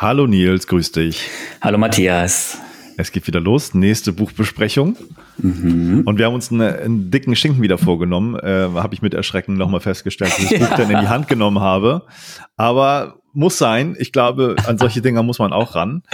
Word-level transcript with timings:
Hallo 0.00 0.28
Nils, 0.28 0.68
grüß 0.68 0.92
dich. 0.92 1.28
Hallo 1.60 1.76
Matthias. 1.76 2.56
Es 2.96 3.10
geht 3.10 3.26
wieder 3.26 3.40
los, 3.40 3.74
nächste 3.74 4.12
Buchbesprechung. 4.12 4.96
Mhm. 5.38 6.02
Und 6.06 6.18
wir 6.18 6.26
haben 6.26 6.34
uns 6.34 6.52
einen, 6.52 6.60
einen, 6.60 7.10
dicken 7.10 7.34
Schinken 7.34 7.62
wieder 7.62 7.78
vorgenommen. 7.78 8.38
Äh, 8.38 8.68
habe 8.74 8.94
ich 8.94 9.02
mit 9.02 9.12
Erschrecken 9.12 9.54
nochmal 9.54 9.80
festgestellt, 9.80 10.30
dass 10.30 10.38
ich 10.38 10.50
das 10.50 10.60
ja. 10.60 10.66
Buch 10.68 10.76
dann 10.76 10.90
in 10.92 11.00
die 11.00 11.08
Hand 11.08 11.26
genommen 11.26 11.58
habe. 11.58 12.06
Aber 12.56 13.16
muss 13.32 13.58
sein. 13.58 13.96
Ich 13.98 14.12
glaube, 14.12 14.54
an 14.68 14.78
solche 14.78 15.02
Dinger 15.02 15.24
muss 15.24 15.40
man 15.40 15.52
auch 15.52 15.74
ran. 15.74 16.04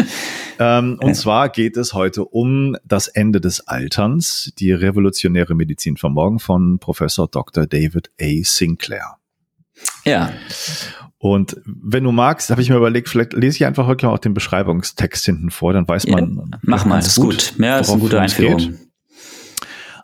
Ähm, 0.59 0.99
und 1.03 1.15
zwar 1.15 1.51
geht 1.51 1.77
es 1.77 1.93
heute 1.93 2.25
um 2.25 2.79
das 2.87 3.09
Ende 3.09 3.43
des 3.43 3.69
Alterns, 3.69 4.51
die 4.59 4.73
revolutionäre 4.73 5.55
Medizin 5.55 5.99
von 5.99 6.15
morgen 6.15 6.39
von 6.39 6.79
Professor 6.79 7.29
Dr. 7.29 7.67
David 7.67 8.11
A. 8.19 8.31
Sinclair. 8.45 9.19
Ja. 10.07 10.33
Und 11.25 11.57
wenn 11.65 12.05
du 12.05 12.13
magst, 12.13 12.51
habe 12.51 12.61
ich 12.61 12.69
mir 12.69 12.77
überlegt, 12.77 13.09
vielleicht 13.09 13.33
lese 13.33 13.57
ich 13.57 13.65
einfach 13.65 13.87
heute 13.87 14.11
auch 14.11 14.19
den 14.19 14.35
Beschreibungstext 14.35 15.25
hinten 15.25 15.51
vor, 15.51 15.73
dann 15.73 15.89
weiß 15.89 16.07
man. 16.09 16.37
Ja, 16.37 16.59
mach 16.61 16.85
mal, 16.85 16.99
ist 16.99 17.17
gut. 17.17 17.55
Ja, 17.59 17.79
ist 17.79 17.89
eine 17.89 17.99
gute 17.99 18.21
Einführung. 18.21 18.59
Geht. 18.59 18.79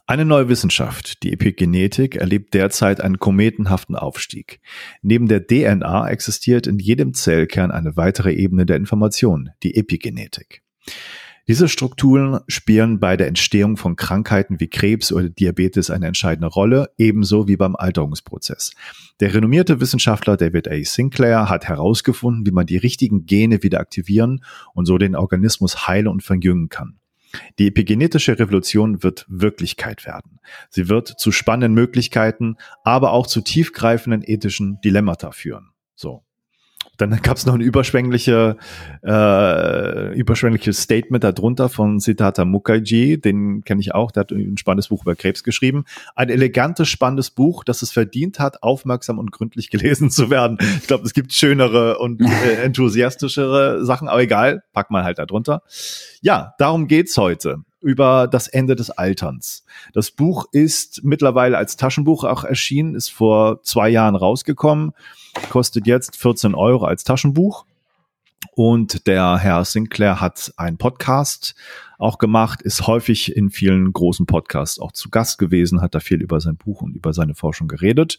Eine 0.07 0.25
neue 0.25 0.49
Wissenschaft, 0.49 1.23
die 1.23 1.35
Epigenetik, 1.35 2.17
erlebt 2.17 2.55
derzeit 2.55 3.03
einen 3.03 3.19
kometenhaften 3.19 3.97
Aufstieg. 3.97 4.61
Neben 5.03 5.29
der 5.29 5.47
DNA 5.47 6.09
existiert 6.09 6.67
in 6.67 6.79
jedem 6.79 7.13
Zellkern 7.13 7.71
eine 7.71 7.99
weitere 7.99 8.33
Ebene 8.33 8.65
der 8.65 8.77
Information, 8.77 9.51
die 9.63 9.77
Epigenetik. 9.77 10.63
Diese 11.51 11.69
Strukturen 11.69 12.39
spielen 12.47 13.01
bei 13.01 13.17
der 13.17 13.27
Entstehung 13.27 13.77
von 13.77 13.97
Krankheiten 13.97 14.61
wie 14.61 14.69
Krebs 14.69 15.11
oder 15.11 15.29
Diabetes 15.29 15.91
eine 15.91 16.07
entscheidende 16.07 16.47
Rolle, 16.47 16.93
ebenso 16.97 17.49
wie 17.49 17.57
beim 17.57 17.75
Alterungsprozess. 17.75 18.71
Der 19.19 19.35
renommierte 19.35 19.81
Wissenschaftler 19.81 20.37
David 20.37 20.71
A. 20.71 20.77
Sinclair 20.85 21.49
hat 21.49 21.67
herausgefunden, 21.67 22.47
wie 22.47 22.53
man 22.53 22.67
die 22.67 22.77
richtigen 22.77 23.27
Gene 23.27 23.65
wieder 23.65 23.81
aktivieren 23.81 24.45
und 24.75 24.87
so 24.87 24.97
den 24.97 25.17
Organismus 25.17 25.89
heilen 25.89 26.07
und 26.07 26.23
verjüngen 26.23 26.69
kann. 26.69 27.01
Die 27.59 27.67
epigenetische 27.67 28.39
Revolution 28.39 29.03
wird 29.03 29.27
Wirklichkeit 29.29 30.07
werden. 30.07 30.39
Sie 30.69 30.89
wird 30.89 31.09
zu 31.09 31.33
spannenden 31.33 31.75
Möglichkeiten, 31.75 32.59
aber 32.85 33.11
auch 33.11 33.27
zu 33.27 33.41
tiefgreifenden 33.41 34.23
ethischen 34.23 34.81
Dilemmata 34.83 35.33
führen. 35.33 35.71
So. 35.97 36.23
Dann 37.01 37.23
gab 37.23 37.37
es 37.37 37.47
noch 37.47 37.55
ein 37.55 37.61
überschwängliche, 37.61 38.57
äh, 39.03 40.15
überschwängliches 40.15 40.83
Statement 40.83 41.25
darunter 41.25 41.69
von 41.69 41.99
Siddhartha 41.99 42.45
Mukherjee, 42.45 43.17
den 43.17 43.63
kenne 43.65 43.81
ich 43.81 43.95
auch, 43.95 44.11
der 44.11 44.23
hat 44.23 44.33
ein 44.33 44.59
spannendes 44.59 44.89
Buch 44.89 45.03
über 45.03 45.17
Krebs 45.17 45.43
geschrieben. 45.43 45.85
Ein 46.15 46.29
elegantes, 46.29 46.89
spannendes 46.89 47.31
Buch, 47.31 47.65
das 47.65 47.83
es 47.83 47.91
verdient 47.91 48.39
hat, 48.39 48.63
aufmerksam 48.63 49.19
und 49.19 49.33
gründlich 49.33 49.71
gelesen 49.71 50.11
zu 50.11 50.31
werden. 50.31 50.59
Ich 50.79 50.87
glaube, 50.87 51.05
es 51.05 51.15
gibt 51.15 51.33
schönere 51.33 51.99
und 51.99 52.21
äh, 52.21 52.63
enthusiastischere 52.63 53.85
Sachen, 53.85 54.09
aber 54.09 54.23
egal, 54.23 54.63
pack 54.73 54.91
mal 54.91 55.05
halt 55.05 55.19
darunter. 55.19 55.63
Ja, 56.21 56.55
darum 56.59 56.87
geht's 56.87 57.17
heute 57.17 57.65
über 57.81 58.29
das 58.29 58.49
Ende 58.49 58.77
des 58.77 58.91
Alterns. 58.91 59.65
Das 59.93 60.11
Buch 60.11 60.47
ist 60.53 61.03
mittlerweile 61.03 61.57
als 61.57 61.77
Taschenbuch 61.77 62.25
auch 62.25 62.45
erschienen, 62.45 62.95
ist 62.95 63.11
vor 63.11 63.63
zwei 63.63 63.89
Jahren 63.89 64.17
rausgekommen, 64.17 64.93
kostet 65.51 65.87
jetzt 65.87 66.17
14 66.17 66.55
Euro 66.55 66.85
als 66.85 67.05
Taschenbuch. 67.05 67.65
Und 68.53 69.07
der 69.07 69.39
Herr 69.39 69.65
Sinclair 69.65 70.21
hat 70.21 70.53
einen 70.57 70.77
Podcast 70.77 71.55
auch 71.99 72.19
gemacht, 72.19 72.63
ist 72.63 72.87
häufig 72.87 73.37
in 73.37 73.51
vielen 73.51 73.93
großen 73.93 74.27
Podcasts 74.27 74.79
auch 74.79 74.93
zu 74.93 75.11
Gast 75.11 75.39
gewesen, 75.39 75.81
hat 75.81 75.95
da 75.95 76.01
viel 76.01 76.21
über 76.21 76.41
sein 76.41 76.57
Buch 76.57 76.83
und 76.83 76.95
über 76.95 77.13
seine 77.13 77.35
Forschung 77.35 77.69
geredet. 77.69 78.19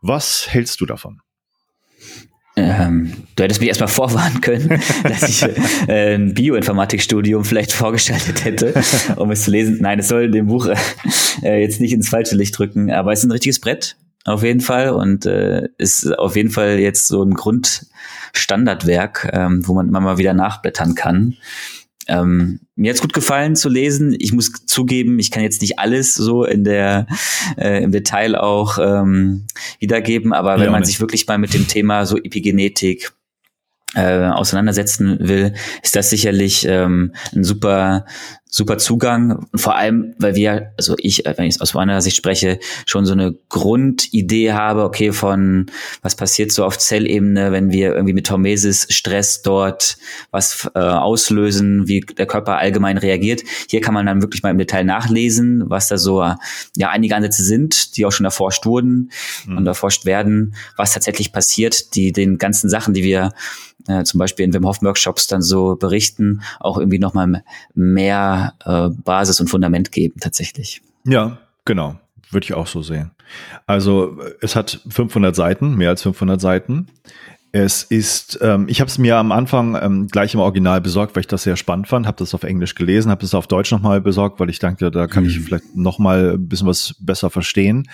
Was 0.00 0.48
hältst 0.48 0.80
du 0.80 0.86
davon? 0.86 1.20
Ähm, 2.58 3.12
du 3.36 3.42
hättest 3.42 3.60
mich 3.60 3.68
erstmal 3.68 3.88
vorwarnen 3.88 4.40
können, 4.40 4.80
dass 5.02 5.28
ich 5.28 5.42
äh, 5.88 6.14
ein 6.14 6.32
Bioinformatikstudium 6.32 7.44
vielleicht 7.44 7.72
vorgeschaltet 7.72 8.44
hätte, 8.44 8.72
um 9.16 9.30
es 9.30 9.44
zu 9.44 9.50
lesen. 9.50 9.76
Nein, 9.80 9.98
es 9.98 10.08
soll 10.08 10.30
dem 10.30 10.46
Buch 10.46 10.68
äh, 11.42 11.60
jetzt 11.60 11.80
nicht 11.80 11.92
ins 11.92 12.08
falsche 12.08 12.34
Licht 12.34 12.58
drücken, 12.58 12.90
aber 12.90 13.12
es 13.12 13.18
ist 13.20 13.26
ein 13.26 13.32
richtiges 13.32 13.60
Brett, 13.60 13.96
auf 14.24 14.42
jeden 14.42 14.62
Fall, 14.62 14.90
und 14.90 15.26
äh, 15.26 15.68
ist 15.76 16.18
auf 16.18 16.34
jeden 16.34 16.50
Fall 16.50 16.78
jetzt 16.78 17.08
so 17.08 17.22
ein 17.22 17.34
Grundstandardwerk, 17.34 19.30
ähm, 19.34 19.68
wo 19.68 19.74
man 19.74 19.88
immer 19.88 20.00
mal 20.00 20.16
wieder 20.16 20.32
nachblättern 20.32 20.94
kann. 20.94 21.36
Ähm, 22.08 22.60
mir 22.76 22.90
hat's 22.90 23.00
gut 23.00 23.12
gefallen 23.12 23.56
zu 23.56 23.68
lesen. 23.68 24.14
Ich 24.18 24.32
muss 24.32 24.52
zugeben, 24.66 25.18
ich 25.18 25.30
kann 25.30 25.42
jetzt 25.42 25.60
nicht 25.60 25.78
alles 25.78 26.14
so 26.14 26.44
in 26.44 26.64
der 26.64 27.06
äh, 27.56 27.82
im 27.82 27.92
Detail 27.92 28.36
auch 28.36 28.78
ähm, 28.78 29.46
wiedergeben, 29.80 30.32
aber 30.32 30.60
wenn 30.60 30.72
man 30.72 30.84
sich 30.84 31.00
wirklich 31.00 31.26
mal 31.26 31.38
mit 31.38 31.54
dem 31.54 31.66
Thema 31.66 32.06
so 32.06 32.16
Epigenetik 32.16 33.12
äh, 33.94 34.26
auseinandersetzen 34.26 35.18
will, 35.20 35.54
ist 35.82 35.96
das 35.96 36.10
sicherlich 36.10 36.66
ähm, 36.68 37.12
ein 37.34 37.44
super 37.44 38.04
super 38.48 38.78
Zugang. 38.78 39.46
Vor 39.54 39.76
allem, 39.76 40.14
weil 40.18 40.34
wir, 40.34 40.72
also 40.78 40.94
ich, 40.98 41.26
äh, 41.26 41.34
wenn 41.36 41.46
ich 41.46 41.60
aus 41.60 41.74
meiner 41.74 42.00
Sicht 42.00 42.16
spreche, 42.16 42.58
schon 42.86 43.04
so 43.04 43.12
eine 43.12 43.34
Grundidee 43.48 44.52
habe, 44.52 44.84
okay, 44.84 45.12
von 45.12 45.66
was 46.02 46.14
passiert 46.14 46.52
so 46.52 46.64
auf 46.64 46.78
Zellebene, 46.78 47.52
wenn 47.52 47.70
wir 47.70 47.94
irgendwie 47.94 48.14
mit 48.14 48.30
Hormesis 48.30 48.86
Stress 48.90 49.42
dort 49.42 49.98
was 50.30 50.70
äh, 50.74 50.78
auslösen, 50.78 51.88
wie 51.88 52.00
der 52.00 52.26
Körper 52.26 52.58
allgemein 52.58 52.98
reagiert. 52.98 53.42
Hier 53.68 53.80
kann 53.80 53.94
man 53.94 54.06
dann 54.06 54.22
wirklich 54.22 54.42
mal 54.42 54.50
im 54.50 54.58
Detail 54.58 54.84
nachlesen, 54.84 55.64
was 55.68 55.88
da 55.88 55.98
so 55.98 56.22
ja 56.76 56.90
einige 56.90 57.16
Ansätze 57.16 57.42
sind, 57.42 57.96
die 57.96 58.06
auch 58.06 58.12
schon 58.12 58.26
erforscht 58.26 58.64
wurden 58.64 59.10
mhm. 59.46 59.58
und 59.58 59.66
erforscht 59.66 60.06
werden, 60.06 60.54
was 60.76 60.92
tatsächlich 60.92 61.32
passiert, 61.32 61.94
die 61.94 62.12
den 62.12 62.38
ganzen 62.38 62.70
Sachen, 62.70 62.94
die 62.94 63.02
wir 63.02 63.32
äh, 63.88 64.04
zum 64.04 64.18
Beispiel 64.18 64.44
in 64.44 64.52
Wim 64.52 64.66
Hof 64.66 64.82
Workshops 64.82 65.26
dann 65.26 65.42
so 65.42 65.76
berichten, 65.76 66.42
auch 66.60 66.78
irgendwie 66.78 66.98
nochmal 66.98 67.44
mehr 67.74 68.45
äh, 68.64 68.88
Basis 68.88 69.40
und 69.40 69.48
Fundament 69.48 69.92
geben 69.92 70.20
tatsächlich. 70.20 70.82
Ja, 71.04 71.38
genau. 71.64 71.98
Würde 72.30 72.44
ich 72.44 72.54
auch 72.54 72.66
so 72.66 72.82
sehen. 72.82 73.12
Also 73.66 74.18
es 74.40 74.56
hat 74.56 74.80
500 74.88 75.34
Seiten, 75.34 75.76
mehr 75.76 75.90
als 75.90 76.02
500 76.02 76.40
Seiten. 76.40 76.88
Es 77.52 77.84
ist, 77.84 78.38
ähm, 78.42 78.66
ich 78.68 78.80
habe 78.80 78.88
es 78.88 78.98
mir 78.98 79.16
am 79.16 79.32
Anfang 79.32 79.78
ähm, 79.80 80.08
gleich 80.08 80.34
im 80.34 80.40
Original 80.40 80.80
besorgt, 80.80 81.14
weil 81.14 81.20
ich 81.20 81.26
das 81.26 81.44
sehr 81.44 81.56
spannend 81.56 81.88
fand, 81.88 82.06
habe 82.06 82.18
das 82.18 82.34
auf 82.34 82.42
Englisch 82.42 82.74
gelesen, 82.74 83.10
habe 83.10 83.24
es 83.24 83.34
auf 83.34 83.46
Deutsch 83.46 83.70
nochmal 83.70 84.00
besorgt, 84.00 84.40
weil 84.40 84.50
ich 84.50 84.58
dachte, 84.58 84.90
da 84.90 85.06
kann 85.06 85.24
mhm. 85.24 85.30
ich 85.30 85.40
vielleicht 85.40 85.74
nochmal 85.74 86.32
ein 86.34 86.48
bisschen 86.48 86.66
was 86.66 86.96
besser 87.00 87.30
verstehen. 87.30 87.88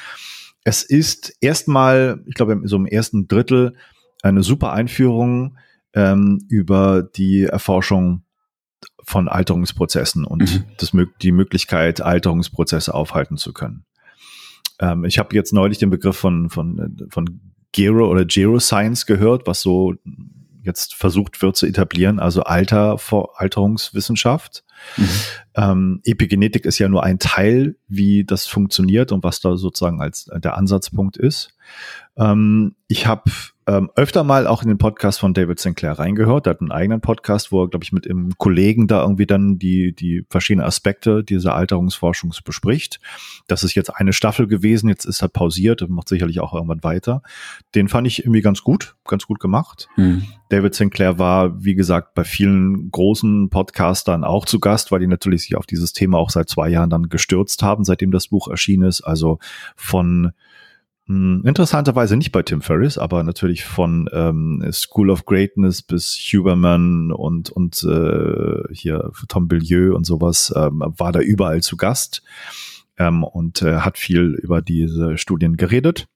Es 0.65 0.83
ist 0.83 1.37
erstmal, 1.41 2.23
ich 2.27 2.35
glaube, 2.35 2.61
so 2.65 2.77
im 2.77 2.87
ersten 2.87 3.29
Drittel 3.29 3.75
eine 4.23 4.43
super 4.43 4.73
Einführung 4.73 5.59
ähm, 5.95 6.45
über 6.49 7.03
die 7.03 7.45
Erforschung 7.45 8.23
von 9.05 9.29
Alterungsprozessen 9.29 10.25
und 10.25 10.43
mhm. 10.43 10.65
das, 10.79 10.93
die 11.21 11.33
Möglichkeit, 11.33 12.01
Alterungsprozesse 12.01 12.95
aufhalten 12.95 13.37
zu 13.37 13.53
können. 13.53 13.85
Ähm, 14.81 15.05
ich 15.05 15.19
habe 15.19 15.35
jetzt 15.35 15.53
neulich 15.53 15.79
den 15.79 15.91
Begriff 15.91 16.17
von, 16.17 16.51
von, 16.51 17.09
von 17.11 17.41
Gero 17.73 18.09
oder 18.09 18.25
Geroscience 18.25 19.07
gehört, 19.07 19.47
was 19.47 19.61
so 19.63 19.95
jetzt 20.63 20.95
versucht 20.95 21.43
wird 21.43 21.57
zu 21.57 21.67
etablieren, 21.67 22.21
also 22.21 22.45
Alter 22.45 22.99
vor 22.99 23.41
Alterungswissenschaft. 23.41 24.65
Mhm. 24.97 25.09
Ähm, 25.55 26.01
Epigenetik 26.05 26.65
ist 26.65 26.79
ja 26.79 26.89
nur 26.89 27.03
ein 27.03 27.19
Teil, 27.19 27.77
wie 27.89 28.25
das 28.25 28.47
funktioniert 28.47 29.13
und 29.13 29.25
was 29.25 29.41
da 29.41 29.57
sozusagen 29.57 30.01
als 30.01 30.31
der 30.33 30.57
Ansatzpunkt 30.57 31.17
ist. 31.17 31.57
Ähm, 32.17 32.75
ich 32.89 33.07
habe 33.07 33.31
ähm, 33.67 33.91
öfter 33.95 34.25
mal 34.25 34.47
auch 34.47 34.63
in 34.63 34.69
den 34.69 34.79
Podcast 34.79 35.21
von 35.21 35.35
David 35.35 35.61
Sinclair 35.61 35.93
reingehört. 35.93 36.47
Er 36.47 36.51
hat 36.51 36.61
einen 36.61 36.73
eigenen 36.73 37.01
Podcast, 37.01 37.53
wo 37.53 37.63
er, 37.63 37.69
glaube 37.69 37.85
ich, 37.85 37.93
mit 37.93 38.09
einem 38.09 38.33
Kollegen 38.37 38.89
da 38.89 39.03
irgendwie 39.03 39.27
dann 39.27 39.59
die, 39.59 39.95
die 39.95 40.27
verschiedenen 40.29 40.67
Aspekte 40.67 41.23
dieser 41.23 41.55
Alterungsforschung 41.55 42.35
bespricht. 42.45 43.01
Das 43.47 43.63
ist 43.63 43.75
jetzt 43.75 43.91
eine 43.91 44.13
Staffel 44.13 44.49
gewesen, 44.49 44.89
jetzt 44.89 45.05
ist 45.05 45.23
er 45.23 45.29
pausiert 45.29 45.81
und 45.81 45.91
macht 45.91 46.09
sicherlich 46.09 46.41
auch 46.41 46.53
irgendwann 46.53 46.83
weiter. 46.83 47.23
Den 47.75 47.89
fand 47.89 48.07
ich 48.09 48.25
irgendwie 48.25 48.43
ganz 48.43 48.63
gut, 48.63 48.97
ganz 49.07 49.27
gut 49.27 49.39
gemacht. 49.39 49.89
Mhm. 49.97 50.25
David 50.49 50.75
Sinclair 50.75 51.19
war, 51.19 51.65
wie 51.65 51.77
gesagt, 51.77 52.15
bei 52.15 52.25
vielen 52.25 52.91
großen 52.91 53.49
Podcastern 53.49 54.25
auch 54.25 54.45
zu 54.45 54.59
Gast, 54.59 54.91
weil 54.91 55.01
die 55.01 55.07
natürlich 55.07 55.43
sich 55.43 55.57
auf 55.57 55.67
dieses 55.67 55.93
Thema 55.93 56.19
auch 56.19 56.31
seit 56.31 56.49
zwei 56.49 56.69
Jahren 56.69 56.91
dann 56.91 57.09
gestürzt 57.09 57.63
haben, 57.63 57.85
seitdem 57.85 58.11
das 58.11 58.29
Buch 58.29 58.49
erschienen 58.49 58.89
ist. 58.89 59.03
Also 59.03 59.39
von 59.77 60.33
hm, 61.07 61.43
interessanterweise 61.45 62.17
nicht 62.17 62.31
bei 62.31 62.43
Tim 62.43 62.63
Ferriss, 62.63 62.97
aber 62.97 63.23
natürlich 63.25 63.65
von 63.65 64.09
ähm, 64.13 64.65
School 64.73 65.11
of 65.11 65.25
Greatness 65.25 65.83
bis 65.83 66.17
Huberman 66.17 67.11
und, 67.13 67.51
und 67.51 67.83
äh, 67.83 68.73
hier 68.73 69.11
Tom 69.29 69.49
Billieu 69.49 69.95
und 69.97 70.05
sowas 70.05 70.53
ähm, 70.57 70.83
war 70.87 71.13
da 71.13 71.21
überall 71.21 71.63
zu 71.63 71.77
Gast 71.77 72.23
ähm, 72.99 73.25
und 73.25 73.63
äh, 73.63 73.79
hat 73.79 73.99
viel 73.99 74.35
über 74.41 74.63
diese 74.63 75.19
Studien 75.19 75.57
geredet. 75.57 76.07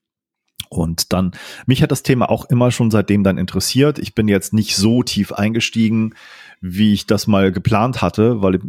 Und 0.68 1.12
dann, 1.12 1.32
mich 1.66 1.82
hat 1.82 1.92
das 1.92 2.02
Thema 2.02 2.30
auch 2.30 2.46
immer 2.46 2.70
schon 2.70 2.90
seitdem 2.90 3.22
dann 3.22 3.38
interessiert. 3.38 3.98
Ich 3.98 4.14
bin 4.14 4.26
jetzt 4.28 4.52
nicht 4.52 4.76
so 4.76 5.02
tief 5.02 5.32
eingestiegen, 5.32 6.14
wie 6.60 6.92
ich 6.92 7.06
das 7.06 7.26
mal 7.26 7.52
geplant 7.52 8.02
hatte, 8.02 8.42
weil 8.42 8.56
äh, 8.56 8.60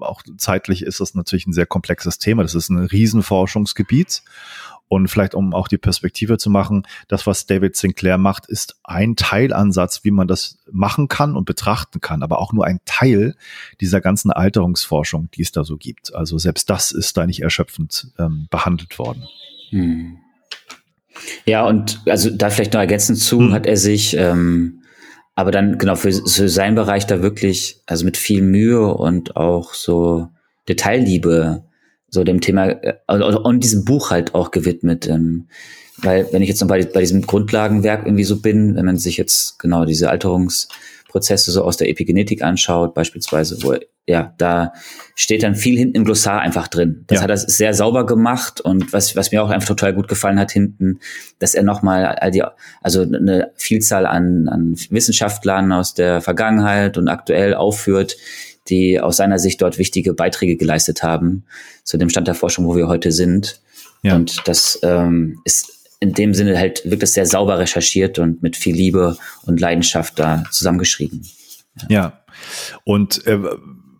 auch 0.00 0.22
zeitlich 0.36 0.82
ist 0.82 1.00
das 1.00 1.14
natürlich 1.14 1.46
ein 1.46 1.52
sehr 1.52 1.66
komplexes 1.66 2.18
Thema. 2.18 2.42
Das 2.42 2.54
ist 2.54 2.68
ein 2.68 2.78
Riesenforschungsgebiet. 2.78 4.22
Und 4.88 5.08
vielleicht, 5.08 5.34
um 5.34 5.54
auch 5.54 5.68
die 5.68 5.78
Perspektive 5.78 6.38
zu 6.38 6.50
machen, 6.50 6.86
das, 7.08 7.26
was 7.26 7.46
David 7.46 7.76
Sinclair 7.76 8.18
macht, 8.18 8.46
ist 8.46 8.76
ein 8.84 9.16
Teilansatz, 9.16 10.04
wie 10.04 10.10
man 10.10 10.28
das 10.28 10.58
machen 10.70 11.08
kann 11.08 11.36
und 11.36 11.44
betrachten 11.44 12.00
kann, 12.00 12.22
aber 12.22 12.40
auch 12.40 12.52
nur 12.52 12.64
ein 12.64 12.80
Teil 12.84 13.34
dieser 13.80 14.00
ganzen 14.00 14.30
Alterungsforschung, 14.30 15.28
die 15.34 15.42
es 15.42 15.52
da 15.52 15.64
so 15.64 15.76
gibt. 15.76 16.14
Also 16.14 16.38
selbst 16.38 16.70
das 16.70 16.92
ist 16.92 17.16
da 17.16 17.26
nicht 17.26 17.42
erschöpfend 17.42 18.08
ähm, 18.18 18.48
behandelt 18.50 18.98
worden. 18.98 19.24
Hm. 19.70 20.18
Ja, 21.44 21.66
und 21.66 22.00
also 22.06 22.30
da 22.30 22.48
vielleicht 22.48 22.72
noch 22.72 22.80
ergänzend 22.80 23.18
zu, 23.18 23.40
hm. 23.40 23.52
hat 23.52 23.66
er 23.66 23.76
sich 23.76 24.16
ähm, 24.16 24.82
aber 25.38 25.52
dann 25.52 25.78
genau 25.78 25.94
für, 25.94 26.10
für 26.10 26.48
seinen 26.48 26.74
Bereich 26.74 27.06
da 27.06 27.22
wirklich, 27.22 27.80
also 27.86 28.04
mit 28.04 28.16
viel 28.16 28.42
Mühe 28.42 28.92
und 28.92 29.36
auch 29.36 29.72
so 29.72 30.30
Detailliebe 30.68 31.62
so 32.10 32.24
dem 32.24 32.40
Thema 32.40 32.68
äh, 32.68 32.94
also, 33.06 33.40
und 33.40 33.64
diesem 33.64 33.84
Buch 33.84 34.10
halt 34.10 34.34
auch 34.34 34.50
gewidmet. 34.50 35.08
Ähm, 35.08 35.48
weil 35.98 36.28
wenn 36.32 36.42
ich 36.42 36.48
jetzt 36.48 36.60
noch 36.60 36.68
bei, 36.68 36.84
bei 36.84 37.00
diesem 37.00 37.22
Grundlagenwerk 37.22 38.06
irgendwie 38.06 38.24
so 38.24 38.40
bin, 38.40 38.76
wenn 38.76 38.84
man 38.84 38.98
sich 38.98 39.16
jetzt 39.16 39.58
genau 39.58 39.84
diese 39.84 40.10
Alterungsprozesse 40.10 41.50
so 41.50 41.64
aus 41.64 41.76
der 41.76 41.88
Epigenetik 41.88 42.42
anschaut, 42.42 42.94
beispielsweise, 42.94 43.62
wo 43.62 43.74
ja, 44.08 44.32
da 44.38 44.72
steht 45.14 45.42
dann 45.42 45.54
viel 45.54 45.76
hinten 45.76 45.96
im 45.96 46.04
Glossar 46.04 46.40
einfach 46.40 46.66
drin. 46.66 47.04
Das 47.08 47.16
ja. 47.16 47.22
hat 47.24 47.30
er 47.30 47.36
sehr 47.36 47.74
sauber 47.74 48.06
gemacht 48.06 48.58
und 48.58 48.90
was, 48.94 49.14
was 49.16 49.32
mir 49.32 49.42
auch 49.42 49.50
einfach 49.50 49.68
total 49.68 49.92
gut 49.92 50.08
gefallen 50.08 50.40
hat 50.40 50.50
hinten, 50.50 51.00
dass 51.40 51.54
er 51.54 51.62
nochmal 51.62 52.06
all 52.06 52.30
die, 52.30 52.42
also 52.80 53.02
eine 53.02 53.50
Vielzahl 53.56 54.06
an, 54.06 54.48
an 54.48 54.76
Wissenschaftlern 54.88 55.72
aus 55.72 55.92
der 55.92 56.22
Vergangenheit 56.22 56.96
und 56.96 57.08
aktuell 57.08 57.52
aufführt, 57.52 58.16
die 58.70 59.00
aus 59.00 59.16
seiner 59.16 59.38
Sicht 59.38 59.62
dort 59.62 59.78
wichtige 59.78 60.14
Beiträge 60.14 60.56
geleistet 60.56 61.02
haben 61.02 61.44
zu 61.84 61.96
dem 61.98 62.10
Stand 62.10 62.28
der 62.28 62.34
Forschung, 62.34 62.66
wo 62.66 62.76
wir 62.76 62.88
heute 62.88 63.12
sind. 63.12 63.60
Ja. 64.02 64.16
Und 64.16 64.46
das 64.46 64.78
ähm, 64.82 65.40
ist 65.44 65.78
in 66.00 66.12
dem 66.12 66.34
Sinne 66.34 66.58
halt 66.58 66.88
wirklich 66.88 67.10
sehr 67.10 67.26
sauber 67.26 67.58
recherchiert 67.58 68.18
und 68.18 68.42
mit 68.42 68.56
viel 68.56 68.74
Liebe 68.74 69.16
und 69.44 69.60
Leidenschaft 69.60 70.18
da 70.18 70.44
zusammengeschrieben. 70.50 71.26
Ja, 71.88 72.00
ja. 72.00 72.24
und 72.84 73.26
äh, 73.26 73.38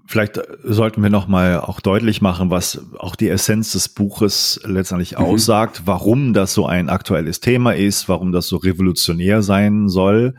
vielleicht 0.07 0.41
sollten 0.65 1.03
wir 1.03 1.11
noch 1.11 1.29
mal 1.29 1.61
auch 1.61 1.81
deutlich 1.81 2.21
machen, 2.21 2.51
was 2.51 2.81
auch 2.99 3.15
die 3.15 3.29
Essenz 3.29 3.73
des 3.73 3.89
Buches 3.89 4.61
letztendlich 4.65 5.13
mhm. 5.13 5.25
aussagt, 5.25 5.83
warum 5.85 6.33
das 6.33 6.55
so 6.55 6.67
ein 6.67 6.89
aktuelles 6.89 7.41
Thema 7.41 7.73
ist, 7.73 8.09
warum 8.09 8.33
das 8.33 8.47
so 8.47 8.57
revolutionär 8.57 9.43
sein 9.43 9.89
soll. 9.89 10.35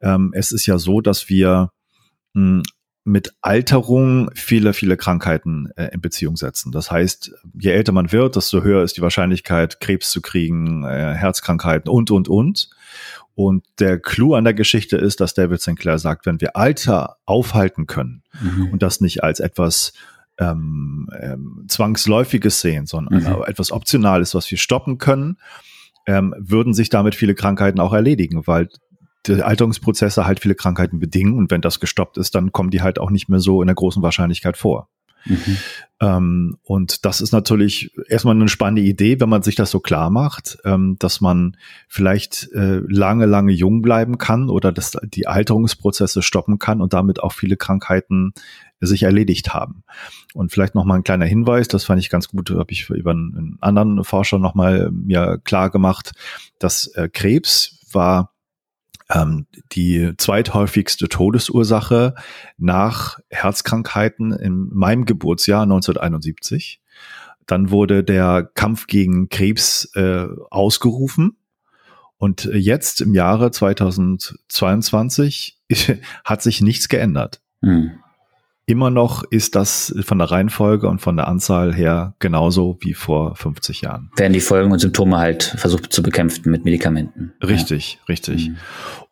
Ähm, 0.00 0.32
es 0.34 0.52
ist 0.52 0.66
ja 0.66 0.78
so, 0.78 1.00
dass 1.00 1.28
wir 1.28 1.70
mh, 2.34 2.58
hm, 2.58 2.62
mit 3.08 3.34
Alterung 3.40 4.30
viele, 4.34 4.72
viele 4.72 4.96
Krankheiten 4.96 5.70
äh, 5.76 5.88
in 5.92 6.00
Beziehung 6.00 6.36
setzen. 6.36 6.72
Das 6.72 6.90
heißt, 6.90 7.32
je 7.58 7.70
älter 7.70 7.92
man 7.92 8.12
wird, 8.12 8.36
desto 8.36 8.62
höher 8.62 8.82
ist 8.82 8.96
die 8.96 9.02
Wahrscheinlichkeit, 9.02 9.80
Krebs 9.80 10.10
zu 10.10 10.20
kriegen, 10.20 10.84
äh, 10.84 11.14
Herzkrankheiten 11.14 11.90
und, 11.90 12.10
und, 12.10 12.28
und. 12.28 12.70
Und 13.34 13.64
der 13.78 13.98
Clou 13.98 14.34
an 14.34 14.44
der 14.44 14.54
Geschichte 14.54 14.96
ist, 14.96 15.20
dass 15.20 15.32
David 15.32 15.60
Sinclair 15.60 15.98
sagt, 15.98 16.26
wenn 16.26 16.40
wir 16.40 16.56
Alter 16.56 17.16
aufhalten 17.24 17.86
können 17.86 18.22
mhm. 18.40 18.72
und 18.72 18.82
das 18.82 19.00
nicht 19.00 19.22
als 19.22 19.40
etwas 19.40 19.92
ähm, 20.38 21.08
ähm, 21.18 21.64
Zwangsläufiges 21.68 22.60
sehen, 22.60 22.86
sondern 22.86 23.22
mhm. 23.22 23.44
etwas 23.46 23.72
Optionales, 23.72 24.34
was 24.34 24.50
wir 24.50 24.58
stoppen 24.58 24.98
können, 24.98 25.38
ähm, 26.06 26.34
würden 26.38 26.74
sich 26.74 26.88
damit 26.88 27.14
viele 27.14 27.34
Krankheiten 27.34 27.80
auch 27.80 27.92
erledigen, 27.92 28.46
weil 28.46 28.68
die 29.26 29.42
Alterungsprozesse 29.42 30.26
halt 30.26 30.40
viele 30.40 30.54
Krankheiten 30.54 31.00
bedingen 31.00 31.34
und 31.34 31.50
wenn 31.50 31.60
das 31.60 31.80
gestoppt 31.80 32.18
ist, 32.18 32.34
dann 32.34 32.52
kommen 32.52 32.70
die 32.70 32.82
halt 32.82 32.98
auch 32.98 33.10
nicht 33.10 33.28
mehr 33.28 33.40
so 33.40 33.62
in 33.62 33.66
der 33.66 33.74
großen 33.74 34.02
Wahrscheinlichkeit 34.02 34.56
vor. 34.56 34.88
Mhm. 35.24 35.56
Ähm, 36.00 36.58
und 36.62 37.04
das 37.04 37.20
ist 37.20 37.32
natürlich 37.32 37.92
erstmal 38.08 38.34
eine 38.34 38.48
spannende 38.48 38.82
Idee, 38.82 39.20
wenn 39.20 39.28
man 39.28 39.42
sich 39.42 39.56
das 39.56 39.70
so 39.70 39.80
klar 39.80 40.10
macht, 40.10 40.58
ähm, 40.64 40.96
dass 40.98 41.20
man 41.20 41.56
vielleicht 41.88 42.50
äh, 42.52 42.80
lange, 42.86 43.26
lange 43.26 43.52
jung 43.52 43.82
bleiben 43.82 44.18
kann 44.18 44.48
oder 44.48 44.72
dass 44.72 44.96
die 45.02 45.26
Alterungsprozesse 45.26 46.22
stoppen 46.22 46.58
kann 46.58 46.80
und 46.80 46.92
damit 46.92 47.20
auch 47.20 47.32
viele 47.32 47.56
Krankheiten 47.56 48.32
sich 48.80 49.02
erledigt 49.02 49.52
haben. 49.52 49.82
Und 50.34 50.52
vielleicht 50.52 50.76
noch 50.76 50.84
mal 50.84 50.94
ein 50.94 51.04
kleiner 51.04 51.26
Hinweis, 51.26 51.66
das 51.66 51.84
fand 51.84 52.00
ich 52.00 52.10
ganz 52.10 52.28
gut, 52.28 52.50
habe 52.50 52.70
ich 52.70 52.88
über 52.90 53.10
einen 53.10 53.58
anderen 53.60 54.04
Forscher 54.04 54.38
noch 54.38 54.54
mal 54.54 54.90
mir 54.92 55.40
klar 55.42 55.68
gemacht, 55.70 56.12
dass 56.60 56.86
äh, 56.94 57.08
Krebs 57.12 57.80
war 57.92 58.34
ähm, 59.10 59.46
die 59.72 60.12
zweithäufigste 60.16 61.08
Todesursache 61.08 62.14
nach 62.56 63.18
Herzkrankheiten 63.30 64.32
in 64.32 64.68
meinem 64.72 65.04
Geburtsjahr 65.04 65.62
1971. 65.62 66.80
Dann 67.46 67.70
wurde 67.70 68.04
der 68.04 68.50
Kampf 68.54 68.86
gegen 68.86 69.28
Krebs 69.28 69.90
äh, 69.94 70.26
ausgerufen. 70.50 71.36
Und 72.18 72.50
jetzt 72.52 73.00
im 73.00 73.14
Jahre 73.14 73.50
2022 73.50 75.58
hat 76.24 76.42
sich 76.42 76.60
nichts 76.60 76.88
geändert. 76.88 77.40
Hm 77.62 77.92
immer 78.68 78.90
noch 78.90 79.24
ist 79.24 79.54
das 79.54 79.94
von 80.04 80.18
der 80.18 80.30
Reihenfolge 80.30 80.88
und 80.88 81.00
von 81.00 81.16
der 81.16 81.26
Anzahl 81.26 81.74
her 81.74 82.14
genauso 82.18 82.76
wie 82.80 82.92
vor 82.92 83.34
50 83.34 83.80
Jahren. 83.80 84.10
Werden 84.16 84.34
die 84.34 84.40
Folgen 84.40 84.70
und 84.70 84.78
Symptome 84.78 85.16
halt 85.16 85.42
versucht 85.42 85.90
zu 85.90 86.02
bekämpfen 86.02 86.50
mit 86.50 86.66
Medikamenten. 86.66 87.32
Richtig, 87.42 87.94
ja. 87.94 88.04
richtig. 88.10 88.50
Mhm. 88.50 88.56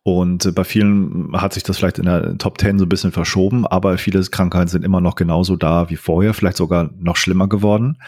Und 0.03 0.55
bei 0.55 0.63
vielen 0.63 1.33
hat 1.33 1.55
sich 1.55 1.63
das 1.63 1.79
vielleicht 1.79 1.99
in 1.99 2.05
der 2.05 2.37
Top 2.37 2.61
10 2.61 2.79
so 2.79 2.85
ein 2.85 2.89
bisschen 2.89 3.13
verschoben, 3.13 3.67
aber 3.67 3.97
viele 3.99 4.23
Krankheiten 4.23 4.69
sind 4.69 4.85
immer 4.85 5.01
noch 5.01 5.15
genauso 5.15 5.57
da 5.57 5.89
wie 5.89 5.97
vorher, 5.97 6.35
vielleicht 6.35 6.59
sogar 6.59 6.91
noch 6.99 7.17
schlimmer 7.17 7.49
geworden. 7.49 7.99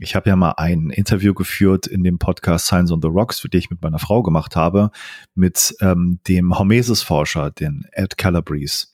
Ich 0.00 0.16
habe 0.16 0.30
ja 0.30 0.36
mal 0.36 0.54
ein 0.56 0.88
Interview 0.88 1.34
geführt 1.34 1.86
in 1.86 2.02
dem 2.02 2.18
Podcast 2.18 2.66
Science 2.66 2.90
on 2.90 3.02
the 3.02 3.08
Rocks, 3.08 3.40
für 3.40 3.50
den 3.50 3.58
ich 3.58 3.70
mit 3.70 3.82
meiner 3.82 3.98
Frau 3.98 4.22
gemacht 4.22 4.56
habe, 4.56 4.90
mit 5.34 5.76
ähm, 5.80 6.18
dem 6.26 6.58
Hormesis-Forscher, 6.58 7.50
den 7.50 7.84
Ed 7.92 8.16
Calabrese. 8.16 8.93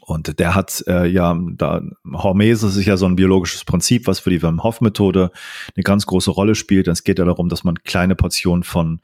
Und 0.00 0.38
der 0.38 0.54
hat 0.54 0.84
äh, 0.86 1.06
ja, 1.06 1.38
da 1.52 1.80
Hormese 2.12 2.66
ist 2.66 2.84
ja 2.84 2.96
so 2.96 3.06
ein 3.06 3.16
biologisches 3.16 3.64
Prinzip, 3.64 4.06
was 4.06 4.20
für 4.20 4.30
die 4.30 4.42
Wim 4.42 4.62
Hof 4.62 4.80
Methode 4.80 5.30
eine 5.74 5.82
ganz 5.82 6.06
große 6.06 6.30
Rolle 6.30 6.54
spielt. 6.54 6.88
Es 6.88 7.04
geht 7.04 7.18
ja 7.18 7.24
darum, 7.24 7.48
dass 7.48 7.64
man 7.64 7.76
kleine 7.76 8.14
Portionen 8.14 8.64
von 8.64 9.00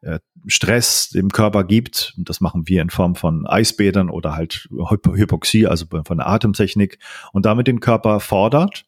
äh, 0.00 0.20
Stress 0.46 1.10
dem 1.10 1.30
Körper 1.30 1.64
gibt. 1.64 2.14
Das 2.16 2.40
machen 2.40 2.68
wir 2.68 2.82
in 2.82 2.90
Form 2.90 3.14
von 3.14 3.46
Eisbädern 3.46 4.08
oder 4.10 4.36
halt 4.36 4.68
Hypoxie, 4.70 5.66
also 5.66 5.86
von 6.04 6.18
der 6.18 6.28
Atemtechnik 6.28 6.98
und 7.32 7.44
damit 7.44 7.66
den 7.66 7.80
Körper 7.80 8.20
fordert 8.20 8.86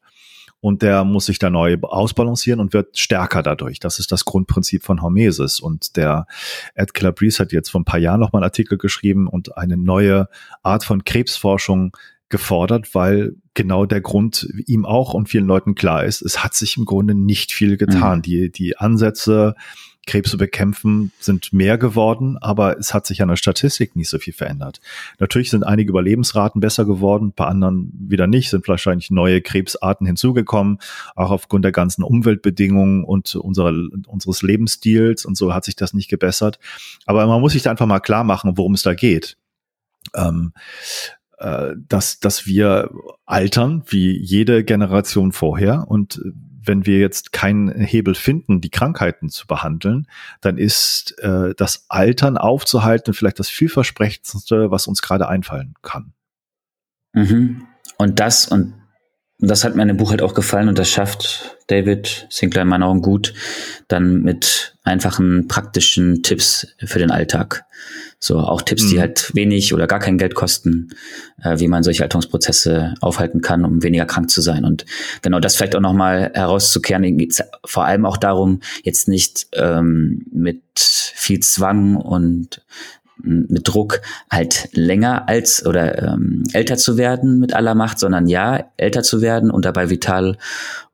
und 0.60 0.82
der 0.82 1.04
muss 1.04 1.26
sich 1.26 1.38
da 1.38 1.50
neu 1.50 1.76
ausbalancieren 1.82 2.60
und 2.60 2.72
wird 2.72 2.98
stärker 2.98 3.42
dadurch. 3.42 3.80
Das 3.80 3.98
ist 3.98 4.12
das 4.12 4.24
Grundprinzip 4.24 4.84
von 4.84 5.02
Hormesis. 5.02 5.58
Und 5.58 5.96
der 5.96 6.26
Ed 6.74 6.92
Calabrese 6.92 7.42
hat 7.42 7.52
jetzt 7.52 7.70
vor 7.70 7.80
ein 7.80 7.86
paar 7.86 8.00
Jahren 8.00 8.20
noch 8.20 8.32
mal 8.32 8.40
einen 8.40 8.44
Artikel 8.44 8.76
geschrieben 8.76 9.26
und 9.26 9.56
eine 9.56 9.76
neue 9.76 10.28
Art 10.62 10.84
von 10.84 11.04
Krebsforschung 11.04 11.96
gefordert, 12.28 12.94
weil 12.94 13.34
genau 13.54 13.86
der 13.86 14.00
Grund 14.00 14.48
ihm 14.66 14.84
auch 14.84 15.14
und 15.14 15.28
vielen 15.28 15.46
Leuten 15.46 15.74
klar 15.74 16.04
ist, 16.04 16.22
es 16.22 16.44
hat 16.44 16.54
sich 16.54 16.76
im 16.76 16.84
Grunde 16.84 17.14
nicht 17.14 17.52
viel 17.52 17.76
getan. 17.76 18.18
Mhm. 18.18 18.22
Die, 18.22 18.52
die 18.52 18.78
Ansätze, 18.78 19.54
Krebs 20.10 20.30
zu 20.30 20.38
bekämpfen, 20.38 21.12
sind 21.20 21.52
mehr 21.52 21.78
geworden, 21.78 22.36
aber 22.38 22.76
es 22.78 22.92
hat 22.92 23.06
sich 23.06 23.22
an 23.22 23.28
der 23.28 23.36
Statistik 23.36 23.94
nicht 23.94 24.08
so 24.08 24.18
viel 24.18 24.32
verändert. 24.32 24.80
Natürlich 25.20 25.50
sind 25.50 25.62
einige 25.62 25.90
Überlebensraten 25.90 26.60
besser 26.60 26.84
geworden, 26.84 27.32
bei 27.34 27.46
anderen 27.46 27.92
wieder 27.94 28.26
nicht, 28.26 28.50
sind 28.50 28.66
wahrscheinlich 28.66 29.12
neue 29.12 29.40
Krebsarten 29.40 30.08
hinzugekommen, 30.08 30.78
auch 31.14 31.30
aufgrund 31.30 31.64
der 31.64 31.70
ganzen 31.70 32.02
Umweltbedingungen 32.02 33.04
und 33.04 33.36
unserer, 33.36 33.72
unseres 34.08 34.42
Lebensstils 34.42 35.24
und 35.24 35.36
so 35.36 35.54
hat 35.54 35.64
sich 35.64 35.76
das 35.76 35.94
nicht 35.94 36.10
gebessert. 36.10 36.58
Aber 37.06 37.24
man 37.28 37.40
muss 37.40 37.52
sich 37.52 37.62
da 37.62 37.70
einfach 37.70 37.86
mal 37.86 38.00
klar 38.00 38.24
machen, 38.24 38.56
worum 38.56 38.74
es 38.74 38.82
da 38.82 38.94
geht. 38.94 39.36
Ähm, 40.16 40.52
äh, 41.38 41.74
dass, 41.88 42.18
dass 42.18 42.46
wir 42.46 42.90
altern 43.26 43.84
wie 43.86 44.18
jede 44.18 44.64
Generation 44.64 45.30
vorher 45.30 45.86
und 45.88 46.20
wenn 46.62 46.86
wir 46.86 46.98
jetzt 46.98 47.32
keinen 47.32 47.70
Hebel 47.70 48.14
finden, 48.14 48.60
die 48.60 48.70
Krankheiten 48.70 49.28
zu 49.28 49.46
behandeln, 49.46 50.06
dann 50.40 50.58
ist 50.58 51.18
äh, 51.20 51.54
das 51.56 51.86
Altern 51.88 52.36
aufzuhalten 52.36 53.14
vielleicht 53.14 53.38
das 53.38 53.48
vielversprechendste, 53.48 54.70
was 54.70 54.86
uns 54.86 55.02
gerade 55.02 55.28
einfallen 55.28 55.74
kann. 55.82 56.12
Mhm. 57.12 57.66
Und 57.96 58.20
das 58.20 58.48
und 58.48 58.74
das 59.38 59.64
hat 59.64 59.74
mir 59.74 59.82
in 59.82 59.88
dem 59.88 59.96
Buch 59.96 60.10
halt 60.10 60.22
auch 60.22 60.34
gefallen 60.34 60.68
und 60.68 60.78
das 60.78 60.90
schafft 60.90 61.56
David 61.68 62.26
Sinclair 62.28 62.62
in 62.62 62.68
meinen 62.68 62.82
Augen 62.82 63.00
gut, 63.00 63.32
dann 63.88 64.22
mit 64.22 64.76
einfachen 64.82 65.48
praktischen 65.48 66.22
Tipps 66.22 66.66
für 66.84 66.98
den 66.98 67.10
Alltag. 67.10 67.64
So 68.22 68.38
auch 68.38 68.60
Tipps, 68.60 68.84
mhm. 68.84 68.88
die 68.90 69.00
halt 69.00 69.34
wenig 69.34 69.72
oder 69.72 69.86
gar 69.86 69.98
kein 69.98 70.18
Geld 70.18 70.34
kosten, 70.34 70.90
äh, 71.42 71.58
wie 71.58 71.68
man 71.68 71.82
solche 71.82 72.02
Alterungsprozesse 72.02 72.94
aufhalten 73.00 73.40
kann, 73.40 73.64
um 73.64 73.82
weniger 73.82 74.04
krank 74.04 74.30
zu 74.30 74.42
sein. 74.42 74.66
Und 74.66 74.84
genau 75.22 75.40
das 75.40 75.56
vielleicht 75.56 75.74
auch 75.74 75.80
nochmal 75.80 76.30
herauszukehren, 76.34 77.16
geht 77.16 77.42
vor 77.64 77.86
allem 77.86 78.04
auch 78.04 78.18
darum, 78.18 78.60
jetzt 78.82 79.08
nicht 79.08 79.46
ähm, 79.54 80.26
mit 80.32 80.60
viel 80.76 81.40
Zwang 81.40 81.96
und 81.96 82.62
mit 83.22 83.68
Druck 83.68 84.00
halt 84.30 84.68
länger 84.72 85.28
als 85.28 85.64
oder 85.64 86.14
ähm, 86.14 86.44
älter 86.52 86.76
zu 86.76 86.96
werden 86.96 87.38
mit 87.38 87.54
aller 87.54 87.74
Macht, 87.74 87.98
sondern 87.98 88.26
ja, 88.26 88.70
älter 88.76 89.02
zu 89.02 89.20
werden 89.20 89.50
und 89.50 89.64
dabei 89.64 89.90
vital 89.90 90.36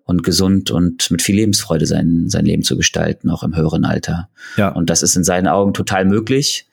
und 0.04 0.22
gesund 0.22 0.70
und 0.70 1.10
mit 1.10 1.22
viel 1.22 1.36
Lebensfreude 1.36 1.86
sein, 1.86 2.28
sein 2.28 2.44
Leben 2.44 2.62
zu 2.62 2.76
gestalten, 2.76 3.30
auch 3.30 3.42
im 3.42 3.56
höheren 3.56 3.84
Alter. 3.84 4.28
Ja. 4.56 4.68
Und 4.68 4.88
das 4.90 5.02
ist 5.02 5.16
in 5.16 5.24
seinen 5.24 5.48
Augen 5.48 5.74
total 5.74 6.04
möglich. 6.04 6.66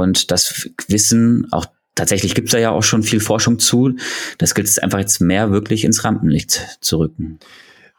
Und 0.00 0.30
das 0.30 0.70
Wissen, 0.88 1.46
auch 1.52 1.66
tatsächlich 1.94 2.34
gibt 2.34 2.48
es 2.48 2.52
da 2.52 2.58
ja 2.58 2.70
auch 2.70 2.82
schon 2.82 3.02
viel 3.02 3.20
Forschung 3.20 3.58
zu, 3.58 3.96
das 4.38 4.54
gilt 4.54 4.66
es 4.66 4.78
einfach 4.78 4.98
jetzt 4.98 5.20
mehr 5.20 5.50
wirklich 5.50 5.84
ins 5.84 6.04
Rampenlicht 6.04 6.78
zu 6.80 6.98
rücken. 6.98 7.38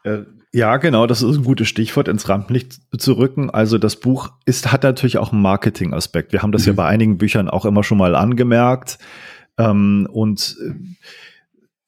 Äh, 0.04 0.22
ja, 0.54 0.76
genau, 0.76 1.06
das 1.06 1.22
ist 1.22 1.36
ein 1.36 1.44
gutes 1.44 1.68
Stichwort, 1.68 2.08
ins 2.08 2.28
Rampenlicht 2.28 2.80
zu 2.98 3.14
rücken. 3.14 3.48
Also 3.48 3.78
das 3.78 3.96
Buch 3.96 4.32
ist, 4.44 4.70
hat 4.70 4.82
natürlich 4.82 5.16
auch 5.16 5.32
einen 5.32 5.40
Marketing-Aspekt. 5.40 6.32
Wir 6.32 6.42
haben 6.42 6.52
das 6.52 6.62
mhm. 6.62 6.68
ja 6.68 6.72
bei 6.74 6.86
einigen 6.86 7.16
Büchern 7.16 7.48
auch 7.48 7.64
immer 7.64 7.82
schon 7.82 7.96
mal 7.98 8.14
angemerkt. 8.14 8.98
Ähm, 9.56 10.06
und 10.12 10.56
äh, 10.60 10.74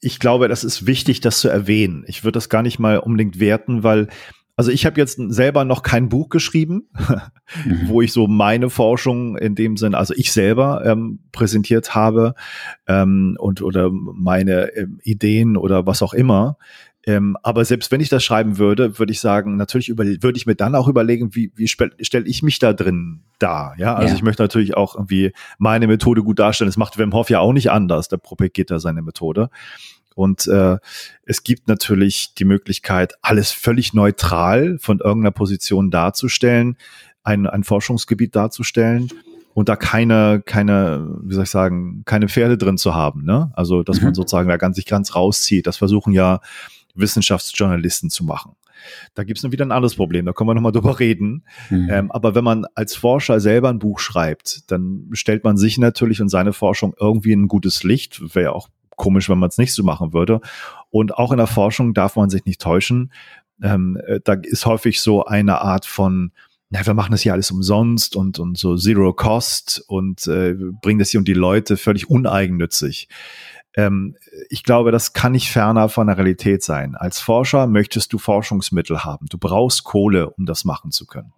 ich 0.01 0.19
glaube, 0.19 0.49
das 0.49 0.65
ist 0.65 0.87
wichtig, 0.87 1.21
das 1.21 1.41
zu 1.41 1.49
erwähnen. 1.49 2.05
Ich 2.07 2.25
würde 2.25 2.37
das 2.37 2.49
gar 2.49 2.63
nicht 2.63 2.79
mal 2.79 2.99
unbedingt 2.99 3.39
werten, 3.39 3.83
weil 3.83 4.09
also 4.57 4.71
ich 4.71 4.87
habe 4.87 5.01
jetzt 5.01 5.19
selber 5.29 5.65
noch 5.65 5.83
kein 5.83 6.09
Buch 6.09 6.29
geschrieben, 6.29 6.89
mhm. 7.65 7.81
wo 7.89 8.03
ich 8.03 8.13
so 8.13 8.27
meine 8.27 8.71
Forschung 8.71 9.37
in 9.37 9.55
dem 9.55 9.77
Sinn, 9.77 9.95
also 9.95 10.15
ich 10.17 10.33
selber 10.33 10.83
ähm, 10.85 11.21
präsentiert 11.33 11.95
habe 11.95 12.35
ähm, 12.87 13.37
und 13.39 13.63
oder 13.63 13.91
meine 13.91 14.75
ähm, 14.77 15.01
Ideen 15.03 15.57
oder 15.57 15.87
was 15.87 16.03
auch 16.03 16.15
immer. 16.15 16.57
Ähm, 17.07 17.37
aber 17.43 17.65
selbst 17.65 17.93
wenn 17.93 18.01
ich 18.01 18.09
das 18.09 18.25
schreiben 18.25 18.57
würde, 18.57 18.99
würde 18.99 19.13
ich 19.13 19.21
sagen, 19.21 19.57
natürlich 19.57 19.89
über, 19.89 20.05
würde 20.05 20.37
ich 20.37 20.47
mir 20.47 20.55
dann 20.55 20.75
auch 20.75 20.89
überlegen, 20.89 21.35
wie, 21.35 21.53
wie 21.55 21.69
stelle 21.69 22.27
ich 22.27 22.43
mich 22.43 22.59
da 22.59 22.73
drin 22.73 23.21
dar. 23.39 23.75
Ja, 23.77 23.95
also 23.95 24.09
ja. 24.09 24.15
ich 24.15 24.23
möchte 24.23 24.43
natürlich 24.43 24.75
auch 24.75 24.95
irgendwie 24.95 25.33
meine 25.59 25.87
Methode 25.87 26.23
gut 26.23 26.39
darstellen. 26.39 26.69
Das 26.69 26.79
macht 26.79 26.97
Wim 26.97 27.13
Hof 27.13 27.29
ja 27.29 27.41
auch 27.41 27.53
nicht 27.53 27.71
anders. 27.71 28.09
Der 28.09 28.17
propagiert 28.17 28.71
da 28.71 28.79
seine 28.79 29.03
Methode. 29.03 29.51
Und 30.15 30.47
äh, 30.47 30.79
es 31.25 31.43
gibt 31.43 31.69
natürlich 31.69 32.35
die 32.35 32.45
Möglichkeit, 32.45 33.15
alles 33.23 33.51
völlig 33.51 33.95
neutral 33.95 34.79
von 34.79 35.01
irgendeiner 35.01 35.33
Position 35.33 35.91
darzustellen, 35.91 36.77
ein, 37.25 37.47
ein 37.47 37.65
Forschungsgebiet 37.65 38.37
darzustellen 38.37 39.09
und 39.55 39.69
da 39.69 39.77
keine, 39.77 40.43
keine, 40.45 41.17
wie 41.23 41.35
soll 41.35 41.45
ich 41.45 41.51
sagen, 41.51 42.03
keine 42.05 42.29
Pferde 42.29 42.59
drin 42.59 42.77
zu 42.77 42.95
haben. 42.95 43.25
Ne? 43.25 43.51
Also, 43.55 43.83
dass 43.83 43.99
mhm. 43.99 44.07
man 44.07 44.15
sozusagen 44.15 44.49
da 44.49 44.57
ganz 44.57 44.77
sich 44.77 44.87
ganz 44.87 45.15
rauszieht. 45.15 45.67
Das 45.67 45.79
versuchen 45.79 46.13
ja 46.13 46.41
Wissenschaftsjournalisten 46.95 48.11
zu 48.11 48.25
machen. 48.25 48.57
Da 49.15 49.25
gibt 49.25 49.39
es 49.39 49.51
wieder 49.51 49.65
ein 49.65 49.73
anderes 49.73 49.95
Problem, 49.95 50.27
da 50.27 50.33
können 50.33 50.51
wir 50.51 50.55
nochmal 50.55 50.73
drüber 50.73 51.01
reden. 51.01 51.45
Mhm. 51.71 51.89
Ähm, 51.91 52.13
aber 52.13 52.35
wenn 52.35 52.45
man 52.45 52.67
als 52.75 52.95
Forscher 52.95 53.41
selber 53.41 53.71
ein 53.71 53.79
Buch 53.79 53.99
schreibt, 53.99 54.71
dann 54.71 55.09
stellt 55.13 55.45
man 55.45 55.57
sich 55.57 55.79
natürlich 55.79 56.21
und 56.21 56.29
seine 56.29 56.53
Forschung 56.53 56.95
irgendwie 57.01 57.33
in 57.33 57.45
ein 57.45 57.49
gutes 57.49 57.83
Licht. 57.83 58.35
Wäre 58.35 58.45
ja 58.45 58.53
auch 58.53 58.69
komisch, 58.97 59.29
wenn 59.29 59.39
man 59.39 59.49
es 59.49 59.59
nicht 59.59 59.75
so 59.75 59.83
machen 59.83 60.13
würde. 60.13 60.41
Und 60.91 61.17
auch 61.17 61.33
in 61.33 61.39
der 61.39 61.47
Forschung 61.47 61.95
darf 61.95 62.17
man 62.17 62.31
sich 62.31 62.45
nicht 62.45 62.61
täuschen. 62.61 63.13
Ähm, 63.63 63.99
äh, 64.07 64.21
da 64.23 64.35
ist 64.35 64.67
häufig 64.67 65.01
so 65.01 65.25
eine 65.25 65.61
Art 65.61 65.87
von, 65.87 66.33
na, 66.71 66.85
wir 66.85 66.95
machen 66.95 67.13
das 67.13 67.23
hier 67.23 67.33
alles 67.33 67.51
umsonst 67.51 68.17
und, 68.17 68.39
und 68.39 68.59
so 68.59 68.77
Zero 68.77 69.13
Cost 69.13 69.85
und 69.87 70.27
äh, 70.27 70.55
bringen 70.83 70.99
das 70.99 71.11
hier 71.11 71.21
und 71.21 71.29
die 71.29 71.35
Leute 71.35 71.77
völlig 71.77 72.11
uneigennützig. 72.11 73.09
Ähm, 73.77 74.17
ich 74.49 74.63
glaube, 74.63 74.93
das 74.93 75.13
kann 75.13 75.33
nicht 75.33 75.51
ferner 75.51 75.89
von 75.89 76.07
der 76.07 76.17
Realität 76.17 76.63
sein. 76.63 76.95
Als 76.95 77.21
Forscher 77.21 77.67
möchtest 77.67 78.13
du 78.13 78.19
Forschungsmittel 78.19 79.05
haben. 79.05 79.27
Du 79.29 79.39
brauchst 79.39 79.85
Kohle, 79.85 80.31
um 80.31 80.47
das 80.47 80.65
machen 80.65 80.91
zu 80.91 81.07
können. 81.07 81.33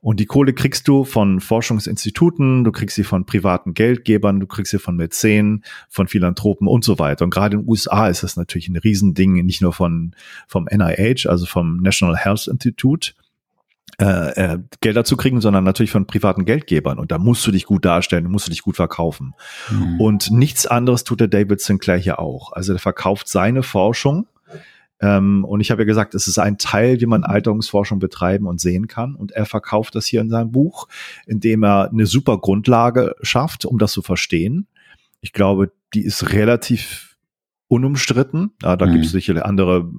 Und 0.00 0.20
die 0.20 0.26
Kohle 0.26 0.52
kriegst 0.52 0.86
du 0.86 1.04
von 1.04 1.40
Forschungsinstituten, 1.40 2.64
du 2.64 2.72
kriegst 2.72 2.96
sie 2.96 3.04
von 3.04 3.24
privaten 3.24 3.72
Geldgebern, 3.72 4.38
du 4.38 4.46
kriegst 4.46 4.70
sie 4.70 4.78
von 4.78 4.96
Mäzenen, 4.96 5.64
von 5.88 6.08
Philanthropen 6.08 6.68
und 6.68 6.84
so 6.84 6.98
weiter. 6.98 7.24
Und 7.24 7.30
gerade 7.30 7.56
in 7.56 7.62
den 7.62 7.68
USA 7.68 8.08
ist 8.08 8.22
das 8.22 8.36
natürlich 8.36 8.68
ein 8.68 8.76
Riesending, 8.76 9.32
nicht 9.44 9.62
nur 9.62 9.72
von, 9.72 10.14
vom 10.46 10.66
NIH, 10.70 11.26
also 11.26 11.46
vom 11.46 11.78
National 11.78 12.16
Health 12.16 12.48
Institute, 12.48 13.12
äh, 14.00 14.54
äh, 14.54 14.58
Gelder 14.80 15.04
zu 15.04 15.16
kriegen, 15.16 15.40
sondern 15.40 15.62
natürlich 15.62 15.92
von 15.92 16.06
privaten 16.06 16.44
Geldgebern. 16.44 16.98
Und 16.98 17.12
da 17.12 17.18
musst 17.18 17.46
du 17.46 17.52
dich 17.52 17.64
gut 17.64 17.84
darstellen, 17.84 18.30
musst 18.30 18.46
du 18.46 18.50
dich 18.50 18.62
gut 18.62 18.76
verkaufen. 18.76 19.34
Mhm. 19.70 20.00
Und 20.00 20.30
nichts 20.32 20.66
anderes 20.66 21.04
tut 21.04 21.20
der 21.20 21.28
David 21.28 21.60
Sinclair 21.60 21.96
hier 21.96 22.18
auch. 22.18 22.52
Also 22.52 22.72
er 22.72 22.80
verkauft 22.80 23.28
seine 23.28 23.62
Forschung. 23.62 24.26
Ähm, 25.00 25.44
und 25.44 25.60
ich 25.60 25.70
habe 25.70 25.82
ja 25.82 25.86
gesagt, 25.86 26.14
es 26.14 26.28
ist 26.28 26.38
ein 26.38 26.58
Teil, 26.58 27.00
wie 27.00 27.06
man 27.06 27.24
Alterungsforschung 27.24 27.98
betreiben 27.98 28.46
und 28.46 28.60
sehen 28.60 28.86
kann. 28.86 29.14
Und 29.14 29.32
er 29.32 29.46
verkauft 29.46 29.94
das 29.94 30.06
hier 30.06 30.20
in 30.20 30.30
seinem 30.30 30.52
Buch, 30.52 30.88
indem 31.26 31.64
er 31.64 31.90
eine 31.90 32.06
super 32.06 32.38
Grundlage 32.38 33.14
schafft, 33.22 33.64
um 33.64 33.78
das 33.78 33.92
zu 33.92 34.02
verstehen. 34.02 34.66
Ich 35.20 35.32
glaube, 35.32 35.72
die 35.94 36.02
ist 36.02 36.32
relativ 36.32 37.16
unumstritten. 37.68 38.52
Ja, 38.62 38.76
da 38.76 38.86
mhm. 38.86 38.92
gibt 38.92 39.04
es 39.06 39.12
sicherlich 39.12 39.44
andere 39.44 39.90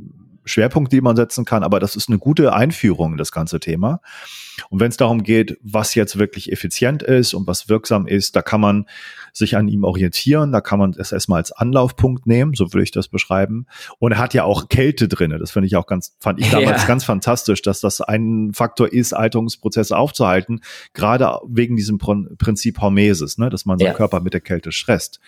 Schwerpunkte, 0.46 0.96
die 0.96 1.02
man 1.02 1.16
setzen 1.16 1.44
kann, 1.44 1.64
aber 1.64 1.80
das 1.80 1.96
ist 1.96 2.08
eine 2.08 2.20
gute 2.20 2.54
Einführung 2.54 3.14
in 3.14 3.18
das 3.18 3.32
ganze 3.32 3.60
Thema. 3.60 4.00
Und 4.70 4.80
wenn 4.80 4.90
es 4.90 4.98
darum 4.98 5.24
geht, 5.24 5.58
was 5.62 5.96
jetzt 5.96 6.18
wirklich 6.18 6.52
effizient 6.52 7.04
ist 7.04 7.34
und 7.34 7.48
was 7.48 7.68
wirksam 7.68 8.08
ist, 8.08 8.36
da 8.36 8.42
kann 8.42 8.62
man 8.62 8.86
sich 9.38 9.58
an 9.58 9.68
ihm 9.68 9.84
orientieren, 9.84 10.54
da 10.54 10.62
kann 10.62 10.80
man 10.80 10.96
es 10.98 11.12
erstmal 11.12 11.40
als 11.40 11.52
Anlaufpunkt 11.52 12.26
nehmen, 12.26 12.54
so 12.54 12.72
würde 12.72 12.84
ich 12.84 12.92
das 12.92 13.10
beschreiben. 13.10 13.66
Und 14.00 14.14
er 14.14 14.18
hat 14.18 14.34
ja 14.34 14.46
auch 14.46 14.70
Kälte 14.70 15.10
drinne. 15.10 15.40
Das 15.40 15.52
finde 15.52 15.68
ich 15.68 15.76
auch 15.76 15.88
ganz, 15.88 16.16
fand 16.20 16.40
ich 16.40 16.50
damals 16.52 16.84
ja. 16.84 16.88
ganz 16.88 17.04
fantastisch, 17.04 17.62
dass 17.62 17.82
das 17.82 18.00
ein 18.00 18.52
Faktor 18.54 18.92
ist, 18.92 19.12
Alterungsprozesse 19.12 19.98
aufzuhalten, 19.98 20.62
gerade 20.94 21.40
wegen 21.48 21.76
diesem 21.76 21.98
Prinzip 21.98 22.80
Hormesis, 22.80 23.38
ne, 23.38 23.50
dass 23.50 23.66
man 23.66 23.78
seinen 23.78 23.88
ja. 23.88 23.94
Körper 23.94 24.22
mit 24.22 24.34
der 24.34 24.42
Kälte 24.42 24.72
stresst. 24.72 25.20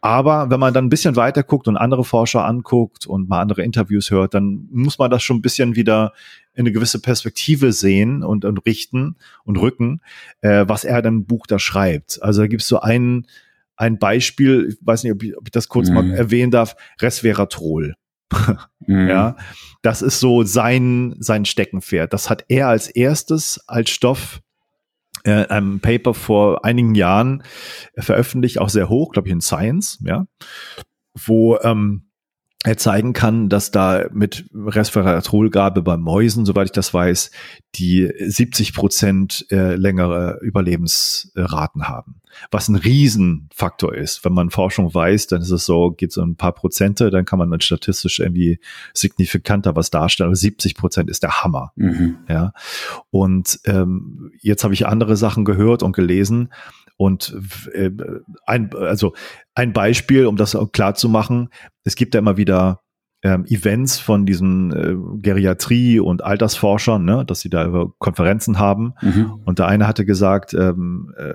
Aber 0.00 0.48
wenn 0.48 0.58
man 0.58 0.72
dann 0.72 0.86
ein 0.86 0.90
bisschen 0.90 1.16
weiter 1.16 1.42
guckt 1.42 1.68
und 1.68 1.76
andere 1.76 2.04
Forscher 2.04 2.46
anguckt 2.46 3.06
und 3.06 3.28
mal 3.28 3.40
andere 3.40 3.62
Interviews 3.62 4.10
hört, 4.10 4.32
dann 4.32 4.66
muss 4.72 4.98
man 4.98 5.10
das 5.10 5.22
schon 5.22 5.36
ein 5.36 5.42
bisschen 5.42 5.76
wieder 5.76 6.14
in 6.54 6.60
eine 6.60 6.72
gewisse 6.72 7.00
Perspektive 7.00 7.72
sehen 7.72 8.22
und, 8.22 8.44
und 8.44 8.58
richten 8.58 9.16
und 9.44 9.56
rücken, 9.56 10.00
äh, 10.40 10.64
was 10.68 10.84
er 10.84 11.02
dann 11.02 11.14
im 11.14 11.24
Buch 11.26 11.46
da 11.46 11.58
schreibt. 11.58 12.22
Also 12.22 12.42
da 12.42 12.46
gibt 12.46 12.62
es 12.62 12.68
so 12.68 12.80
ein, 12.80 13.26
ein 13.76 13.98
Beispiel, 13.98 14.68
ich 14.70 14.86
weiß 14.86 15.04
nicht, 15.04 15.12
ob 15.12 15.22
ich, 15.22 15.36
ob 15.36 15.46
ich 15.46 15.52
das 15.52 15.68
kurz 15.68 15.88
mhm. 15.88 15.94
mal 15.94 16.10
erwähnen 16.10 16.50
darf, 16.50 16.76
Resveratrol. 17.00 17.94
mhm. 18.86 19.08
Ja, 19.08 19.36
das 19.82 20.02
ist 20.02 20.20
so 20.20 20.44
sein, 20.44 21.14
sein 21.18 21.44
Steckenpferd. 21.44 22.12
Das 22.12 22.30
hat 22.30 22.44
er 22.48 22.68
als 22.68 22.88
erstes 22.88 23.60
als 23.66 23.90
Stoff 23.90 24.40
äh, 25.24 25.46
einem 25.46 25.80
Paper 25.80 26.14
vor 26.14 26.64
einigen 26.64 26.94
Jahren 26.94 27.42
veröffentlicht, 27.96 28.58
auch 28.58 28.68
sehr 28.68 28.88
hoch, 28.88 29.12
glaube 29.12 29.28
ich, 29.28 29.32
in 29.32 29.40
Science, 29.40 29.98
ja, 30.04 30.26
wo 31.14 31.58
ähm, 31.58 32.10
er 32.64 32.76
zeigen 32.76 33.12
kann, 33.12 33.48
dass 33.48 33.72
da 33.72 34.06
mit 34.12 34.44
Resveratrolgabe 34.54 35.82
bei 35.82 35.96
Mäusen, 35.96 36.46
soweit 36.46 36.66
ich 36.66 36.72
das 36.72 36.94
weiß, 36.94 37.32
die 37.74 38.12
70 38.18 38.72
Prozent 38.72 39.46
äh, 39.50 39.74
längere 39.74 40.38
Überlebensraten 40.42 41.88
haben. 41.88 42.20
Was 42.50 42.68
ein 42.68 42.76
Riesenfaktor 42.76 43.94
ist. 43.94 44.24
Wenn 44.24 44.32
man 44.32 44.50
Forschung 44.50 44.94
weiß, 44.94 45.26
dann 45.26 45.42
ist 45.42 45.50
es 45.50 45.66
so, 45.66 45.90
geht 45.90 46.12
so 46.12 46.22
ein 46.22 46.36
paar 46.36 46.52
Prozente, 46.52 47.10
dann 47.10 47.24
kann 47.24 47.38
man 47.38 47.50
dann 47.50 47.60
statistisch 47.60 48.20
irgendwie 48.20 48.60
signifikanter 48.94 49.74
was 49.76 49.90
darstellen. 49.90 50.28
Aber 50.28 50.36
70 50.36 50.76
Prozent 50.76 51.10
ist 51.10 51.24
der 51.24 51.42
Hammer. 51.42 51.72
Mhm. 51.76 52.18
Ja. 52.28 52.52
Und 53.10 53.60
ähm, 53.64 54.32
jetzt 54.40 54.64
habe 54.64 54.72
ich 54.72 54.86
andere 54.86 55.16
Sachen 55.16 55.44
gehört 55.44 55.82
und 55.82 55.94
gelesen. 55.94 56.50
Und 56.96 57.36
äh, 57.72 57.90
ein, 58.46 58.70
also 58.74 59.14
ein 59.54 59.72
Beispiel, 59.72 60.26
um 60.26 60.36
das 60.36 60.56
klar 60.72 60.94
zu 60.94 61.08
machen, 61.08 61.48
es 61.84 61.96
gibt 61.96 62.14
ja 62.14 62.20
immer 62.20 62.36
wieder 62.36 62.82
ähm, 63.22 63.44
Events 63.46 63.98
von 63.98 64.26
diesen 64.26 64.72
äh, 64.72 64.94
Geriatrie- 65.20 66.00
und 66.00 66.24
Altersforschern, 66.24 67.04
ne, 67.04 67.24
dass 67.24 67.40
sie 67.40 67.50
da 67.50 67.86
Konferenzen 67.98 68.58
haben. 68.58 68.94
Mhm. 69.00 69.42
Und 69.44 69.58
der 69.58 69.68
eine 69.68 69.86
hatte 69.86 70.04
gesagt, 70.04 70.54
ähm, 70.54 71.14
äh, 71.16 71.34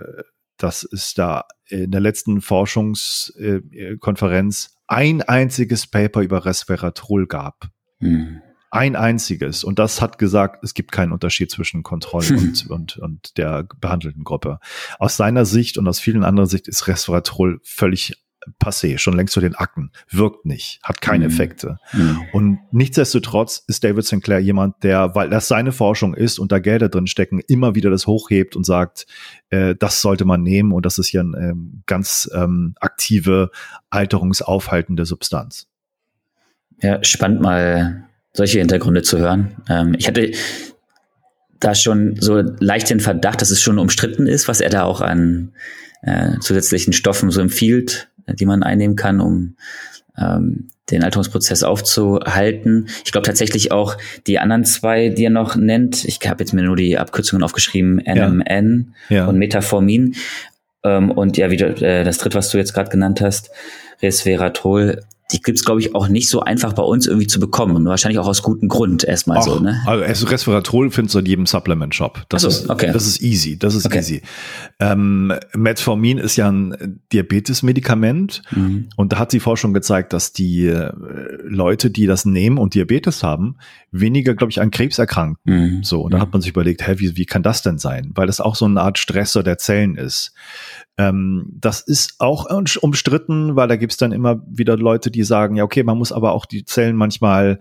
dass 0.57 0.83
es 0.83 1.13
da 1.13 1.45
in 1.67 1.91
der 1.91 2.01
letzten 2.01 2.41
Forschungskonferenz 2.41 4.65
äh, 4.65 4.69
ein 4.87 5.21
einziges 5.21 5.87
Paper 5.87 6.21
über 6.21 6.45
Resveratrol 6.45 7.27
gab. 7.27 7.69
Mhm. 7.99 8.41
Ein 8.77 8.95
einziges. 8.95 9.63
Und 9.63 9.79
das 9.79 10.01
hat 10.01 10.17
gesagt, 10.17 10.63
es 10.63 10.73
gibt 10.73 10.91
keinen 10.91 11.11
Unterschied 11.11 11.51
zwischen 11.51 11.83
Kontrolle 11.83 12.27
und, 12.37 12.67
und, 12.69 12.97
und 12.97 13.37
der 13.37 13.67
behandelten 13.79 14.23
Gruppe. 14.23 14.59
Aus 14.99 15.17
seiner 15.17 15.45
Sicht 15.45 15.77
und 15.77 15.87
aus 15.87 15.99
vielen 15.99 16.23
anderen 16.23 16.47
Sicht 16.47 16.67
ist 16.67 16.87
Resveratrol 16.87 17.59
völlig 17.63 18.13
passé, 18.59 18.97
schon 18.97 19.15
längst 19.15 19.33
zu 19.33 19.41
den 19.41 19.55
Akten, 19.55 19.91
wirkt 20.09 20.45
nicht, 20.45 20.79
hat 20.83 21.01
keine 21.01 21.25
mhm. 21.25 21.33
Effekte. 21.33 21.79
Mhm. 21.93 22.21
Und 22.31 22.59
nichtsdestotrotz 22.71 23.63
ist 23.67 23.83
David 23.83 24.05
Sinclair 24.05 24.39
jemand, 24.39 24.83
der, 24.83 25.15
weil 25.15 25.29
das 25.29 25.47
seine 25.47 25.71
Forschung 25.71 26.13
ist 26.13 26.39
und 26.39 26.51
da 26.51 26.59
Gelder 26.59 26.89
drin 26.89 27.07
stecken, 27.07 27.39
immer 27.47 27.75
wieder 27.75 27.89
das 27.89 28.07
hochhebt 28.07 28.55
und 28.55 28.65
sagt, 28.65 29.05
äh, 29.49 29.75
das 29.75 30.01
sollte 30.01 30.25
man 30.25 30.43
nehmen 30.43 30.71
und 30.71 30.85
das 30.85 30.97
ist 30.97 31.11
ja 31.11 31.21
eine 31.21 31.37
ähm, 31.37 31.83
ganz 31.85 32.29
ähm, 32.33 32.75
aktive, 32.79 33.51
alterungsaufhaltende 33.89 35.05
Substanz. 35.05 35.67
Ja, 36.81 37.03
spannend 37.03 37.41
mal 37.41 38.06
solche 38.37 38.59
Hintergründe 38.59 39.01
zu 39.01 39.17
hören. 39.17 39.55
Ähm, 39.67 39.95
ich 39.97 40.07
hatte 40.07 40.31
da 41.59 41.73
schon 41.73 42.17
so 42.19 42.43
leicht 42.59 42.89
den 42.91 42.99
Verdacht, 42.99 43.41
dass 43.41 43.49
es 43.49 43.59
schon 43.59 43.79
umstritten 43.79 44.27
ist, 44.27 44.47
was 44.47 44.61
er 44.61 44.69
da 44.69 44.83
auch 44.83 45.01
an 45.01 45.53
äh, 46.03 46.37
zusätzlichen 46.39 46.93
Stoffen 46.93 47.31
so 47.31 47.41
empfiehlt, 47.41 48.09
die 48.27 48.45
man 48.45 48.61
einnehmen 48.61 48.95
kann, 48.95 49.21
um 49.21 49.55
ähm, 50.19 50.69
den 50.91 51.03
Alterungsprozess 51.03 51.63
aufzuhalten. 51.63 52.87
Ich 53.03 53.11
glaube 53.11 53.25
tatsächlich 53.25 53.71
auch 53.71 53.97
die 54.27 54.37
anderen 54.37 54.65
zwei, 54.65 55.09
die 55.09 55.25
er 55.25 55.31
noch 55.31 55.55
nennt, 55.55 56.05
ich 56.05 56.19
habe 56.27 56.43
jetzt 56.43 56.53
mir 56.53 56.61
nur 56.61 56.75
die 56.75 56.99
Abkürzungen 56.99 57.43
aufgeschrieben, 57.43 57.95
NMN 58.05 58.93
ja. 59.09 59.17
Ja. 59.17 59.25
und 59.25 59.39
Metformin. 59.39 60.13
Ähm, 60.83 61.09
und 61.09 61.37
ja, 61.37 61.49
wie 61.49 61.57
du, 61.57 61.65
äh, 61.65 62.03
das 62.03 62.19
dritte, 62.19 62.37
was 62.37 62.51
du 62.51 62.59
jetzt 62.59 62.75
gerade 62.75 62.91
genannt 62.91 63.19
hast, 63.19 63.49
Resveratrol, 64.03 65.01
die 65.31 65.41
gibt's 65.41 65.65
glaube 65.65 65.81
ich, 65.81 65.93
auch 65.93 66.07
nicht 66.07 66.29
so 66.29 66.39
einfach 66.39 66.73
bei 66.73 66.83
uns 66.83 67.05
irgendwie 67.05 67.27
zu 67.27 67.39
bekommen. 67.39 67.75
Und 67.75 67.85
wahrscheinlich 67.85 68.19
auch 68.19 68.27
aus 68.27 68.41
gutem 68.41 68.69
Grund 68.69 69.03
erstmal 69.03 69.41
so, 69.41 69.59
ne? 69.59 69.81
Also 69.85 70.27
Resveratrol 70.27 70.89
findest 70.89 71.15
du 71.15 71.19
in 71.19 71.25
jedem 71.25 71.45
Supplement-Shop. 71.45 72.25
Das, 72.29 72.43
so, 72.43 72.47
ist, 72.47 72.69
okay. 72.69 72.91
das 72.93 73.05
ist 73.05 73.21
easy. 73.21 73.59
Das 73.59 73.75
ist 73.75 73.85
okay. 73.85 73.99
easy. 73.99 74.21
Ähm, 74.79 75.33
Metformin 75.53 76.17
ist 76.17 76.37
ja 76.37 76.49
ein 76.49 77.01
Diabetes-Medikament. 77.11 78.41
Mhm. 78.51 78.87
Und 78.95 79.11
da 79.11 79.19
hat 79.19 79.33
die 79.33 79.41
Forschung 79.41 79.73
gezeigt, 79.73 80.13
dass 80.13 80.31
die 80.31 80.67
äh, 80.67 80.91
Leute, 81.43 81.89
die 81.89 82.05
das 82.05 82.25
nehmen 82.25 82.57
und 82.57 82.73
Diabetes 82.73 83.21
haben, 83.21 83.57
weniger, 83.91 84.33
glaube 84.33 84.51
ich, 84.51 84.61
an 84.61 84.71
Krebs 84.71 84.97
erkranken. 84.97 85.37
Mhm. 85.43 85.83
So, 85.83 86.01
und 86.01 86.11
da 86.11 86.17
mhm. 86.17 86.21
hat 86.21 86.31
man 86.31 86.41
sich 86.41 86.51
überlegt, 86.51 86.87
hä, 86.87 86.95
wie, 86.97 87.17
wie 87.17 87.25
kann 87.25 87.43
das 87.43 87.61
denn 87.61 87.79
sein? 87.79 88.11
Weil 88.15 88.27
das 88.27 88.39
auch 88.39 88.55
so 88.55 88.63
eine 88.63 88.81
Art 88.81 88.97
Stressor 88.97 89.43
der 89.43 89.57
Zellen 89.57 89.97
ist. 89.97 90.33
Ähm, 90.97 91.45
das 91.59 91.81
ist 91.81 92.15
auch 92.19 92.47
umstritten, 92.81 93.55
weil 93.55 93.67
da 93.67 93.75
gibt's 93.75 93.97
dann 93.97 94.11
immer 94.11 94.41
wieder 94.47 94.77
Leute, 94.77 95.11
die 95.11 95.23
sagen, 95.23 95.55
ja, 95.55 95.63
okay, 95.63 95.83
man 95.83 95.97
muss 95.97 96.11
aber 96.11 96.31
auch 96.31 96.45
die 96.45 96.65
Zellen 96.65 96.95
manchmal 96.95 97.59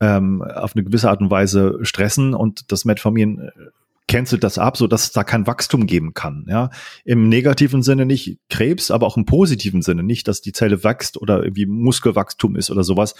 ähm, 0.00 0.42
auf 0.42 0.74
eine 0.74 0.84
gewisse 0.84 1.08
Art 1.10 1.20
und 1.20 1.30
Weise 1.30 1.78
stressen 1.82 2.34
und 2.34 2.72
das 2.72 2.84
Metformin 2.84 3.38
äh, 3.40 3.50
cancelt 4.08 4.42
das 4.42 4.58
ab, 4.58 4.76
so 4.76 4.86
dass 4.86 5.04
es 5.04 5.12
da 5.12 5.22
kein 5.22 5.46
Wachstum 5.46 5.86
geben 5.86 6.12
kann. 6.12 6.44
Ja, 6.48 6.70
im 7.04 7.28
negativen 7.28 7.82
Sinne 7.82 8.04
nicht 8.04 8.38
Krebs, 8.50 8.90
aber 8.90 9.06
auch 9.06 9.16
im 9.16 9.26
positiven 9.26 9.80
Sinne 9.80 10.02
nicht, 10.02 10.26
dass 10.26 10.40
die 10.40 10.52
Zelle 10.52 10.82
wächst 10.82 11.16
oder 11.16 11.42
irgendwie 11.42 11.66
Muskelwachstum 11.66 12.56
ist 12.56 12.70
oder 12.70 12.84
sowas. 12.84 13.14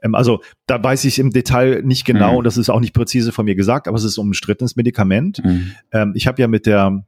Ähm, 0.00 0.14
also 0.14 0.40
da 0.66 0.82
weiß 0.82 1.04
ich 1.06 1.18
im 1.18 1.30
Detail 1.30 1.82
nicht 1.82 2.04
genau 2.04 2.32
mhm. 2.32 2.38
und 2.38 2.44
das 2.44 2.56
ist 2.56 2.70
auch 2.70 2.80
nicht 2.80 2.94
präzise 2.94 3.32
von 3.32 3.46
mir 3.46 3.56
gesagt, 3.56 3.88
aber 3.88 3.96
es 3.96 4.04
ist 4.04 4.16
ein 4.16 4.22
umstrittenes 4.22 4.76
Medikament. 4.76 5.44
Mhm. 5.44 5.72
Ähm, 5.92 6.12
ich 6.14 6.26
habe 6.26 6.40
ja 6.40 6.46
mit 6.46 6.66
der 6.66 7.04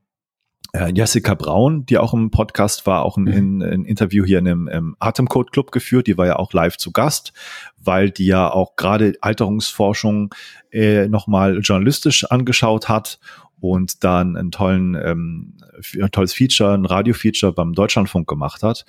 äh, 0.72 0.92
Jessica 0.94 1.34
Braun, 1.34 1.86
die 1.86 1.98
auch 1.98 2.14
im 2.14 2.30
Podcast 2.30 2.86
war, 2.86 3.02
auch 3.02 3.16
ein, 3.16 3.24
mhm. 3.24 3.62
ein 3.62 3.84
Interview 3.84 4.24
hier 4.24 4.38
in 4.38 4.48
einem 4.48 4.68
im 4.68 4.96
Atemcode 4.98 5.52
Club 5.52 5.72
geführt. 5.72 6.06
Die 6.06 6.18
war 6.18 6.26
ja 6.26 6.36
auch 6.36 6.52
live 6.52 6.76
zu 6.76 6.92
Gast, 6.92 7.32
weil 7.78 8.10
die 8.10 8.26
ja 8.26 8.50
auch 8.50 8.76
gerade 8.76 9.14
Alterungsforschung 9.20 10.34
äh, 10.70 11.08
nochmal 11.08 11.58
journalistisch 11.58 12.24
angeschaut 12.24 12.88
hat 12.88 13.18
und 13.60 14.04
dann 14.04 14.36
einen 14.36 14.50
tollen, 14.50 14.94
ähm, 14.94 15.56
ein 16.00 16.10
tolles 16.10 16.32
Feature, 16.32 16.74
ein 16.74 16.86
Radio-Feature 16.86 17.52
beim 17.52 17.74
Deutschlandfunk 17.74 18.28
gemacht 18.28 18.62
hat. 18.62 18.84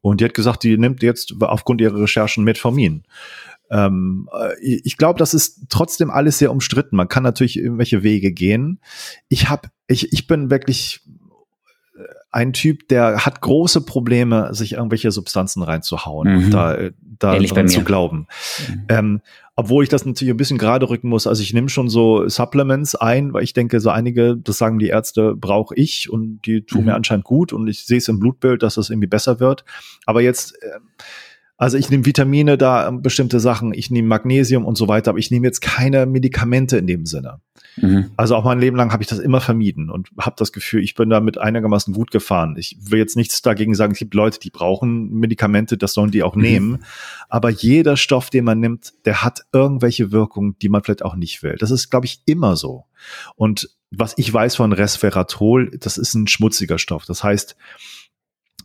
Und 0.00 0.20
die 0.20 0.24
hat 0.24 0.34
gesagt, 0.34 0.62
die 0.62 0.78
nimmt 0.78 1.02
jetzt 1.02 1.34
aufgrund 1.40 1.80
ihrer 1.80 2.00
Recherchen 2.00 2.44
Metformin. 2.44 3.04
Ähm, 3.70 4.28
äh, 4.32 4.54
ich 4.60 4.96
glaube, 4.96 5.18
das 5.18 5.34
ist 5.34 5.66
trotzdem 5.68 6.10
alles 6.10 6.38
sehr 6.38 6.50
umstritten. 6.50 6.96
Man 6.96 7.08
kann 7.08 7.22
natürlich 7.22 7.58
irgendwelche 7.58 8.02
Wege 8.02 8.32
gehen. 8.32 8.80
Ich 9.28 9.48
habe, 9.48 9.68
ich, 9.88 10.12
ich 10.12 10.26
bin 10.26 10.50
wirklich 10.50 11.02
ein 12.36 12.52
Typ, 12.52 12.88
der 12.88 13.24
hat 13.24 13.40
große 13.40 13.80
Probleme, 13.80 14.52
sich 14.52 14.74
irgendwelche 14.74 15.10
Substanzen 15.10 15.62
reinzuhauen 15.62 16.28
mhm. 16.28 16.44
und 16.44 16.50
da, 16.50 16.76
da 17.18 17.38
dran 17.38 17.66
zu 17.66 17.82
glauben. 17.82 18.26
Mhm. 18.68 18.84
Ähm, 18.90 19.20
obwohl 19.54 19.82
ich 19.82 19.88
das 19.88 20.04
natürlich 20.04 20.34
ein 20.34 20.36
bisschen 20.36 20.58
gerade 20.58 20.86
rücken 20.90 21.08
muss. 21.08 21.26
Also 21.26 21.42
ich 21.42 21.54
nehme 21.54 21.70
schon 21.70 21.88
so 21.88 22.28
Supplements 22.28 22.94
ein, 22.94 23.32
weil 23.32 23.42
ich 23.42 23.54
denke, 23.54 23.80
so 23.80 23.88
einige, 23.88 24.36
das 24.36 24.58
sagen 24.58 24.78
die 24.78 24.88
Ärzte, 24.88 25.34
brauche 25.34 25.74
ich 25.76 26.10
und 26.10 26.42
die 26.44 26.60
tun 26.60 26.80
mhm. 26.80 26.86
mir 26.88 26.94
anscheinend 26.94 27.24
gut 27.24 27.54
und 27.54 27.68
ich 27.68 27.86
sehe 27.86 27.96
es 27.96 28.08
im 28.08 28.20
Blutbild, 28.20 28.62
dass 28.62 28.74
das 28.74 28.90
irgendwie 28.90 29.08
besser 29.08 29.40
wird. 29.40 29.64
Aber 30.04 30.20
jetzt, 30.20 30.62
äh, 30.62 30.78
also 31.58 31.78
ich 31.78 31.88
nehme 31.88 32.04
Vitamine 32.04 32.58
da, 32.58 32.90
bestimmte 32.90 33.40
Sachen, 33.40 33.72
ich 33.72 33.90
nehme 33.90 34.08
Magnesium 34.08 34.66
und 34.66 34.76
so 34.76 34.88
weiter, 34.88 35.10
aber 35.10 35.18
ich 35.18 35.30
nehme 35.30 35.46
jetzt 35.46 35.60
keine 35.60 36.04
Medikamente 36.04 36.76
in 36.76 36.86
dem 36.86 37.06
Sinne. 37.06 37.40
Mhm. 37.76 38.10
Also 38.16 38.36
auch 38.36 38.44
mein 38.44 38.60
Leben 38.60 38.76
lang 38.76 38.92
habe 38.92 39.02
ich 39.02 39.08
das 39.08 39.18
immer 39.18 39.40
vermieden 39.40 39.90
und 39.90 40.10
habe 40.18 40.36
das 40.38 40.52
Gefühl, 40.52 40.82
ich 40.82 40.94
bin 40.94 41.08
damit 41.08 41.38
einigermaßen 41.38 41.94
gut 41.94 42.10
gefahren. 42.10 42.56
Ich 42.58 42.76
will 42.80 42.98
jetzt 42.98 43.16
nichts 43.16 43.40
dagegen 43.40 43.74
sagen, 43.74 43.92
es 43.92 43.98
gibt 43.98 44.14
Leute, 44.14 44.38
die 44.38 44.50
brauchen 44.50 45.10
Medikamente, 45.14 45.78
das 45.78 45.94
sollen 45.94 46.10
die 46.10 46.22
auch 46.22 46.36
mhm. 46.36 46.42
nehmen. 46.42 46.84
Aber 47.28 47.48
jeder 47.48 47.96
Stoff, 47.96 48.28
den 48.28 48.44
man 48.44 48.60
nimmt, 48.60 48.92
der 49.06 49.22
hat 49.22 49.40
irgendwelche 49.52 50.12
Wirkungen, 50.12 50.56
die 50.60 50.68
man 50.68 50.82
vielleicht 50.82 51.04
auch 51.04 51.16
nicht 51.16 51.42
will. 51.42 51.56
Das 51.58 51.70
ist, 51.70 51.90
glaube 51.90 52.06
ich, 52.06 52.20
immer 52.26 52.56
so. 52.56 52.84
Und 53.34 53.70
was 53.90 54.14
ich 54.16 54.32
weiß 54.32 54.56
von 54.56 54.72
Resveratrol, 54.72 55.70
das 55.78 55.96
ist 55.96 56.14
ein 56.14 56.26
schmutziger 56.26 56.78
Stoff. 56.78 57.06
Das 57.06 57.24
heißt, 57.24 57.56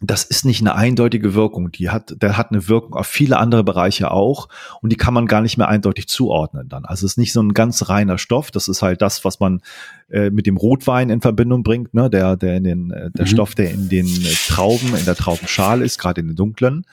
das 0.03 0.23
ist 0.23 0.45
nicht 0.45 0.61
eine 0.61 0.73
eindeutige 0.73 1.35
Wirkung. 1.35 1.71
Die 1.71 1.91
hat, 1.91 2.15
der 2.21 2.35
hat 2.35 2.51
eine 2.51 2.67
Wirkung 2.67 2.95
auf 2.95 3.05
viele 3.05 3.37
andere 3.37 3.63
Bereiche 3.63 4.09
auch 4.09 4.49
und 4.81 4.91
die 4.91 4.97
kann 4.97 5.13
man 5.13 5.27
gar 5.27 5.41
nicht 5.41 5.57
mehr 5.57 5.67
eindeutig 5.67 6.07
zuordnen 6.07 6.67
dann. 6.67 6.85
Also 6.85 7.05
es 7.05 7.13
ist 7.13 7.17
nicht 7.17 7.33
so 7.33 7.41
ein 7.41 7.53
ganz 7.53 7.87
reiner 7.87 8.17
Stoff. 8.17 8.49
Das 8.49 8.67
ist 8.67 8.81
halt 8.81 9.03
das, 9.03 9.23
was 9.23 9.39
man 9.39 9.61
äh, 10.09 10.31
mit 10.31 10.47
dem 10.47 10.57
Rotwein 10.57 11.11
in 11.11 11.21
Verbindung 11.21 11.61
bringt, 11.61 11.93
ne? 11.93 12.09
Der, 12.09 12.35
der 12.35 12.57
in 12.57 12.63
den, 12.63 12.91
äh, 12.91 13.11
der 13.11 13.25
mhm. 13.25 13.29
Stoff, 13.29 13.53
der 13.53 13.71
in 13.71 13.89
den 13.89 14.07
äh, 14.07 14.33
Trauben, 14.47 14.95
in 14.95 15.05
der 15.05 15.15
Traubenschale 15.15 15.85
ist, 15.85 15.99
gerade 15.99 16.21
in 16.21 16.27
den 16.27 16.35
dunklen. 16.35 16.85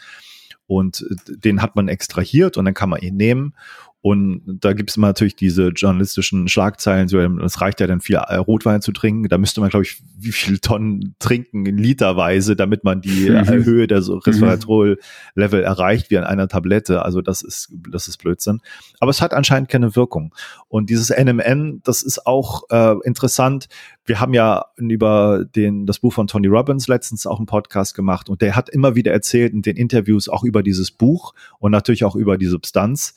Und 0.66 1.06
äh, 1.10 1.36
den 1.38 1.62
hat 1.62 1.76
man 1.76 1.88
extrahiert 1.88 2.58
und 2.58 2.66
dann 2.66 2.74
kann 2.74 2.90
man 2.90 3.00
ihn 3.00 3.16
nehmen 3.16 3.54
und 4.00 4.60
da 4.60 4.74
gibt 4.74 4.90
es 4.90 4.96
immer 4.96 5.08
natürlich 5.08 5.34
diese 5.34 5.68
journalistischen 5.68 6.46
Schlagzeilen, 6.46 7.08
so, 7.08 7.18
es 7.18 7.60
reicht 7.60 7.80
ja 7.80 7.88
dann 7.88 8.00
viel 8.00 8.14
äh, 8.14 8.36
Rotwein 8.36 8.80
zu 8.80 8.92
trinken. 8.92 9.28
Da 9.28 9.38
müsste 9.38 9.60
man, 9.60 9.70
glaube 9.70 9.84
ich, 9.86 10.00
wie 10.16 10.30
viel 10.30 10.60
Tonnen 10.60 11.16
trinken, 11.18 11.64
literweise, 11.64 12.54
damit 12.54 12.84
man 12.84 13.00
die 13.00 13.28
mhm. 13.28 13.64
Höhe 13.64 13.88
der 13.88 14.00
so 14.02 14.14
mhm. 14.14 14.20
Resveratrol-Level 14.20 15.64
erreicht, 15.64 16.10
wie 16.10 16.18
an 16.18 16.22
einer 16.22 16.46
Tablette. 16.46 17.04
Also 17.04 17.22
das 17.22 17.42
ist, 17.42 17.72
das 17.90 18.06
ist 18.06 18.18
Blödsinn. 18.18 18.60
Aber 19.00 19.10
es 19.10 19.20
hat 19.20 19.34
anscheinend 19.34 19.68
keine 19.68 19.96
Wirkung. 19.96 20.32
Und 20.68 20.90
dieses 20.90 21.10
NMN, 21.10 21.80
das 21.82 22.02
ist 22.02 22.24
auch 22.24 22.70
äh, 22.70 22.94
interessant. 23.04 23.66
Wir 24.04 24.20
haben 24.20 24.32
ja 24.32 24.66
über 24.76 25.44
den, 25.44 25.86
das 25.86 25.98
Buch 25.98 26.12
von 26.12 26.28
Tony 26.28 26.46
Robbins 26.46 26.86
letztens 26.86 27.26
auch 27.26 27.38
einen 27.38 27.46
Podcast 27.46 27.96
gemacht 27.96 28.30
und 28.30 28.42
der 28.42 28.54
hat 28.54 28.68
immer 28.68 28.94
wieder 28.94 29.12
erzählt 29.12 29.52
in 29.52 29.62
den 29.62 29.76
Interviews 29.76 30.28
auch 30.28 30.44
über 30.44 30.62
dieses 30.62 30.92
Buch 30.92 31.34
und 31.58 31.72
natürlich 31.72 32.04
auch 32.04 32.14
über 32.14 32.38
die 32.38 32.46
Substanz 32.46 33.14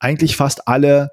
eigentlich 0.00 0.36
fast 0.36 0.68
alle 0.68 1.10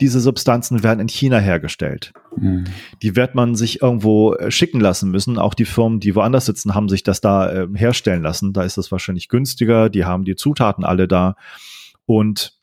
diese 0.00 0.20
Substanzen 0.20 0.82
werden 0.82 1.00
in 1.00 1.08
China 1.08 1.38
hergestellt. 1.38 2.12
Mhm. 2.36 2.64
Die 3.02 3.16
wird 3.16 3.34
man 3.34 3.56
sich 3.56 3.82
irgendwo 3.82 4.34
äh, 4.34 4.50
schicken 4.50 4.80
lassen 4.80 5.10
müssen. 5.10 5.38
Auch 5.38 5.54
die 5.54 5.64
Firmen, 5.64 5.98
die 5.98 6.14
woanders 6.14 6.46
sitzen, 6.46 6.74
haben 6.74 6.88
sich 6.88 7.02
das 7.02 7.20
da 7.20 7.50
äh, 7.50 7.68
herstellen 7.74 8.22
lassen. 8.22 8.52
Da 8.52 8.62
ist 8.62 8.78
das 8.78 8.92
wahrscheinlich 8.92 9.28
günstiger. 9.28 9.88
Die 9.90 10.04
haben 10.04 10.24
die 10.24 10.36
Zutaten 10.36 10.84
alle 10.84 11.08
da. 11.08 11.34
Und 12.06 12.54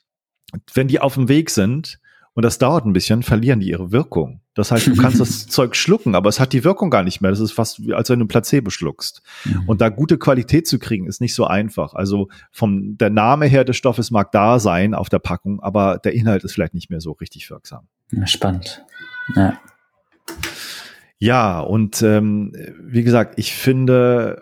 wenn 0.73 0.87
die 0.87 1.01
auf 1.01 1.15
dem 1.15 1.27
Weg 1.27 1.49
sind, 1.49 1.99
und 2.35 2.43
das 2.43 2.57
dauert 2.57 2.85
ein 2.85 2.91
bisschen, 2.91 3.23
verlieren 3.23 3.61
die 3.61 3.69
ihre 3.69 3.93
Wirkung. 3.93 4.41
Das 4.55 4.69
heißt, 4.69 4.87
du 4.87 4.95
kannst 5.01 5.21
das 5.21 5.47
Zeug 5.47 5.75
schlucken, 5.75 6.15
aber 6.15 6.27
es 6.27 6.39
hat 6.39 6.51
die 6.51 6.65
Wirkung 6.65 6.89
gar 6.89 7.01
nicht 7.01 7.21
mehr. 7.21 7.31
Das 7.31 7.39
ist 7.39 7.53
fast 7.53 7.87
wie 7.87 7.93
als 7.93 8.09
wenn 8.09 8.19
du 8.19 8.27
Placebo 8.27 8.69
schluckst. 8.69 9.21
Mhm. 9.45 9.63
Und 9.67 9.81
da 9.81 9.87
gute 9.87 10.17
Qualität 10.17 10.67
zu 10.67 10.77
kriegen, 10.77 11.07
ist 11.07 11.21
nicht 11.21 11.33
so 11.33 11.45
einfach. 11.45 11.93
Also 11.93 12.27
vom 12.51 12.97
der 12.97 13.09
Name 13.09 13.45
her 13.45 13.63
des 13.63 13.77
Stoffes 13.77 14.11
mag 14.11 14.33
da 14.33 14.59
sein 14.59 14.93
auf 14.93 15.07
der 15.07 15.19
Packung, 15.19 15.61
aber 15.61 15.97
der 15.97 16.13
Inhalt 16.13 16.43
ist 16.43 16.53
vielleicht 16.53 16.73
nicht 16.73 16.89
mehr 16.89 16.99
so 16.99 17.13
richtig 17.13 17.49
wirksam. 17.49 17.87
Spannend. 18.25 18.83
Ja. 19.33 19.57
Ja, 21.17 21.61
und 21.61 22.01
ähm, 22.01 22.51
wie 22.81 23.03
gesagt, 23.03 23.39
ich 23.39 23.53
finde, 23.53 24.41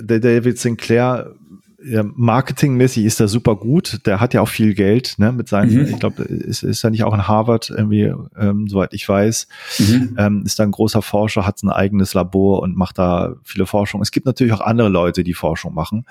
der 0.00 0.18
David 0.18 0.58
Sinclair 0.58 1.34
ja, 1.80 2.02
marketingmäßig 2.02 3.04
ist 3.04 3.20
er 3.20 3.28
super 3.28 3.54
gut. 3.54 4.00
Der 4.04 4.20
hat 4.20 4.34
ja 4.34 4.40
auch 4.40 4.48
viel 4.48 4.74
Geld, 4.74 5.14
ne, 5.18 5.30
mit 5.30 5.48
seinen, 5.48 5.72
mhm. 5.74 5.86
ich 5.86 5.98
glaube, 5.98 6.22
ist, 6.24 6.64
ist 6.64 6.82
er 6.82 6.90
nicht 6.90 7.04
auch 7.04 7.14
in 7.14 7.28
Harvard 7.28 7.70
irgendwie, 7.70 8.12
ähm, 8.36 8.66
soweit 8.66 8.92
ich 8.94 9.08
weiß, 9.08 9.46
mhm. 9.78 10.16
ähm, 10.18 10.42
ist 10.44 10.58
da 10.58 10.64
ein 10.64 10.72
großer 10.72 11.02
Forscher, 11.02 11.46
hat 11.46 11.62
ein 11.62 11.70
eigenes 11.70 12.14
Labor 12.14 12.62
und 12.62 12.76
macht 12.76 12.98
da 12.98 13.36
viele 13.44 13.66
Forschung. 13.66 14.02
Es 14.02 14.10
gibt 14.10 14.26
natürlich 14.26 14.52
auch 14.52 14.60
andere 14.60 14.88
Leute, 14.88 15.22
die 15.22 15.34
Forschung 15.34 15.72
machen, 15.72 16.04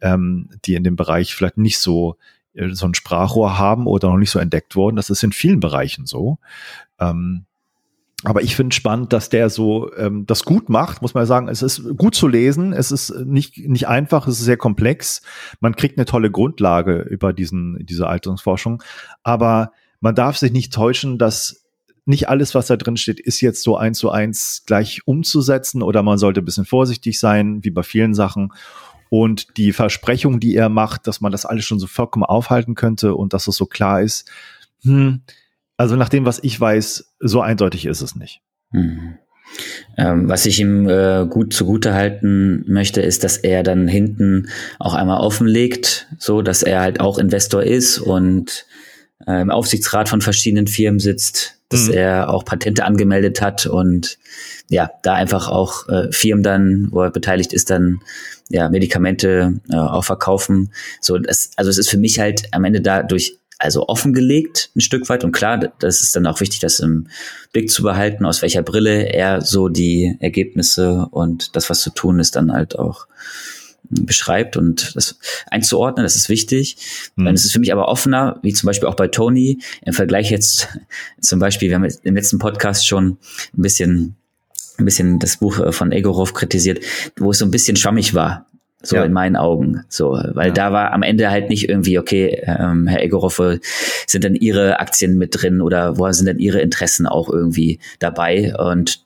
ähm, 0.00 0.48
die 0.64 0.74
in 0.74 0.82
dem 0.82 0.96
Bereich 0.96 1.34
vielleicht 1.34 1.58
nicht 1.58 1.78
so 1.78 2.16
äh, 2.54 2.70
so 2.70 2.86
ein 2.86 2.94
Sprachrohr 2.94 3.56
haben 3.56 3.86
oder 3.86 4.08
noch 4.08 4.18
nicht 4.18 4.30
so 4.30 4.40
entdeckt 4.40 4.74
worden. 4.74 4.96
Das 4.96 5.10
ist 5.10 5.22
in 5.22 5.32
vielen 5.32 5.60
Bereichen 5.60 6.06
so. 6.06 6.38
Ähm, 6.98 7.44
aber 8.24 8.42
ich 8.42 8.56
finde 8.56 8.74
spannend, 8.74 9.12
dass 9.12 9.28
der 9.28 9.50
so 9.50 9.94
ähm, 9.96 10.24
das 10.26 10.44
gut 10.44 10.70
macht, 10.70 11.02
muss 11.02 11.12
man 11.12 11.26
sagen. 11.26 11.48
Es 11.48 11.60
ist 11.60 11.96
gut 11.96 12.14
zu 12.14 12.26
lesen, 12.26 12.72
es 12.72 12.90
ist 12.90 13.14
nicht, 13.26 13.58
nicht 13.58 13.86
einfach, 13.86 14.26
es 14.26 14.38
ist 14.38 14.46
sehr 14.46 14.56
komplex. 14.56 15.20
Man 15.60 15.76
kriegt 15.76 15.98
eine 15.98 16.06
tolle 16.06 16.30
Grundlage 16.30 17.02
über 17.02 17.34
diesen, 17.34 17.84
diese 17.84 18.06
Alterungsforschung. 18.06 18.82
Aber 19.22 19.72
man 20.00 20.14
darf 20.14 20.38
sich 20.38 20.52
nicht 20.52 20.72
täuschen, 20.72 21.18
dass 21.18 21.66
nicht 22.06 22.28
alles, 22.28 22.54
was 22.54 22.66
da 22.66 22.76
drin 22.76 22.96
steht, 22.96 23.20
ist 23.20 23.42
jetzt 23.42 23.62
so 23.62 23.76
eins 23.76 23.98
zu 23.98 24.10
eins 24.10 24.64
gleich 24.66 25.02
umzusetzen 25.06 25.82
oder 25.82 26.02
man 26.02 26.18
sollte 26.18 26.40
ein 26.40 26.44
bisschen 26.46 26.66
vorsichtig 26.66 27.20
sein, 27.20 27.62
wie 27.62 27.70
bei 27.70 27.82
vielen 27.82 28.14
Sachen. 28.14 28.52
Und 29.10 29.56
die 29.58 29.72
Versprechung, 29.72 30.40
die 30.40 30.56
er 30.56 30.70
macht, 30.70 31.06
dass 31.06 31.20
man 31.20 31.30
das 31.30 31.44
alles 31.44 31.66
schon 31.66 31.78
so 31.78 31.86
vollkommen 31.86 32.24
aufhalten 32.24 32.74
könnte 32.74 33.14
und 33.14 33.34
dass 33.34 33.48
es 33.48 33.56
so 33.56 33.66
klar 33.66 34.00
ist, 34.00 34.30
hm, 34.82 35.22
also 35.76 35.96
nach 35.96 36.08
dem, 36.08 36.24
was 36.24 36.42
ich 36.42 36.60
weiß, 36.60 37.14
so 37.20 37.40
eindeutig 37.40 37.86
ist 37.86 38.00
es 38.00 38.16
nicht. 38.16 38.40
Mhm. 38.70 39.18
Ähm, 39.96 40.28
was 40.28 40.46
ich 40.46 40.58
ihm 40.58 40.88
äh, 40.88 41.26
gut 41.28 41.52
zugute 41.52 41.94
halten 41.94 42.64
möchte, 42.66 43.00
ist, 43.00 43.24
dass 43.24 43.36
er 43.36 43.62
dann 43.62 43.86
hinten 43.86 44.48
auch 44.78 44.94
einmal 44.94 45.20
offenlegt, 45.20 46.08
so 46.18 46.42
dass 46.42 46.62
er 46.62 46.80
halt 46.80 47.00
auch 47.00 47.18
Investor 47.18 47.62
ist 47.62 47.98
und 47.98 48.66
äh, 49.26 49.40
im 49.40 49.50
Aufsichtsrat 49.50 50.08
von 50.08 50.20
verschiedenen 50.20 50.66
Firmen 50.66 50.98
sitzt, 50.98 51.60
dass 51.68 51.88
mhm. 51.88 51.94
er 51.94 52.30
auch 52.30 52.44
Patente 52.44 52.84
angemeldet 52.84 53.40
hat 53.40 53.66
und 53.66 54.18
ja, 54.68 54.90
da 55.02 55.14
einfach 55.14 55.48
auch 55.48 55.88
äh, 55.88 56.10
Firmen 56.10 56.42
dann, 56.42 56.88
wo 56.90 57.02
er 57.02 57.10
beteiligt 57.10 57.52
ist, 57.52 57.70
dann 57.70 58.00
ja 58.48 58.68
Medikamente 58.68 59.60
äh, 59.70 59.76
auch 59.76 60.04
verkaufen. 60.04 60.72
So, 61.00 61.18
das, 61.18 61.50
also 61.56 61.70
es 61.70 61.78
ist 61.78 61.90
für 61.90 61.98
mich 61.98 62.18
halt 62.18 62.48
am 62.52 62.64
Ende 62.64 62.80
dadurch 62.80 63.38
also 63.58 63.88
offengelegt 63.88 64.70
ein 64.74 64.80
Stück 64.80 65.08
weit 65.08 65.24
und 65.24 65.32
klar, 65.32 65.58
das 65.58 66.00
ist 66.00 66.16
dann 66.16 66.26
auch 66.26 66.40
wichtig, 66.40 66.60
das 66.60 66.80
im 66.80 67.08
Blick 67.52 67.70
zu 67.70 67.82
behalten, 67.82 68.24
aus 68.24 68.42
welcher 68.42 68.62
Brille 68.62 69.12
er 69.12 69.40
so 69.40 69.68
die 69.68 70.16
Ergebnisse 70.20 71.06
und 71.10 71.54
das, 71.56 71.70
was 71.70 71.80
zu 71.80 71.90
tun 71.90 72.18
ist, 72.18 72.36
dann 72.36 72.52
halt 72.52 72.78
auch 72.78 73.06
beschreibt 73.88 74.56
und 74.56 74.96
das 74.96 75.18
einzuordnen, 75.50 76.04
das 76.04 76.16
ist 76.16 76.28
wichtig. 76.28 76.76
Mhm. 77.16 77.28
Es 77.28 77.44
ist 77.44 77.52
für 77.52 77.60
mich 77.60 77.72
aber 77.72 77.88
offener, 77.88 78.38
wie 78.42 78.52
zum 78.52 78.66
Beispiel 78.66 78.88
auch 78.88 78.96
bei 78.96 79.08
Tony, 79.08 79.60
im 79.82 79.92
Vergleich 79.92 80.30
jetzt 80.30 80.68
zum 81.20 81.38
Beispiel, 81.38 81.68
wir 81.68 81.76
haben 81.76 81.88
im 82.02 82.14
letzten 82.14 82.38
Podcast 82.38 82.86
schon 82.86 83.18
ein 83.56 83.62
bisschen 83.62 84.16
ein 84.76 84.86
bisschen 84.86 85.20
das 85.20 85.36
Buch 85.36 85.60
äh, 85.60 85.70
von 85.70 85.92
Egorov 85.92 86.34
kritisiert, 86.34 86.80
wo 87.16 87.30
es 87.30 87.38
so 87.38 87.44
ein 87.44 87.52
bisschen 87.52 87.76
schwammig 87.76 88.14
war 88.14 88.46
so 88.84 88.96
ja. 88.96 89.04
in 89.04 89.12
meinen 89.12 89.36
Augen. 89.36 89.84
So, 89.88 90.10
weil 90.34 90.48
ja. 90.48 90.54
da 90.54 90.72
war 90.72 90.92
am 90.92 91.02
Ende 91.02 91.30
halt 91.30 91.48
nicht 91.48 91.68
irgendwie, 91.68 91.98
okay, 91.98 92.42
ähm, 92.46 92.86
Herr 92.86 93.02
Egorov, 93.02 93.40
sind 94.06 94.24
dann 94.24 94.34
Ihre 94.34 94.80
Aktien 94.80 95.18
mit 95.18 95.40
drin 95.40 95.60
oder 95.60 95.98
wo 95.98 96.10
sind 96.12 96.26
denn 96.26 96.38
Ihre 96.38 96.60
Interessen 96.60 97.06
auch 97.06 97.28
irgendwie 97.28 97.80
dabei? 97.98 98.54
Und 98.56 99.04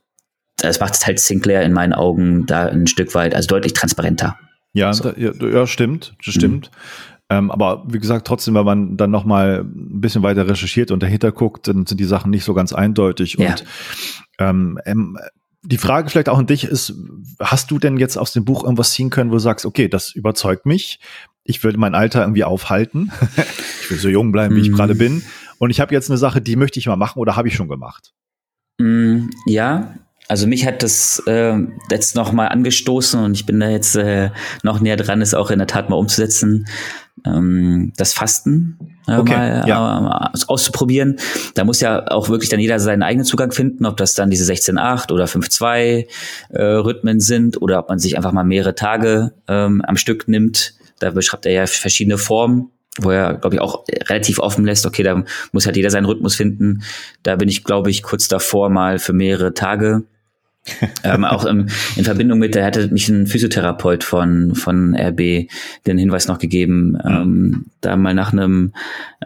das 0.56 0.80
macht 0.80 1.06
halt 1.06 1.20
Sinclair 1.20 1.62
in 1.62 1.72
meinen 1.72 1.92
Augen 1.92 2.46
da 2.46 2.66
ein 2.66 2.86
Stück 2.86 3.14
weit, 3.14 3.34
also 3.34 3.48
deutlich 3.48 3.72
transparenter. 3.72 4.36
Ja, 4.72 4.92
so. 4.92 5.10
da, 5.10 5.16
ja, 5.16 5.66
stimmt, 5.66 6.14
das 6.24 6.34
stimmt. 6.34 6.70
Mhm. 6.70 7.08
Ähm, 7.30 7.50
aber 7.50 7.84
wie 7.86 7.98
gesagt, 7.98 8.26
trotzdem, 8.26 8.54
wenn 8.54 8.64
man 8.64 8.96
dann 8.96 9.10
noch 9.10 9.24
mal 9.24 9.60
ein 9.60 10.00
bisschen 10.00 10.22
weiter 10.22 10.48
recherchiert 10.48 10.90
und 10.90 11.02
dahinter 11.02 11.30
guckt, 11.30 11.68
dann 11.68 11.84
sind 11.84 12.00
die 12.00 12.04
Sachen 12.04 12.30
nicht 12.30 12.44
so 12.44 12.54
ganz 12.54 12.72
eindeutig. 12.72 13.34
Ja. 13.38 13.50
Und 13.50 13.64
ähm, 14.38 15.18
die 15.70 15.76
Frage 15.76 16.09
vielleicht 16.09 16.31
auch 16.31 16.38
an 16.38 16.46
dich 16.46 16.64
ist, 16.64 16.94
hast 17.40 17.70
du 17.70 17.78
denn 17.78 17.98
jetzt 17.98 18.16
aus 18.16 18.33
dem 18.33 18.44
Buch 18.44 18.64
irgendwas 18.64 18.92
ziehen 18.92 19.11
können, 19.11 19.31
wo 19.31 19.35
du 19.35 19.40
sagst, 19.40 19.66
okay, 19.66 19.88
das 19.88 20.12
überzeugt 20.12 20.64
mich, 20.64 20.98
ich 21.44 21.62
würde 21.62 21.78
mein 21.78 21.94
Alter 21.94 22.22
irgendwie 22.22 22.44
aufhalten, 22.44 23.12
ich 23.83 23.90
will 23.90 23.98
so 23.98 24.09
jung 24.09 24.33
bleiben, 24.33 24.57
wie 24.57 24.62
ich 24.62 24.72
gerade 24.72 24.94
mm. 24.94 24.98
bin, 24.98 25.22
und 25.59 25.68
ich 25.70 25.81
habe 25.81 25.94
jetzt 25.94 26.09
eine 26.11 26.16
Sache, 26.16 26.40
die 26.40 26.57
möchte 26.57 26.78
ich 26.78 26.87
mal 26.87 26.96
machen 26.96 27.18
oder 27.18 27.37
habe 27.37 27.48
ich 27.48 27.54
schon 27.54 27.68
gemacht? 27.68 28.14
Mm, 28.78 29.28
ja, 29.44 29.94
also 30.26 30.46
mich 30.46 30.66
hat 30.66 30.83
das 30.83 31.22
äh, 31.26 31.59
jetzt 31.90 32.14
noch 32.14 32.33
mal 32.33 32.48
angestoßen 32.48 33.22
und 33.22 33.35
ich 33.35 33.44
bin 33.44 33.61
da 33.61 33.68
jetzt 33.68 33.94
äh, 33.94 34.31
noch 34.62 34.81
näher 34.81 34.96
dran, 34.96 35.20
es 35.20 35.35
auch 35.35 35.50
in 35.50 35.59
der 35.59 35.68
Tat 35.68 35.90
mal 35.90 35.96
umzusetzen. 35.96 36.66
Ähm, 37.24 37.92
das 37.96 38.12
Fasten 38.12 38.78
äh, 39.07 39.16
okay, 39.16 39.33
mal 39.33 39.64
ja. 39.66 40.31
äh, 40.35 40.38
auszuprobieren. 40.46 41.18
Da 41.54 41.64
muss 41.64 41.81
ja 41.81 42.11
auch 42.11 42.28
wirklich 42.28 42.50
dann 42.50 42.61
jeder 42.61 42.78
seinen 42.81 43.02
eigenen 43.02 43.24
Zugang 43.24 43.52
finden, 43.52 43.87
ob 43.87 43.96
das 43.96 44.14
dann 44.14 44.31
diese 44.31 44.50
16-8 44.50 45.12
oder 45.12 45.26
5-2 45.26 46.07
äh, 46.50 46.62
Rhythmen 46.62 47.20
sind 47.20 47.61
oder 47.61 47.78
ob 47.78 47.88
man 47.88 47.98
sich 47.98 48.16
einfach 48.16 48.33
mal 48.33 48.44
mehrere 48.44 48.74
Tage 48.74 49.33
ähm, 49.48 49.83
am 49.87 49.96
Stück 49.96 50.28
nimmt. 50.28 50.74
Da 50.98 51.11
beschreibt 51.11 51.46
er 51.46 51.52
ja 51.52 51.66
verschiedene 51.66 52.18
Formen 52.18 52.70
wo 53.00 53.11
er, 53.11 53.35
glaube 53.35 53.54
ich, 53.54 53.61
auch 53.61 53.85
relativ 54.09 54.40
offen 54.40 54.64
lässt, 54.64 54.85
okay, 54.85 55.04
da 55.04 55.22
muss 55.52 55.66
halt 55.66 55.76
jeder 55.76 55.90
seinen 55.90 56.07
Rhythmus 56.07 56.35
finden. 56.35 56.83
Da 57.22 57.37
bin 57.37 57.48
ich, 57.48 57.62
glaube 57.62 57.90
ich, 57.90 58.02
kurz 58.02 58.26
davor 58.26 58.70
mal 58.70 58.98
für 58.98 59.12
mehrere 59.12 59.54
Tage 59.54 60.02
ähm, 61.04 61.24
auch 61.24 61.44
im, 61.44 61.68
in 61.96 62.04
Verbindung 62.04 62.38
mit, 62.38 62.54
da 62.54 62.64
hatte 62.64 62.88
mich 62.88 63.09
ein 63.09 63.26
Physiotherapeut 63.26 64.04
von, 64.04 64.54
von 64.54 64.94
RB 64.94 65.48
den 65.87 65.98
Hinweis 65.98 66.28
noch 66.28 66.38
gegeben, 66.38 66.98
ähm, 67.04 67.66
da 67.81 67.96
mal 67.96 68.14
nach 68.14 68.33
einem, 68.33 68.72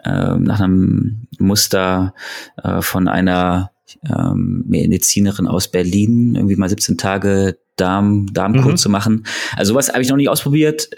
äh, 0.03 0.35
nach 0.35 0.59
einem 0.59 1.27
Muster 1.39 2.13
äh, 2.61 2.81
von 2.81 3.07
einer 3.07 3.71
ähm, 4.09 4.63
Medizinerin 4.67 5.47
aus 5.47 5.69
Berlin, 5.69 6.35
irgendwie 6.35 6.55
mal 6.55 6.69
17 6.69 6.97
Tage 6.97 7.57
Darm, 7.75 8.27
Darmkur 8.33 8.71
mhm. 8.71 8.77
zu 8.77 8.89
machen. 8.89 9.25
Also 9.55 9.73
sowas 9.73 9.89
habe 9.89 10.01
ich 10.01 10.09
noch 10.09 10.17
nie 10.17 10.27
ausprobiert. 10.27 10.89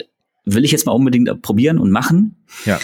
Will 0.44 0.64
ich 0.64 0.72
jetzt 0.72 0.86
mal 0.86 0.92
unbedingt 0.92 1.42
probieren 1.42 1.78
und 1.78 1.90
machen. 1.90 2.44
Ja. 2.64 2.78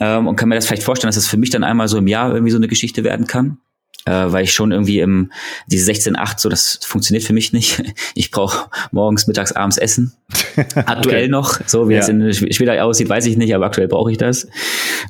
Ähm, 0.00 0.26
und 0.26 0.36
kann 0.36 0.48
mir 0.48 0.56
das 0.56 0.66
vielleicht 0.66 0.82
vorstellen, 0.82 1.08
dass 1.08 1.16
das 1.16 1.28
für 1.28 1.36
mich 1.36 1.50
dann 1.50 1.62
einmal 1.62 1.88
so 1.88 1.98
im 1.98 2.06
Jahr 2.06 2.32
irgendwie 2.32 2.50
so 2.50 2.56
eine 2.56 2.68
Geschichte 2.68 3.04
werden 3.04 3.26
kann 3.26 3.58
äh, 4.06 4.32
weil 4.32 4.44
ich 4.44 4.52
schon 4.52 4.72
irgendwie 4.72 5.00
im 5.00 5.32
diese 5.66 5.90
16-8 5.90 6.38
so, 6.38 6.48
das 6.48 6.80
funktioniert 6.82 7.24
für 7.24 7.32
mich 7.32 7.52
nicht. 7.52 7.82
Ich 8.16 8.30
brauche 8.30 8.68
morgens, 8.92 9.26
mittags, 9.26 9.52
abends 9.52 9.76
Essen. 9.76 10.12
Aktuell 10.74 11.24
okay. 11.24 11.28
noch, 11.28 11.60
so 11.66 11.88
wie 11.88 11.94
ja. 11.94 12.00
es 12.00 12.08
in 12.08 12.32
später 12.52 12.84
aussieht, 12.84 13.08
weiß 13.08 13.26
ich 13.26 13.36
nicht, 13.36 13.54
aber 13.54 13.66
aktuell 13.66 13.88
brauche 13.88 14.12
ich 14.12 14.18
das. 14.18 14.46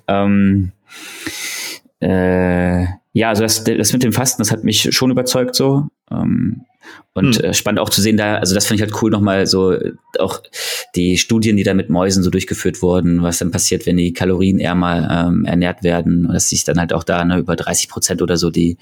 Ähm, 0.08 0.72
äh, 2.00 2.84
ja, 3.12 3.28
also 3.28 3.42
das, 3.42 3.64
das 3.64 3.92
mit 3.92 4.02
dem 4.02 4.12
Fasten, 4.12 4.42
das 4.42 4.50
hat 4.50 4.64
mich 4.64 4.94
schon 4.94 5.10
überzeugt 5.10 5.54
so. 5.54 5.88
Ähm, 6.10 6.64
und 7.14 7.36
hm. 7.36 7.44
äh, 7.44 7.54
spannend 7.54 7.80
auch 7.80 7.90
zu 7.90 8.02
sehen, 8.02 8.16
da, 8.16 8.38
also 8.38 8.54
das 8.54 8.66
finde 8.66 8.82
ich 8.82 8.90
halt 8.90 9.02
cool 9.02 9.10
nochmal 9.10 9.46
so, 9.46 9.72
äh, 9.72 9.92
auch 10.18 10.42
die 10.96 11.16
Studien, 11.16 11.56
die 11.56 11.62
da 11.62 11.72
mit 11.72 11.88
Mäusen 11.88 12.22
so 12.22 12.30
durchgeführt 12.30 12.82
wurden, 12.82 13.22
was 13.22 13.38
dann 13.38 13.50
passiert, 13.50 13.86
wenn 13.86 13.96
die 13.96 14.12
Kalorien 14.12 14.58
eher 14.58 14.74
mal 14.74 15.08
ähm, 15.10 15.44
ernährt 15.44 15.82
werden, 15.82 16.26
und 16.26 16.34
dass 16.34 16.48
sich 16.48 16.64
dann 16.64 16.78
halt 16.78 16.92
auch 16.92 17.04
da 17.04 17.24
ne, 17.24 17.38
über 17.38 17.56
30 17.56 17.88
Prozent 17.88 18.20
oder 18.20 18.36
so 18.36 18.50
die 18.50 18.78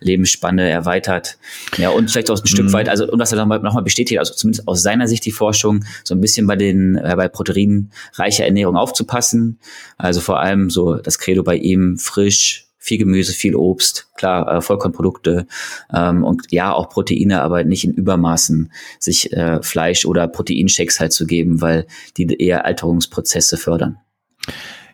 Lebensspanne 0.00 0.68
erweitert. 0.68 1.38
Ja, 1.76 1.90
und 1.90 2.10
vielleicht 2.10 2.30
auch 2.30 2.40
ein 2.40 2.46
Stück 2.46 2.66
hm. 2.66 2.72
weit, 2.72 2.88
also 2.88 3.10
und 3.10 3.18
was 3.18 3.32
er 3.32 3.38
nochmal 3.38 3.60
noch 3.60 3.80
bestätigt, 3.82 4.18
also 4.18 4.34
zumindest 4.34 4.66
aus 4.66 4.82
seiner 4.82 5.06
Sicht 5.06 5.24
die 5.24 5.32
Forschung, 5.32 5.84
so 6.04 6.14
ein 6.14 6.20
bisschen 6.20 6.46
bei 6.46 6.56
den, 6.56 6.96
äh, 6.96 7.14
bei 7.16 7.28
proteinreicher 7.28 8.44
Ernährung 8.44 8.76
aufzupassen. 8.76 9.58
Also 9.96 10.20
vor 10.20 10.40
allem 10.40 10.68
so 10.68 10.96
das 10.96 11.18
Credo 11.18 11.44
bei 11.44 11.56
ihm 11.56 11.96
frisch, 11.96 12.67
viel 12.88 12.98
Gemüse, 12.98 13.32
viel 13.32 13.54
Obst, 13.54 14.08
klar, 14.16 14.50
äh, 14.50 14.60
Vollkornprodukte 14.60 15.46
ähm, 15.94 16.24
und 16.24 16.50
ja, 16.50 16.72
auch 16.72 16.88
Proteine, 16.88 17.42
aber 17.42 17.64
nicht 17.64 17.84
in 17.84 17.92
Übermaßen 17.92 18.72
sich 18.98 19.32
äh, 19.32 19.62
Fleisch 19.62 20.04
oder 20.04 20.26
Proteinshakes 20.26 20.98
halt 20.98 21.12
zu 21.12 21.26
geben, 21.26 21.60
weil 21.60 21.86
die 22.16 22.26
eher 22.26 22.64
Alterungsprozesse 22.64 23.56
fördern. 23.56 23.98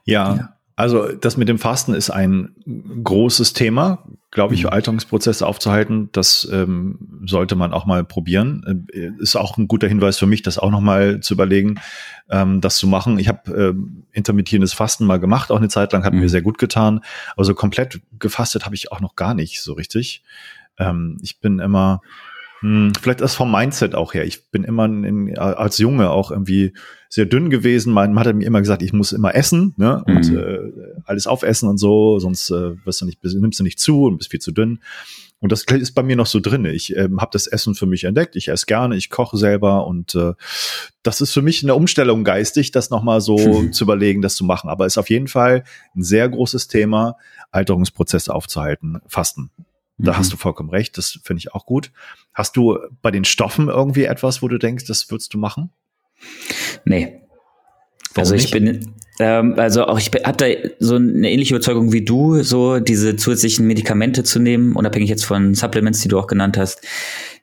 Ja, 0.05 0.37
ja. 0.37 0.51
Also 0.77 1.13
das 1.13 1.37
mit 1.37 1.49
dem 1.49 1.59
Fasten 1.59 1.95
ist 1.95 2.11
ein 2.11 2.57
großes 3.05 3.53
Thema, 3.53 4.09
glaube 4.35 4.55
ich, 4.55 4.65
mhm. 4.65 4.71
Alterungsprozesse 4.71 5.47
aufzuhalten. 5.47 6.11
Das 6.13 6.47
ähm, 6.53 6.99
sollte 7.25 7.55
man 7.55 7.73
auch 7.73 7.87
mal 7.87 8.05
probieren. 8.05 8.87
Äh, 8.93 9.13
ist 9.19 9.37
auch 9.37 9.57
ein 9.57 9.69
guter 9.69 9.89
Hinweis 9.89 10.19
für 10.19 10.27
mich, 10.27 10.43
das 10.43 10.59
auch 10.59 10.71
noch 10.71 10.81
mal 10.81 11.21
zu 11.21 11.35
überlegen, 11.35 11.81
ähm, 12.29 12.61
das 12.61 12.77
zu 12.77 12.89
machen. 12.89 13.19
Ich 13.19 13.29
habe 13.29 13.75
äh, 13.75 13.75
intermittierendes 14.13 14.75
Fasten 14.75 15.07
mal 15.07 15.21
gemacht, 15.21 15.51
auch 15.51 15.57
eine 15.57 15.69
Zeit 15.69 15.93
lang, 15.93 16.05
hat 16.05 16.13
mhm. 16.13 16.21
mir 16.21 16.29
sehr 16.29 16.43
gut 16.43 16.59
getan. 16.59 17.01
Also 17.37 17.55
komplett 17.55 18.01
gefastet 18.19 18.67
habe 18.67 18.75
ich 18.75 18.91
auch 18.93 19.01
noch 19.01 19.15
gar 19.15 19.35
nicht 19.35 19.63
so 19.63 19.73
richtig. 19.73 20.25
Ähm, 20.79 21.17
ich 21.23 21.39
bin 21.39 21.61
immer 21.61 22.03
hm, 22.65 22.93
vielleicht 22.99 23.21
ist 23.21 23.35
vom 23.35 23.53
Mindset 23.53 23.95
auch 23.95 24.15
her. 24.15 24.25
Ich 24.25 24.51
bin 24.51 24.65
immer 24.65 24.87
in, 24.87 25.37
als 25.37 25.77
Junge 25.77 26.09
auch 26.09 26.31
irgendwie 26.31 26.73
sehr 27.11 27.27
dünn 27.27 27.51
gewesen. 27.51 27.93
Mein 27.93 28.15
Mann 28.15 28.27
hat 28.27 28.35
mir 28.35 28.47
immer 28.47 28.63
gesagt, 28.63 28.81
ich 28.81 28.95
muss 28.95 29.13
immer 29.13 29.35
essen 29.35 29.75
ne? 29.77 30.03
und 30.07 30.31
mhm. 30.31 30.39
äh, 30.39 30.59
alles 31.05 31.27
aufessen 31.27 31.69
und 31.69 31.77
so, 31.77 32.19
sonst 32.21 32.49
äh, 32.49 32.75
wirst 32.87 33.03
du 33.03 33.05
nicht, 33.05 33.23
nimmst 33.23 33.61
du 33.61 33.65
nicht 33.65 33.79
zu 33.79 34.05
und 34.05 34.17
bist 34.17 34.31
viel 34.31 34.41
zu 34.41 34.51
dünn. 34.51 34.79
Und 35.41 35.53
das 35.53 35.65
ist 35.65 35.93
bei 35.93 36.03
mir 36.03 36.17
noch 36.17 36.25
so 36.25 36.41
drin. 36.41 36.65
Ich 36.65 36.97
ähm, 36.97 37.21
habe 37.21 37.33
das 37.35 37.47
Essen 37.47 37.75
für 37.75 37.85
mich 37.85 38.05
entdeckt. 38.05 38.35
Ich 38.35 38.49
esse 38.49 38.65
gerne, 38.65 38.97
ich 38.97 39.11
koche 39.11 39.37
selber 39.37 39.87
und 39.87 40.15
äh, 40.15 40.33
das 41.03 41.21
ist 41.21 41.35
für 41.35 41.43
mich 41.43 41.63
eine 41.63 41.75
Umstellung 41.75 42.25
geistig, 42.25 42.71
das 42.71 42.89
nochmal 42.89 43.21
so 43.21 43.37
mhm. 43.37 43.75
zu 43.75 43.85
überlegen, 43.85 44.23
das 44.23 44.37
zu 44.37 44.45
machen. 44.45 44.71
Aber 44.71 44.87
ist 44.87 44.97
auf 44.97 45.11
jeden 45.11 45.29
Fall 45.29 45.65
ein 45.95 46.03
sehr 46.03 46.27
großes 46.31 46.69
Thema, 46.69 47.19
Alterungsprozesse 47.51 48.35
aufzuhalten, 48.35 49.03
Fasten. 49.07 49.51
Da 49.99 50.13
mhm. 50.13 50.17
hast 50.19 50.33
du 50.33 50.37
vollkommen 50.37 50.71
recht, 50.71 50.99
das 50.99 51.19
finde 51.23 51.39
ich 51.39 51.53
auch 51.53 51.67
gut. 51.67 51.93
Hast 52.33 52.57
du 52.57 52.79
bei 53.03 53.11
den 53.11 53.25
Stoffen 53.25 53.69
irgendwie 53.69 54.05
etwas, 54.05 54.43
wo 54.43 54.49
du 54.49 54.59
denkst, 54.59 54.87
das 54.87 55.11
würdest 55.11 55.33
du 55.35 55.39
machen? 55.39 55.71
Nee. 56.85 57.21
Warum 58.15 58.33
also 58.33 58.35
ich 58.35 58.53
nicht? 58.53 58.53
bin, 58.53 58.95
ähm, 59.19 59.55
also 59.57 59.87
auch 59.87 59.99
ich 59.99 60.11
habe 60.25 60.37
da 60.37 60.47
so 60.79 60.97
eine 60.97 61.31
ähnliche 61.31 61.55
Überzeugung 61.55 61.93
wie 61.93 62.05
du, 62.05 62.43
so 62.43 62.81
diese 62.81 63.17
zusätzlichen 63.17 63.67
Medikamente 63.67 64.25
zu 64.25 64.39
nehmen, 64.39 64.75
unabhängig 64.75 65.09
jetzt 65.09 65.25
von 65.25 65.55
Supplements, 65.55 66.01
die 66.01 66.09
du 66.09 66.19
auch 66.19 66.27
genannt 66.27 66.57
hast, 66.57 66.87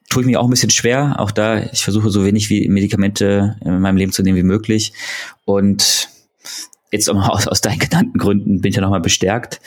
tue 0.09 0.23
ich 0.23 0.27
mir 0.27 0.39
auch 0.39 0.45
ein 0.45 0.49
bisschen 0.49 0.69
schwer. 0.69 1.15
Auch 1.19 1.31
da, 1.31 1.63
ich 1.71 1.83
versuche 1.83 2.09
so 2.09 2.25
wenig 2.25 2.49
wie 2.49 2.67
Medikamente 2.67 3.57
in 3.63 3.79
meinem 3.79 3.97
Leben 3.97 4.11
zu 4.11 4.23
nehmen 4.23 4.37
wie 4.37 4.43
möglich. 4.43 4.93
Und 5.45 6.09
jetzt 6.91 7.09
aus, 7.09 7.47
aus 7.47 7.61
deinen 7.61 7.79
genannten 7.79 8.17
Gründen 8.17 8.61
bin 8.61 8.69
ich 8.69 8.75
ja 8.75 8.81
nochmal 8.81 9.01
bestärkt. 9.01 9.61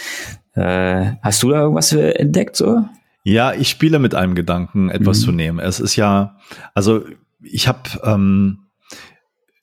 Äh, 0.54 1.12
hast 1.22 1.42
du 1.42 1.50
da 1.50 1.60
irgendwas 1.60 1.92
entdeckt 1.92 2.56
so? 2.56 2.84
Ja, 3.24 3.54
ich 3.54 3.70
spiele 3.70 3.98
mit 3.98 4.14
einem 4.14 4.34
Gedanken, 4.34 4.90
etwas 4.90 5.20
mhm. 5.20 5.24
zu 5.24 5.32
nehmen. 5.32 5.58
Es 5.58 5.80
ist 5.80 5.96
ja, 5.96 6.36
also 6.74 7.04
ich 7.42 7.66
habe 7.68 7.82
ähm, 8.04 8.64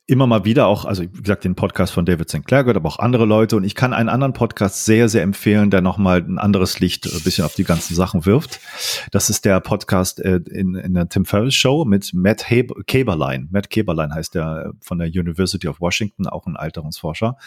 immer 0.08 0.28
mal 0.28 0.44
wieder 0.44 0.68
auch, 0.68 0.84
also 0.84 1.04
wie 1.04 1.22
gesagt, 1.22 1.46
den 1.46 1.56
Podcast 1.56 1.94
von 1.94 2.06
David 2.06 2.30
Sinclair 2.30 2.64
gehört, 2.64 2.76
aber 2.76 2.90
auch 2.90 3.00
andere 3.00 3.26
Leute. 3.26 3.56
Und 3.56 3.64
ich 3.64 3.76
kann 3.76 3.94
einen 3.94 4.10
anderen 4.10 4.34
Podcast 4.34 4.84
sehr, 4.84 5.08
sehr 5.08 5.22
empfehlen, 5.22 5.70
der 5.70 5.82
nochmal 5.82 6.22
ein 6.22 6.38
anderes 6.38 6.80
Licht 6.80 7.06
ein 7.06 7.22
bisschen 7.24 7.46
auf 7.46 7.54
die 7.54 7.64
ganzen 7.64 7.96
Sachen 7.96 8.26
wirft. 8.26 8.60
Das 9.12 9.30
ist 9.30 9.46
der 9.46 9.60
Podcast 9.62 10.20
äh, 10.20 10.42
in, 10.50 10.76
in 10.76 10.96
der 10.96 11.08
Tim 11.08 11.26
Ferriss 11.26 11.56
Show 11.56 11.86
mit 11.86 12.14
Matt 12.14 12.46
Kaberlein. 12.88 13.48
Matt 13.52 13.70
Kaberlein 13.70 14.14
heißt 14.14 14.36
der 14.36 14.74
von 14.82 14.98
der 14.98 15.08
University 15.08 15.68
of 15.68 15.80
Washington, 15.80 16.28
auch 16.28 16.46
ein 16.46 16.58
Alterungsforscher 16.58 17.38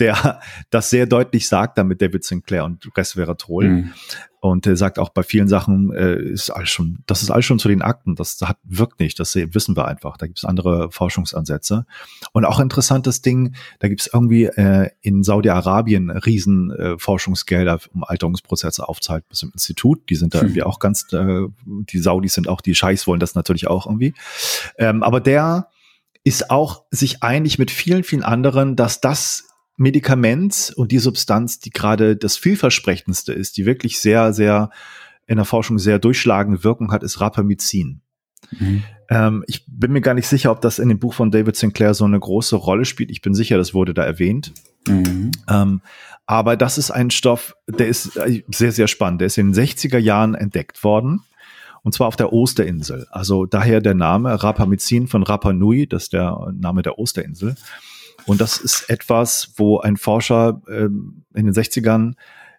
der 0.00 0.40
das 0.70 0.90
sehr 0.90 1.06
deutlich 1.06 1.48
sagt, 1.48 1.78
dann 1.78 1.88
mit 1.88 2.02
David 2.02 2.24
Sinclair 2.24 2.64
und 2.64 2.88
Resveratrol. 2.96 3.68
Mhm. 3.68 3.92
Und 4.40 4.68
er 4.68 4.76
sagt 4.76 5.00
auch 5.00 5.08
bei 5.08 5.24
vielen 5.24 5.48
Sachen, 5.48 5.92
äh, 5.92 6.16
ist 6.16 6.50
alles 6.50 6.68
schon, 6.68 6.98
das 7.06 7.22
ist 7.22 7.30
alles 7.30 7.44
schon 7.44 7.58
zu 7.58 7.66
den 7.66 7.82
Akten, 7.82 8.14
das 8.14 8.38
hat, 8.40 8.56
wirkt 8.62 9.00
nicht, 9.00 9.18
das 9.18 9.34
wissen 9.34 9.76
wir 9.76 9.88
einfach. 9.88 10.16
Da 10.16 10.26
gibt 10.26 10.38
es 10.38 10.44
andere 10.44 10.92
Forschungsansätze. 10.92 11.86
Und 12.32 12.44
auch 12.44 12.60
interessantes 12.60 13.20
Ding, 13.20 13.56
da 13.80 13.88
gibt 13.88 14.02
es 14.02 14.10
irgendwie 14.12 14.44
äh, 14.44 14.90
in 15.00 15.24
Saudi-Arabien 15.24 16.10
riesen 16.10 16.70
äh, 16.70 16.98
Forschungsgelder, 16.98 17.80
um 17.92 18.04
Alterungsprozesse 18.04 18.88
aufzuhalten 18.88 19.26
bis 19.28 19.40
zum 19.40 19.50
Institut. 19.52 20.08
Die 20.08 20.14
sind 20.14 20.34
da 20.34 20.38
hm. 20.40 20.48
irgendwie 20.48 20.62
auch 20.62 20.78
ganz, 20.78 21.12
äh, 21.12 21.46
die 21.66 21.98
Saudis 21.98 22.34
sind 22.34 22.48
auch, 22.48 22.60
die 22.60 22.76
Scheiß 22.76 23.08
wollen 23.08 23.20
das 23.20 23.34
natürlich 23.34 23.66
auch 23.66 23.86
irgendwie. 23.86 24.14
Ähm, 24.76 25.02
aber 25.02 25.20
der 25.20 25.68
ist 26.22 26.50
auch 26.50 26.84
sich 26.90 27.22
einig 27.24 27.58
mit 27.58 27.70
vielen, 27.72 28.04
vielen 28.04 28.22
anderen, 28.22 28.76
dass 28.76 29.00
das 29.00 29.47
Medikament 29.78 30.72
und 30.76 30.92
die 30.92 30.98
Substanz, 30.98 31.60
die 31.60 31.70
gerade 31.70 32.16
das 32.16 32.36
vielversprechendste 32.36 33.32
ist, 33.32 33.56
die 33.56 33.64
wirklich 33.64 34.00
sehr, 34.00 34.32
sehr 34.32 34.70
in 35.26 35.36
der 35.36 35.44
Forschung 35.44 35.78
sehr 35.78 35.98
durchschlagende 35.98 36.64
Wirkung 36.64 36.90
hat, 36.90 37.02
ist 37.02 37.20
Rapamycin. 37.20 38.00
Mhm. 38.50 38.82
Ähm, 39.08 39.44
ich 39.46 39.64
bin 39.68 39.92
mir 39.92 40.00
gar 40.00 40.14
nicht 40.14 40.26
sicher, 40.26 40.50
ob 40.50 40.60
das 40.60 40.78
in 40.78 40.88
dem 40.88 40.98
Buch 40.98 41.14
von 41.14 41.30
David 41.30 41.56
Sinclair 41.56 41.94
so 41.94 42.04
eine 42.04 42.18
große 42.18 42.56
Rolle 42.56 42.84
spielt. 42.84 43.10
Ich 43.10 43.22
bin 43.22 43.34
sicher, 43.34 43.56
das 43.56 43.72
wurde 43.72 43.94
da 43.94 44.04
erwähnt. 44.04 44.52
Mhm. 44.88 45.30
Ähm, 45.48 45.80
aber 46.26 46.56
das 46.56 46.76
ist 46.76 46.90
ein 46.90 47.10
Stoff, 47.10 47.54
der 47.68 47.88
ist 47.88 48.16
äh, 48.16 48.42
sehr, 48.48 48.72
sehr 48.72 48.88
spannend. 48.88 49.20
Der 49.20 49.26
ist 49.26 49.38
in 49.38 49.52
den 49.52 49.64
60er 49.64 49.98
Jahren 49.98 50.34
entdeckt 50.34 50.82
worden. 50.82 51.22
Und 51.82 51.92
zwar 51.92 52.08
auf 52.08 52.16
der 52.16 52.32
Osterinsel. 52.32 53.06
Also 53.10 53.46
daher 53.46 53.80
der 53.80 53.94
Name 53.94 54.42
Rapamycin 54.42 55.06
von 55.06 55.22
Rapa 55.22 55.52
Nui, 55.52 55.86
das 55.86 56.04
ist 56.04 56.12
der 56.12 56.52
Name 56.52 56.82
der 56.82 56.98
Osterinsel. 56.98 57.54
Und 58.28 58.42
das 58.42 58.58
ist 58.58 58.90
etwas, 58.90 59.54
wo 59.56 59.78
ein 59.78 59.96
Forscher 59.96 60.60
äh, 60.68 60.84
in 60.84 61.24
den 61.34 61.52
60ern 61.52 62.12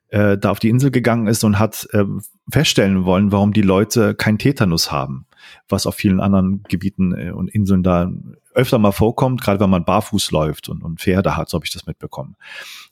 äh, 0.10 0.38
da 0.38 0.52
auf 0.52 0.60
die 0.60 0.70
Insel 0.70 0.92
gegangen 0.92 1.28
ist 1.28 1.44
und 1.44 1.60
hat 1.60 1.88
äh, 1.94 2.04
feststellen 2.52 3.06
wollen, 3.06 3.32
warum 3.32 3.54
die 3.54 3.62
Leute 3.62 4.16
kein 4.16 4.38
Tetanus 4.38 4.92
haben, 4.92 5.26
was 5.68 5.86
auf 5.86 5.96
vielen 5.96 6.20
anderen 6.20 6.64
Gebieten 6.64 7.14
äh, 7.14 7.32
und 7.32 7.50
Inseln 7.50 7.84
da 7.84 8.12
öfter 8.54 8.80
mal 8.80 8.92
vorkommt, 8.92 9.42
gerade 9.42 9.60
wenn 9.60 9.70
man 9.70 9.86
barfuß 9.86 10.32
läuft 10.32 10.70
und, 10.70 10.84
und 10.84 11.00
Pferde 11.00 11.38
hat, 11.38 11.50
so 11.50 11.56
habe 11.56 11.66
ich 11.66 11.72
das 11.72 11.86
mitbekommen. 11.86 12.36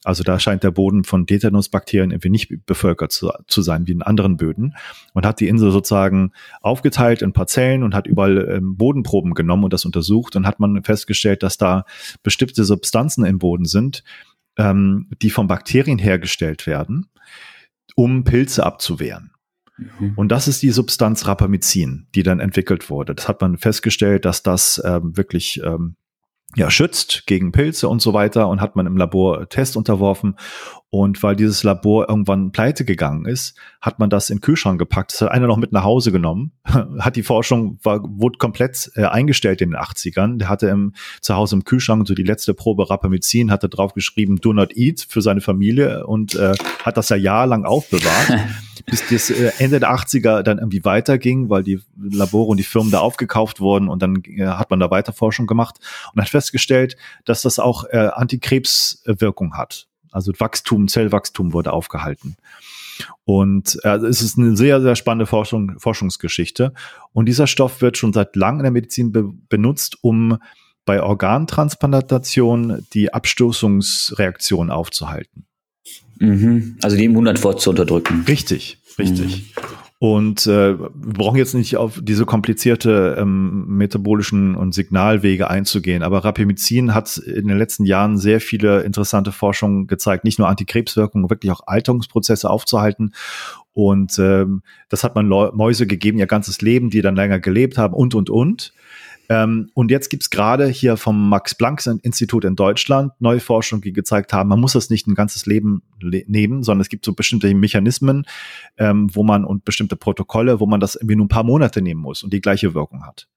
Also 0.03 0.23
da 0.23 0.39
scheint 0.39 0.63
der 0.63 0.71
Boden 0.71 1.03
von 1.03 1.25
Tetanusbakterien 1.25 2.11
irgendwie 2.11 2.29
nicht 2.29 2.65
bevölkert 2.65 3.11
zu, 3.11 3.31
zu, 3.47 3.61
sein 3.61 3.87
wie 3.87 3.91
in 3.91 4.01
anderen 4.01 4.37
Böden 4.37 4.75
und 5.13 5.25
hat 5.25 5.39
die 5.39 5.47
Insel 5.47 5.71
sozusagen 5.71 6.31
aufgeteilt 6.61 7.21
in 7.21 7.33
Parzellen 7.33 7.83
und 7.83 7.95
hat 7.95 8.07
überall 8.07 8.37
ähm, 8.49 8.77
Bodenproben 8.77 9.33
genommen 9.33 9.65
und 9.65 9.73
das 9.73 9.85
untersucht 9.85 10.35
und 10.35 10.45
hat 10.45 10.59
man 10.59 10.83
festgestellt, 10.83 11.43
dass 11.43 11.57
da 11.57 11.85
bestimmte 12.23 12.63
Substanzen 12.63 13.25
im 13.25 13.39
Boden 13.39 13.65
sind, 13.65 14.03
ähm, 14.57 15.09
die 15.21 15.29
von 15.29 15.47
Bakterien 15.47 15.99
hergestellt 15.99 16.67
werden, 16.67 17.07
um 17.95 18.23
Pilze 18.23 18.65
abzuwehren. 18.65 19.31
Mhm. 19.77 20.13
Und 20.15 20.29
das 20.29 20.47
ist 20.47 20.61
die 20.61 20.71
Substanz 20.71 21.27
Rapamycin, 21.27 22.07
die 22.15 22.23
dann 22.23 22.39
entwickelt 22.39 22.89
wurde. 22.89 23.15
Das 23.15 23.27
hat 23.27 23.41
man 23.41 23.57
festgestellt, 23.57 24.25
dass 24.25 24.43
das 24.43 24.81
ähm, 24.83 25.15
wirklich 25.15 25.61
ähm, 25.63 25.95
ja, 26.55 26.71
schützt 26.71 27.27
gegen 27.27 27.51
Pilze 27.51 27.89
und 27.89 28.01
so 28.01 28.13
weiter 28.13 28.47
und 28.47 28.61
hat 28.61 28.75
man 28.75 28.87
im 28.87 28.95
Labor 28.97 29.49
Test 29.49 29.75
unterworfen. 29.75 30.35
Und 30.89 31.21
weil 31.21 31.35
dieses 31.35 31.63
Labor 31.63 32.07
irgendwann 32.07 32.53
pleite 32.53 32.85
gegangen 32.85 33.25
ist, 33.25 33.57
hat 33.81 33.99
man 33.99 34.09
das 34.09 34.29
in 34.29 34.37
den 34.37 34.41
Kühlschrank 34.41 34.79
gepackt. 34.79 35.11
Das 35.11 35.21
hat 35.21 35.31
einer 35.31 35.47
noch 35.47 35.57
mit 35.57 35.73
nach 35.73 35.83
Hause 35.83 36.13
genommen. 36.13 36.53
hat 36.99 37.17
die 37.17 37.23
Forschung, 37.23 37.77
war, 37.83 38.01
wurde 38.03 38.37
komplett 38.37 38.89
äh, 38.95 39.03
eingestellt 39.03 39.61
in 39.61 39.71
den 39.71 39.79
80ern. 39.79 40.37
Der 40.37 40.47
hatte 40.47 40.67
im, 40.69 40.93
zu 41.19 41.35
Hause 41.35 41.57
im 41.57 41.65
Kühlschrank 41.65 42.07
so 42.07 42.15
die 42.15 42.23
letzte 42.23 42.53
Probe 42.53 42.89
Rapamycin, 42.89 43.51
hatte 43.51 43.67
drauf 43.67 43.93
geschrieben, 43.93 44.37
do 44.37 44.53
not 44.53 44.75
eat 44.77 45.05
für 45.07 45.21
seine 45.21 45.41
Familie 45.41 46.07
und 46.07 46.35
äh, 46.35 46.53
hat 46.83 46.95
das 46.95 47.09
ja 47.09 47.17
jahrelang 47.17 47.65
aufbewahrt. 47.65 48.39
bis 48.87 49.05
das 49.09 49.29
äh, 49.29 49.51
Ende 49.59 49.79
der 49.79 49.91
80er 49.91 50.41
dann 50.41 50.57
irgendwie 50.57 50.83
weiterging, 50.83 51.49
weil 51.49 51.61
die 51.61 51.79
Labore 51.97 52.47
und 52.47 52.57
die 52.57 52.63
Firmen 52.63 52.89
da 52.89 52.99
aufgekauft 52.99 53.59
wurden 53.59 53.89
und 53.89 54.01
dann 54.01 54.23
äh, 54.25 54.45
hat 54.45 54.69
man 54.69 54.79
da 54.79 54.89
weiter 54.89 55.13
Forschung 55.13 55.45
gemacht 55.45 55.77
und 56.13 56.21
hat 56.21 56.29
festgestellt, 56.29 56.95
dass 57.25 57.41
das 57.41 57.59
auch 57.59 57.83
äh, 57.91 58.09
Antikrebswirkung 58.13 59.55
hat. 59.55 59.87
Also 60.11 60.31
Wachstum, 60.39 60.87
Zellwachstum 60.87 61.53
wurde 61.53 61.73
aufgehalten. 61.73 62.37
Und 63.25 63.77
äh, 63.83 63.97
es 63.97 64.21
ist 64.21 64.37
eine 64.37 64.55
sehr, 64.55 64.81
sehr 64.81 64.95
spannende 64.95 65.25
Forschung, 65.25 65.77
Forschungsgeschichte. 65.77 66.73
Und 67.11 67.27
dieser 67.27 67.45
Stoff 67.45 67.81
wird 67.81 67.97
schon 67.97 68.13
seit 68.13 68.35
langem 68.35 68.59
in 68.59 68.63
der 68.63 68.71
Medizin 68.71 69.11
be 69.11 69.31
benutzt, 69.49 69.97
um 70.01 70.37
bei 70.85 71.03
Organtransplantation 71.03 72.87
die 72.93 73.13
Abstoßungsreaktion 73.13 74.71
aufzuhalten. 74.71 75.45
Mhm. 76.19 76.77
Also 76.81 76.97
die 76.97 77.05
Immunantwort 77.05 77.61
zu 77.61 77.69
unterdrücken. 77.69 78.23
Richtig, 78.27 78.76
richtig. 78.97 79.53
Mhm. 79.55 79.63
Und 79.99 80.45
äh, 80.45 80.77
wir 80.77 80.91
brauchen 80.93 81.37
jetzt 81.37 81.55
nicht 81.55 81.75
auf 81.75 81.99
diese 82.03 82.25
komplizierte 82.25 83.17
ähm, 83.19 83.65
metabolischen 83.67 84.53
und 84.53 84.75
Signalwege 84.75 85.49
einzugehen, 85.49 86.03
aber 86.03 86.23
Rapamycin 86.23 86.93
hat 86.93 87.17
in 87.17 87.47
den 87.47 87.57
letzten 87.57 87.83
Jahren 87.83 88.19
sehr 88.19 88.39
viele 88.39 88.81
interessante 88.81 89.31
Forschungen 89.31 89.87
gezeigt, 89.87 90.23
nicht 90.23 90.37
nur 90.37 90.49
Antikrebswirkungen, 90.49 91.31
wirklich 91.31 91.51
auch 91.51 91.61
Alterungsprozesse 91.65 92.47
aufzuhalten. 92.47 93.13
Und 93.73 94.19
ähm, 94.19 94.61
das 94.89 95.03
hat 95.03 95.15
man 95.15 95.27
Mäuse 95.27 95.87
gegeben, 95.87 96.19
ihr 96.19 96.27
ganzes 96.27 96.61
Leben, 96.61 96.91
die 96.91 97.01
dann 97.01 97.15
länger 97.15 97.39
gelebt 97.39 97.79
haben 97.79 97.95
und, 97.95 98.13
und, 98.13 98.29
und. 98.29 98.73
Ähm, 99.29 99.69
und 99.73 99.91
jetzt 99.91 100.09
gibt's 100.09 100.29
gerade 100.29 100.67
hier 100.67 100.97
vom 100.97 101.29
Max-Planck-Institut 101.29 102.45
in 102.45 102.55
Deutschland 102.55 103.11
neue 103.19 103.39
Forschung, 103.39 103.81
die 103.81 103.93
gezeigt 103.93 104.33
haben, 104.33 104.49
man 104.49 104.59
muss 104.59 104.73
das 104.73 104.89
nicht 104.89 105.07
ein 105.07 105.15
ganzes 105.15 105.45
Leben 105.45 105.83
le 105.99 106.23
nehmen, 106.27 106.63
sondern 106.63 106.81
es 106.81 106.89
gibt 106.89 107.03
so 107.03 107.13
bestimmte 107.13 107.53
Mechanismen, 107.53 108.25
ähm, 108.77 109.09
wo 109.13 109.23
man 109.23 109.43
und 109.43 109.65
bestimmte 109.65 109.95
Protokolle, 109.95 110.59
wo 110.59 110.65
man 110.65 110.79
das 110.79 110.95
irgendwie 110.95 111.15
nur 111.15 111.25
ein 111.25 111.29
paar 111.29 111.43
Monate 111.43 111.81
nehmen 111.81 112.01
muss 112.01 112.23
und 112.23 112.33
die 112.33 112.41
gleiche 112.41 112.73
Wirkung 112.73 113.05
hat. 113.05 113.27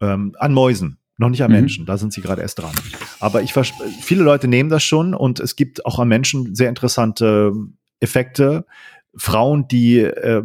Ähm, 0.00 0.34
an 0.38 0.52
Mäusen. 0.52 0.98
Noch 1.16 1.28
nicht 1.28 1.44
an 1.44 1.52
mhm. 1.52 1.58
Menschen, 1.58 1.86
da 1.86 1.96
sind 1.96 2.12
sie 2.12 2.22
gerade 2.22 2.42
erst 2.42 2.58
dran. 2.58 2.74
Aber 3.20 3.40
ich 3.42 3.52
viele 4.00 4.24
Leute 4.24 4.48
nehmen 4.48 4.68
das 4.68 4.82
schon 4.82 5.14
und 5.14 5.38
es 5.38 5.54
gibt 5.54 5.86
auch 5.86 6.00
an 6.00 6.08
Menschen 6.08 6.56
sehr 6.56 6.68
interessante 6.68 7.52
Effekte, 8.00 8.66
Frauen, 9.16 9.68
die 9.68 9.98
äh, 9.98 10.42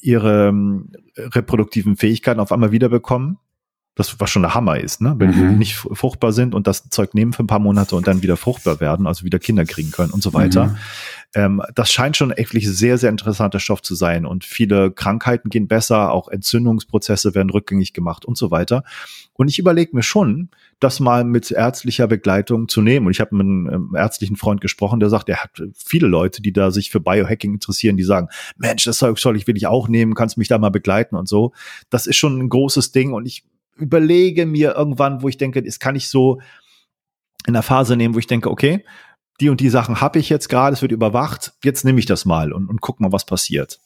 ihre 0.00 0.48
äh, 1.14 1.22
reproduktiven 1.22 1.96
Fähigkeiten 1.96 2.40
auf 2.40 2.50
einmal 2.50 2.72
wiederbekommen, 2.72 3.38
das 3.98 4.20
was 4.20 4.30
schon 4.30 4.42
der 4.42 4.54
Hammer 4.54 4.78
ist, 4.78 5.00
ne? 5.00 5.16
Wenn 5.18 5.30
mhm. 5.30 5.50
die 5.50 5.56
nicht 5.56 5.74
fruchtbar 5.74 6.32
sind 6.32 6.54
und 6.54 6.68
das 6.68 6.88
Zeug 6.88 7.14
nehmen 7.14 7.32
für 7.32 7.42
ein 7.42 7.48
paar 7.48 7.58
Monate 7.58 7.96
und 7.96 8.06
dann 8.06 8.22
wieder 8.22 8.36
fruchtbar 8.36 8.78
werden, 8.78 9.08
also 9.08 9.24
wieder 9.24 9.40
Kinder 9.40 9.64
kriegen 9.64 9.90
können 9.90 10.12
und 10.12 10.22
so 10.22 10.32
weiter. 10.32 10.66
Mhm. 10.66 10.76
Ähm, 11.34 11.62
das 11.74 11.90
scheint 11.90 12.16
schon 12.16 12.30
wirklich 12.30 12.68
sehr, 12.68 12.96
sehr 12.96 13.10
interessanter 13.10 13.58
Stoff 13.58 13.82
zu 13.82 13.96
sein 13.96 14.24
und 14.24 14.44
viele 14.44 14.92
Krankheiten 14.92 15.50
gehen 15.50 15.66
besser, 15.66 16.12
auch 16.12 16.28
Entzündungsprozesse 16.28 17.34
werden 17.34 17.50
rückgängig 17.50 17.92
gemacht 17.92 18.24
und 18.24 18.38
so 18.38 18.52
weiter. 18.52 18.84
Und 19.32 19.48
ich 19.48 19.58
überlege 19.58 19.96
mir 19.96 20.04
schon, 20.04 20.50
das 20.78 21.00
mal 21.00 21.24
mit 21.24 21.50
ärztlicher 21.50 22.06
Begleitung 22.06 22.68
zu 22.68 22.80
nehmen. 22.82 23.06
Und 23.06 23.12
ich 23.12 23.20
habe 23.20 23.34
mit 23.34 23.46
einem 23.46 23.68
ähm, 23.68 23.94
ärztlichen 23.96 24.36
Freund 24.36 24.60
gesprochen, 24.60 25.00
der 25.00 25.10
sagt, 25.10 25.28
er 25.28 25.42
hat 25.42 25.60
viele 25.74 26.06
Leute, 26.06 26.40
die 26.40 26.52
da 26.52 26.70
sich 26.70 26.90
für 26.90 27.00
Biohacking 27.00 27.54
interessieren, 27.54 27.96
die 27.96 28.04
sagen, 28.04 28.28
Mensch, 28.56 28.84
das 28.84 28.98
Zeug 28.98 29.18
soll 29.18 29.36
ich, 29.36 29.48
will 29.48 29.56
ich 29.56 29.66
auch 29.66 29.88
nehmen, 29.88 30.14
kannst 30.14 30.38
mich 30.38 30.46
da 30.46 30.56
mal 30.58 30.70
begleiten 30.70 31.16
und 31.16 31.28
so. 31.28 31.52
Das 31.90 32.06
ist 32.06 32.16
schon 32.16 32.38
ein 32.38 32.48
großes 32.48 32.92
Ding 32.92 33.12
und 33.12 33.26
ich 33.26 33.42
überlege 33.78 34.46
mir 34.46 34.74
irgendwann, 34.74 35.22
wo 35.22 35.28
ich 35.28 35.38
denke, 35.38 35.62
das 35.62 35.78
kann 35.78 35.96
ich 35.96 36.08
so 36.08 36.40
in 37.46 37.54
der 37.54 37.62
Phase 37.62 37.96
nehmen, 37.96 38.14
wo 38.14 38.18
ich 38.18 38.26
denke, 38.26 38.50
okay, 38.50 38.84
die 39.40 39.48
und 39.48 39.60
die 39.60 39.70
Sachen 39.70 40.00
habe 40.00 40.18
ich 40.18 40.28
jetzt 40.28 40.48
gerade, 40.48 40.74
es 40.74 40.82
wird 40.82 40.92
überwacht, 40.92 41.52
jetzt 41.64 41.84
nehme 41.84 41.98
ich 41.98 42.06
das 42.06 42.24
mal 42.24 42.52
und, 42.52 42.68
und 42.68 42.80
guck 42.80 43.00
mal, 43.00 43.12
was 43.12 43.24
passiert. 43.24 43.78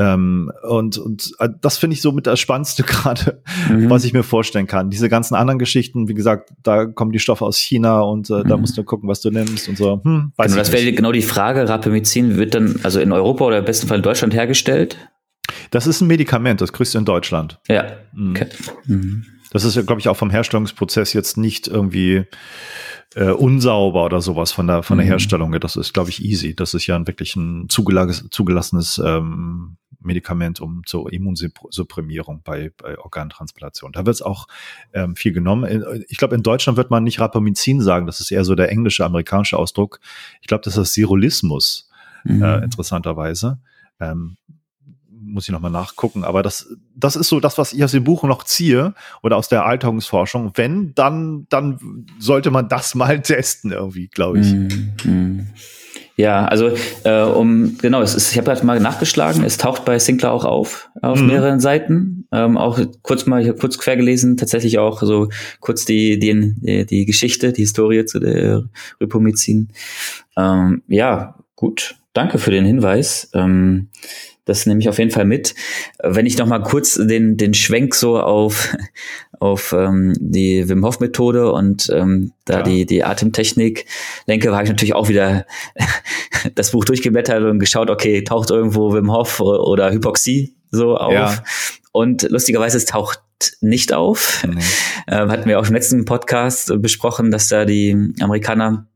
Ähm, 0.00 0.52
und, 0.62 0.96
und 0.96 1.32
äh, 1.40 1.48
das 1.60 1.76
finde 1.76 1.94
ich 1.94 2.02
so 2.02 2.12
mit 2.12 2.28
das 2.28 2.38
Spannendste 2.38 2.82
gerade, 2.84 3.42
mhm. 3.68 3.90
was 3.90 4.04
ich 4.04 4.12
mir 4.12 4.22
vorstellen 4.22 4.68
kann. 4.68 4.90
Diese 4.90 5.08
ganzen 5.08 5.34
anderen 5.34 5.58
Geschichten, 5.58 6.06
wie 6.08 6.14
gesagt, 6.14 6.52
da 6.62 6.86
kommen 6.86 7.10
die 7.10 7.18
Stoffe 7.18 7.44
aus 7.44 7.58
China 7.58 8.00
und 8.02 8.30
äh, 8.30 8.34
mhm. 8.34 8.48
da 8.48 8.56
musst 8.56 8.78
du 8.78 8.84
gucken, 8.84 9.08
was 9.08 9.20
du 9.20 9.30
nimmst 9.30 9.68
und 9.68 9.76
so. 9.76 10.00
Hm, 10.04 10.32
genau, 10.36 10.56
das 10.56 10.72
wäre 10.72 10.92
genau 10.92 11.10
die 11.10 11.22
Frage. 11.22 11.68
Rapamycin 11.68 12.36
wird 12.36 12.54
dann 12.54 12.78
also 12.84 13.00
in 13.00 13.10
Europa 13.10 13.44
oder 13.44 13.58
im 13.58 13.64
besten 13.64 13.88
Fall 13.88 13.96
in 13.96 14.04
Deutschland 14.04 14.34
hergestellt? 14.34 14.96
Das 15.70 15.86
ist 15.86 16.00
ein 16.00 16.08
Medikament, 16.08 16.60
das 16.60 16.72
kriegst 16.72 16.94
du 16.94 16.98
in 16.98 17.04
Deutschland. 17.04 17.58
Ja. 17.68 17.84
Mhm. 18.12 18.30
Okay. 18.30 18.48
Mhm. 18.86 19.26
Das 19.50 19.64
ist 19.64 19.76
ja, 19.76 19.82
glaube 19.82 20.00
ich, 20.00 20.08
auch 20.08 20.16
vom 20.16 20.30
Herstellungsprozess 20.30 21.12
jetzt 21.12 21.38
nicht 21.38 21.68
irgendwie 21.68 22.24
äh, 23.14 23.30
unsauber 23.30 24.04
oder 24.04 24.20
sowas 24.20 24.52
von 24.52 24.66
der, 24.66 24.82
von 24.82 24.98
der 24.98 25.06
mhm. 25.06 25.10
Herstellung. 25.10 25.58
Das 25.58 25.76
ist, 25.76 25.94
glaube 25.94 26.10
ich, 26.10 26.22
easy. 26.22 26.54
Das 26.54 26.74
ist 26.74 26.86
ja 26.86 27.06
wirklich 27.06 27.34
ein 27.36 27.68
zugelassenes 27.68 29.00
ähm, 29.04 29.76
Medikament 30.00 30.60
um 30.60 30.82
zur 30.86 31.12
Immunsupprimierung 31.12 32.42
bei, 32.44 32.70
bei 32.76 32.98
Organtransplantation. 32.98 33.92
Da 33.92 34.06
wird 34.06 34.14
es 34.14 34.22
auch 34.22 34.46
ähm, 34.92 35.16
viel 35.16 35.32
genommen. 35.32 36.04
Ich 36.08 36.18
glaube, 36.18 36.34
in 36.34 36.42
Deutschland 36.42 36.76
wird 36.76 36.90
man 36.90 37.04
nicht 37.04 37.20
Rapamycin 37.20 37.80
sagen, 37.80 38.06
das 38.06 38.20
ist 38.20 38.30
eher 38.30 38.44
so 38.44 38.54
der 38.54 38.70
englische, 38.70 39.04
amerikanische 39.04 39.58
Ausdruck. 39.58 40.00
Ich 40.40 40.46
glaube, 40.46 40.62
das 40.64 40.76
ist 40.76 40.94
Sirulismus, 40.94 41.88
mhm. 42.24 42.42
äh, 42.42 42.58
interessanterweise. 42.58 43.58
Ähm, 43.98 44.36
muss 45.20 45.44
ich 45.44 45.52
nochmal 45.52 45.70
nachgucken, 45.70 46.24
aber 46.24 46.42
das, 46.42 46.74
das 46.94 47.16
ist 47.16 47.28
so 47.28 47.40
das, 47.40 47.58
was 47.58 47.72
ich 47.72 47.82
aus 47.84 47.92
dem 47.92 48.04
Buch 48.04 48.22
noch 48.24 48.44
ziehe 48.44 48.94
oder 49.22 49.36
aus 49.36 49.48
der 49.48 49.64
Alterungsforschung. 49.64 50.52
Wenn, 50.54 50.94
dann, 50.94 51.46
dann 51.48 52.06
sollte 52.18 52.50
man 52.50 52.68
das 52.68 52.94
mal 52.94 53.20
testen 53.22 53.72
irgendwie, 53.72 54.08
glaube 54.08 54.40
ich. 54.40 54.52
Mm, 55.04 55.46
Ja, 56.18 56.46
also 56.46 56.72
äh, 57.04 57.22
um 57.22 57.78
genau, 57.78 58.02
es 58.02 58.16
ist, 58.16 58.32
ich 58.32 58.38
habe 58.38 58.50
halt 58.50 58.64
mal 58.64 58.80
nachgeschlagen, 58.80 59.44
es 59.44 59.56
taucht 59.56 59.84
bei 59.84 60.00
Sinclair 60.00 60.32
auch 60.32 60.44
auf, 60.44 60.90
auf 61.00 61.20
mm. 61.20 61.26
mehreren 61.26 61.60
Seiten. 61.60 62.26
Ähm, 62.32 62.58
auch 62.58 62.80
kurz 63.02 63.26
mal, 63.26 63.40
ich 63.40 63.48
habe 63.48 63.58
kurz 63.58 63.78
quer 63.78 63.96
gelesen, 63.96 64.36
tatsächlich 64.36 64.80
auch 64.80 65.00
so 65.02 65.28
kurz 65.60 65.84
die, 65.84 66.18
die, 66.18 66.84
die 66.86 67.06
Geschichte, 67.06 67.52
die 67.52 67.62
Historie 67.62 68.04
zu 68.04 68.18
der 68.18 68.64
Rhypomycin. 69.00 69.68
Ähm, 70.36 70.82
ja, 70.88 71.36
gut, 71.54 71.94
danke 72.14 72.38
für 72.38 72.50
den 72.50 72.64
Hinweis. 72.64 73.30
Ähm, 73.32 73.88
das 74.48 74.64
nehme 74.64 74.80
ich 74.80 74.88
auf 74.88 74.98
jeden 74.98 75.10
Fall 75.10 75.26
mit. 75.26 75.54
Wenn 76.02 76.24
ich 76.24 76.38
noch 76.38 76.46
mal 76.46 76.62
kurz 76.62 76.94
den, 76.94 77.36
den 77.36 77.52
Schwenk 77.52 77.94
so 77.94 78.18
auf, 78.18 78.74
auf 79.38 79.74
ähm, 79.76 80.14
die 80.18 80.66
Wim 80.68 80.84
Hof 80.86 81.00
Methode 81.00 81.52
und 81.52 81.90
ähm, 81.92 82.32
da 82.46 82.58
ja. 82.58 82.62
die, 82.62 82.86
die 82.86 83.04
Atemtechnik 83.04 83.84
lenke, 84.26 84.50
habe 84.50 84.64
ich 84.64 84.70
natürlich 84.70 84.94
auch 84.94 85.08
wieder 85.08 85.44
das 86.54 86.70
Buch 86.70 86.86
durchgeblättert 86.86 87.42
und 87.44 87.58
geschaut, 87.58 87.90
okay, 87.90 88.24
taucht 88.24 88.50
irgendwo 88.50 88.94
Wim 88.94 89.12
Hof 89.12 89.40
oder 89.40 89.92
Hypoxie 89.92 90.56
so 90.70 90.96
auf. 90.96 91.12
Ja. 91.12 91.42
Und 91.92 92.22
lustigerweise 92.30 92.78
es 92.78 92.86
taucht 92.86 93.20
nicht 93.60 93.92
auf. 93.92 94.44
Nee. 94.48 94.62
Äh, 95.10 95.26
hatten 95.28 95.48
wir 95.48 95.58
auch 95.58 95.66
im 95.66 95.72
letzten 95.72 96.04
Podcast 96.04 96.70
besprochen, 96.82 97.30
dass 97.30 97.48
da 97.48 97.64
die 97.64 98.12
Amerikaner 98.20 98.88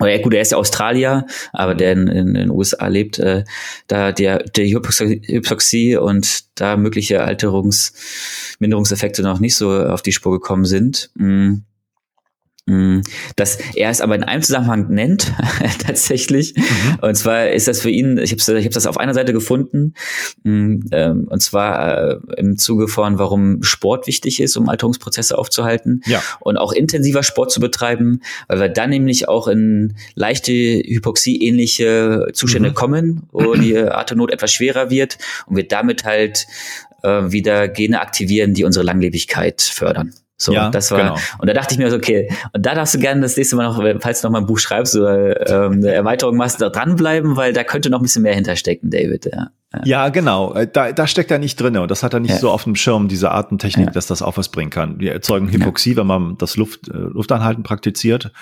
ja, 0.00 0.20
gut, 0.20 0.34
er 0.34 0.42
ist 0.42 0.52
ja 0.52 0.58
Australier, 0.58 1.26
aber 1.52 1.74
der 1.74 1.92
in, 1.92 2.08
in, 2.08 2.34
den 2.34 2.50
USA 2.50 2.88
lebt, 2.88 3.18
äh, 3.18 3.44
da 3.86 4.12
der, 4.12 4.38
der 4.38 4.66
Hypoxie 4.66 5.96
und 5.96 6.44
da 6.56 6.76
mögliche 6.76 7.22
Alterungsminderungseffekte 7.22 9.22
noch 9.22 9.40
nicht 9.40 9.56
so 9.56 9.72
auf 9.72 10.02
die 10.02 10.12
Spur 10.12 10.32
gekommen 10.32 10.64
sind. 10.64 11.10
Mm. 11.14 11.58
Mm, 12.66 13.00
dass 13.36 13.58
er 13.74 13.90
es 13.90 14.00
aber 14.00 14.14
in 14.14 14.24
einem 14.24 14.42
Zusammenhang 14.42 14.88
nennt, 14.88 15.34
tatsächlich. 15.86 16.54
Mhm. 16.56 16.98
Und 17.02 17.14
zwar 17.14 17.50
ist 17.50 17.68
das 17.68 17.82
für 17.82 17.90
ihn, 17.90 18.16
ich 18.16 18.32
habe 18.32 18.58
ich 18.58 18.64
hab 18.64 18.72
das 18.72 18.86
auf 18.86 18.96
einer 18.96 19.12
Seite 19.12 19.34
gefunden, 19.34 19.92
mm, 20.44 20.76
ähm, 20.90 21.28
und 21.28 21.42
zwar 21.42 22.12
äh, 22.12 22.16
im 22.38 22.56
Zuge 22.56 22.88
von, 22.88 23.18
warum 23.18 23.62
Sport 23.62 24.06
wichtig 24.06 24.40
ist, 24.40 24.56
um 24.56 24.70
Alterungsprozesse 24.70 25.36
aufzuhalten 25.36 26.00
ja. 26.06 26.22
und 26.40 26.56
auch 26.56 26.72
intensiver 26.72 27.22
Sport 27.22 27.52
zu 27.52 27.60
betreiben, 27.60 28.22
weil 28.48 28.60
wir 28.60 28.68
dann 28.70 28.88
nämlich 28.88 29.28
auch 29.28 29.46
in 29.46 29.96
leichte 30.14 30.52
Hypoxie-ähnliche 30.52 32.28
Zustände 32.32 32.70
mhm. 32.70 32.74
kommen, 32.74 33.22
wo 33.30 33.54
die 33.56 33.76
Atemnot 33.76 34.32
etwas 34.32 34.52
schwerer 34.52 34.88
wird 34.88 35.18
und 35.44 35.56
wir 35.56 35.68
damit 35.68 36.04
halt 36.04 36.46
äh, 37.02 37.30
wieder 37.30 37.68
Gene 37.68 38.00
aktivieren, 38.00 38.54
die 38.54 38.64
unsere 38.64 38.86
Langlebigkeit 38.86 39.60
fördern. 39.60 40.14
So, 40.44 40.52
ja, 40.52 40.68
das 40.68 40.90
war, 40.90 40.98
genau. 40.98 41.16
und 41.38 41.48
da 41.48 41.54
dachte 41.54 41.74
ich 41.74 41.78
mir 41.78 41.90
so, 41.90 41.96
okay, 41.96 42.28
und 42.52 42.64
da 42.66 42.74
darfst 42.74 42.94
du 42.94 42.98
gerne 42.98 43.22
das 43.22 43.36
nächste 43.36 43.56
Mal 43.56 43.64
noch, 43.64 44.00
falls 44.00 44.20
du 44.20 44.26
noch 44.26 44.32
mal 44.32 44.40
ein 44.40 44.46
Buch 44.46 44.58
schreibst 44.58 44.94
oder 44.96 45.66
ähm, 45.66 45.72
eine 45.72 45.92
Erweiterung 45.92 46.36
machst, 46.36 46.60
da 46.60 46.68
dranbleiben, 46.68 47.36
weil 47.36 47.52
da 47.52 47.64
könnte 47.64 47.88
noch 47.88 48.00
ein 48.00 48.02
bisschen 48.02 48.22
mehr 48.22 48.34
hinterstecken, 48.34 48.90
David. 48.90 49.24
Ja, 49.24 49.50
ja. 49.72 49.80
ja 49.84 50.08
genau. 50.10 50.52
Äh, 50.52 50.68
da, 50.70 50.92
da 50.92 51.06
steckt 51.06 51.30
er 51.30 51.38
nicht 51.38 51.60
drin 51.60 51.76
und 51.78 51.90
das 51.90 52.02
hat 52.02 52.12
er 52.12 52.20
nicht 52.20 52.32
ja. 52.32 52.38
so 52.38 52.50
auf 52.50 52.64
dem 52.64 52.76
Schirm, 52.76 53.08
diese 53.08 53.30
Artentechnik, 53.30 53.92
dass 53.92 54.06
das 54.06 54.22
auch 54.22 54.36
was 54.36 54.50
bringen 54.50 54.70
kann. 54.70 55.00
Wir 55.00 55.12
erzeugen 55.12 55.50
Hypoxie, 55.50 55.96
wenn 55.96 56.06
man 56.06 56.36
das 56.38 56.56
Luft, 56.56 56.88
äh, 56.88 56.92
Luftanhalten 56.92 57.62
praktiziert. 57.62 58.32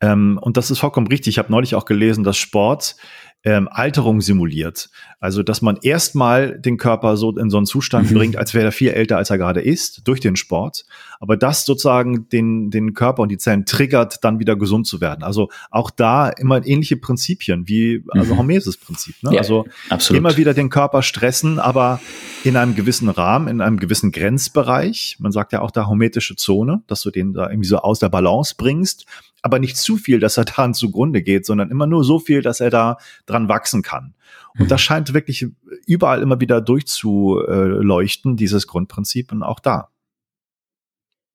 Ähm, 0.00 0.38
und 0.40 0.56
das 0.56 0.70
ist 0.70 0.78
vollkommen 0.78 1.06
richtig. 1.06 1.34
Ich 1.34 1.38
habe 1.38 1.50
neulich 1.50 1.74
auch 1.74 1.84
gelesen, 1.84 2.24
dass 2.24 2.36
Sport 2.36 2.96
ähm, 3.44 3.68
Alterung 3.70 4.20
simuliert. 4.20 4.90
Also, 5.20 5.42
dass 5.42 5.62
man 5.62 5.78
erstmal 5.82 6.58
den 6.58 6.76
Körper 6.76 7.16
so 7.16 7.36
in 7.36 7.50
so 7.50 7.56
einen 7.56 7.66
Zustand 7.66 8.10
mhm. 8.10 8.14
bringt, 8.14 8.36
als 8.36 8.52
wäre 8.54 8.66
er 8.66 8.72
viel 8.72 8.90
älter, 8.90 9.16
als 9.16 9.30
er 9.30 9.38
gerade 9.38 9.60
ist, 9.60 10.06
durch 10.06 10.20
den 10.20 10.36
Sport. 10.36 10.84
Aber 11.20 11.36
das 11.36 11.64
sozusagen 11.64 12.28
den, 12.28 12.70
den 12.70 12.94
Körper 12.94 13.22
und 13.22 13.28
die 13.28 13.38
Zellen 13.38 13.64
triggert, 13.64 14.22
dann 14.22 14.38
wieder 14.38 14.56
gesund 14.56 14.86
zu 14.86 15.00
werden. 15.00 15.22
Also 15.22 15.50
auch 15.70 15.90
da 15.90 16.28
immer 16.28 16.64
ähnliche 16.66 16.96
Prinzipien 16.96 17.68
wie 17.68 18.04
also 18.08 18.34
mhm. 18.34 18.38
Hormesis-Prinzip. 18.38 19.22
Ne? 19.22 19.34
Ja, 19.34 19.38
also 19.38 19.66
absolut. 19.88 20.18
immer 20.18 20.36
wieder 20.36 20.54
den 20.54 20.68
Körper 20.68 21.02
stressen, 21.02 21.58
aber 21.58 22.00
in 22.44 22.56
einem 22.56 22.74
gewissen 22.74 23.08
Rahmen, 23.08 23.48
in 23.48 23.60
einem 23.60 23.78
gewissen 23.78 24.12
Grenzbereich. 24.12 25.16
Man 25.20 25.32
sagt 25.32 25.52
ja 25.52 25.60
auch 25.62 25.70
da 25.70 25.86
hormetische 25.86 26.36
Zone, 26.36 26.82
dass 26.86 27.02
du 27.02 27.10
den 27.10 27.32
da 27.34 27.50
irgendwie 27.50 27.68
so 27.68 27.78
aus 27.78 27.98
der 27.98 28.08
Balance 28.08 28.54
bringst 28.56 29.06
aber 29.42 29.58
nicht 29.58 29.76
zu 29.76 29.96
viel, 29.96 30.20
dass 30.20 30.36
er 30.36 30.44
daran 30.44 30.74
zugrunde 30.74 31.22
geht, 31.22 31.46
sondern 31.46 31.70
immer 31.70 31.86
nur 31.86 32.04
so 32.04 32.18
viel, 32.18 32.42
dass 32.42 32.60
er 32.60 32.70
da 32.70 32.98
dran 33.26 33.48
wachsen 33.48 33.82
kann. 33.82 34.14
Und 34.54 34.66
mhm. 34.66 34.68
das 34.68 34.80
scheint 34.80 35.14
wirklich 35.14 35.46
überall 35.86 36.22
immer 36.22 36.40
wieder 36.40 36.60
durchzuleuchten, 36.60 38.36
dieses 38.36 38.66
Grundprinzip 38.66 39.32
und 39.32 39.42
auch 39.42 39.60
da. 39.60 39.90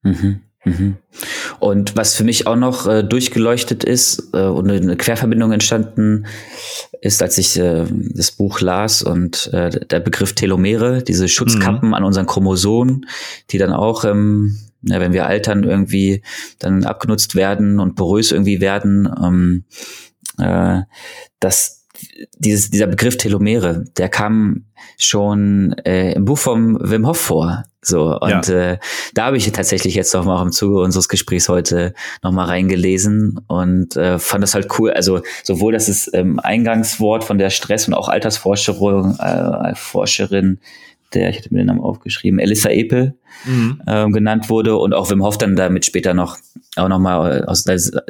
Mhm. 0.04 0.42
Mhm. 0.65 0.97
Und 1.60 1.95
was 1.97 2.15
für 2.15 2.23
mich 2.23 2.47
auch 2.47 2.56
noch 2.56 2.88
äh, 2.88 3.04
durchgeleuchtet 3.04 3.84
ist 3.84 4.30
äh, 4.34 4.45
und 4.45 4.71
eine 4.71 4.95
Querverbindung 4.95 5.52
entstanden 5.52 6.26
ist, 7.02 7.21
als 7.21 7.38
ich 7.38 7.60
äh, 7.60 7.86
das 8.13 8.32
Buch 8.32 8.62
las 8.62 9.02
und 9.02 9.52
äh, 9.54 9.69
der 9.69 9.99
Begriff 9.99 10.34
Telomere, 10.34 11.04
diese 11.04 11.28
Schutzkappen 11.28 11.89
mhm. 11.89 11.93
an 11.93 12.04
unseren 12.04 12.26
Chromosomen, 12.26 13.06
die 13.52 13.58
dann 13.58 13.73
auch 13.73 14.06
ähm, 14.06 14.58
ja, 14.84 14.99
wenn 14.99 15.13
wir 15.13 15.26
altern, 15.26 15.63
irgendwie 15.63 16.23
dann 16.60 16.84
abgenutzt 16.84 17.36
werden 17.36 17.80
und 17.80 17.95
porös 17.95 18.32
irgendwie 18.32 18.62
werden, 18.62 19.10
ähm, 19.21 19.63
äh, 20.38 20.82
dass 21.39 21.86
dieses, 22.38 22.69
dieser 22.69 22.88
Begriff 22.88 23.17
Telomere, 23.17 23.86
der 23.97 24.10
kam 24.10 24.65
schon 24.97 25.73
äh, 25.86 26.13
im 26.13 26.26
Buch 26.26 26.38
vom 26.38 26.78
Wim 26.82 27.08
Hof 27.08 27.17
vor. 27.17 27.63
So, 27.86 28.17
und 28.19 28.48
ja. 28.48 28.72
äh, 28.72 28.78
da 29.13 29.26
habe 29.26 29.38
ich 29.38 29.52
tatsächlich 29.52 29.96
jetzt 29.96 30.13
noch 30.13 30.26
mal 30.26 30.41
im 30.41 30.52
Zuge 30.52 30.80
unseres 30.80 31.10
Gesprächs 31.10 31.50
heute 31.50 31.93
noch 32.22 32.32
mal 32.32 32.46
reingelesen 32.46 33.39
und 33.48 33.96
äh, 33.96 34.19
fand 34.19 34.43
das 34.43 34.56
halt 34.56 34.67
cool. 34.80 34.91
Also 34.91 35.22
sowohl, 35.43 35.74
dass 35.74 35.88
es 35.88 36.12
ähm, 36.13 36.39
Eingangswort 36.39 37.24
von 37.24 37.38
der 37.38 37.50
Stress- 37.50 37.88
und 37.88 37.93
auch 37.93 38.10
Altersforscherin 38.10 39.17
äh, 39.19 39.76
Forscherin 39.76 40.60
der, 41.13 41.30
ich 41.30 41.38
hatte 41.38 41.54
mir 41.54 41.60
den 41.60 41.67
Namen 41.67 41.82
aufgeschrieben, 41.82 42.39
Elissa 42.39 42.69
Epe 42.69 43.13
mhm. 43.46 43.82
ähm, 43.88 44.12
genannt 44.12 44.50
wurde 44.50 44.76
und 44.78 44.93
auch 44.93 45.10
Wim 45.10 45.24
Hof 45.24 45.38
dann 45.38 45.56
damit 45.56 45.86
später 45.86 46.13
noch 46.13 46.38
auch 46.76 46.88
nochmal 46.88 47.41
äh, 47.41 47.46
aus 47.46 47.65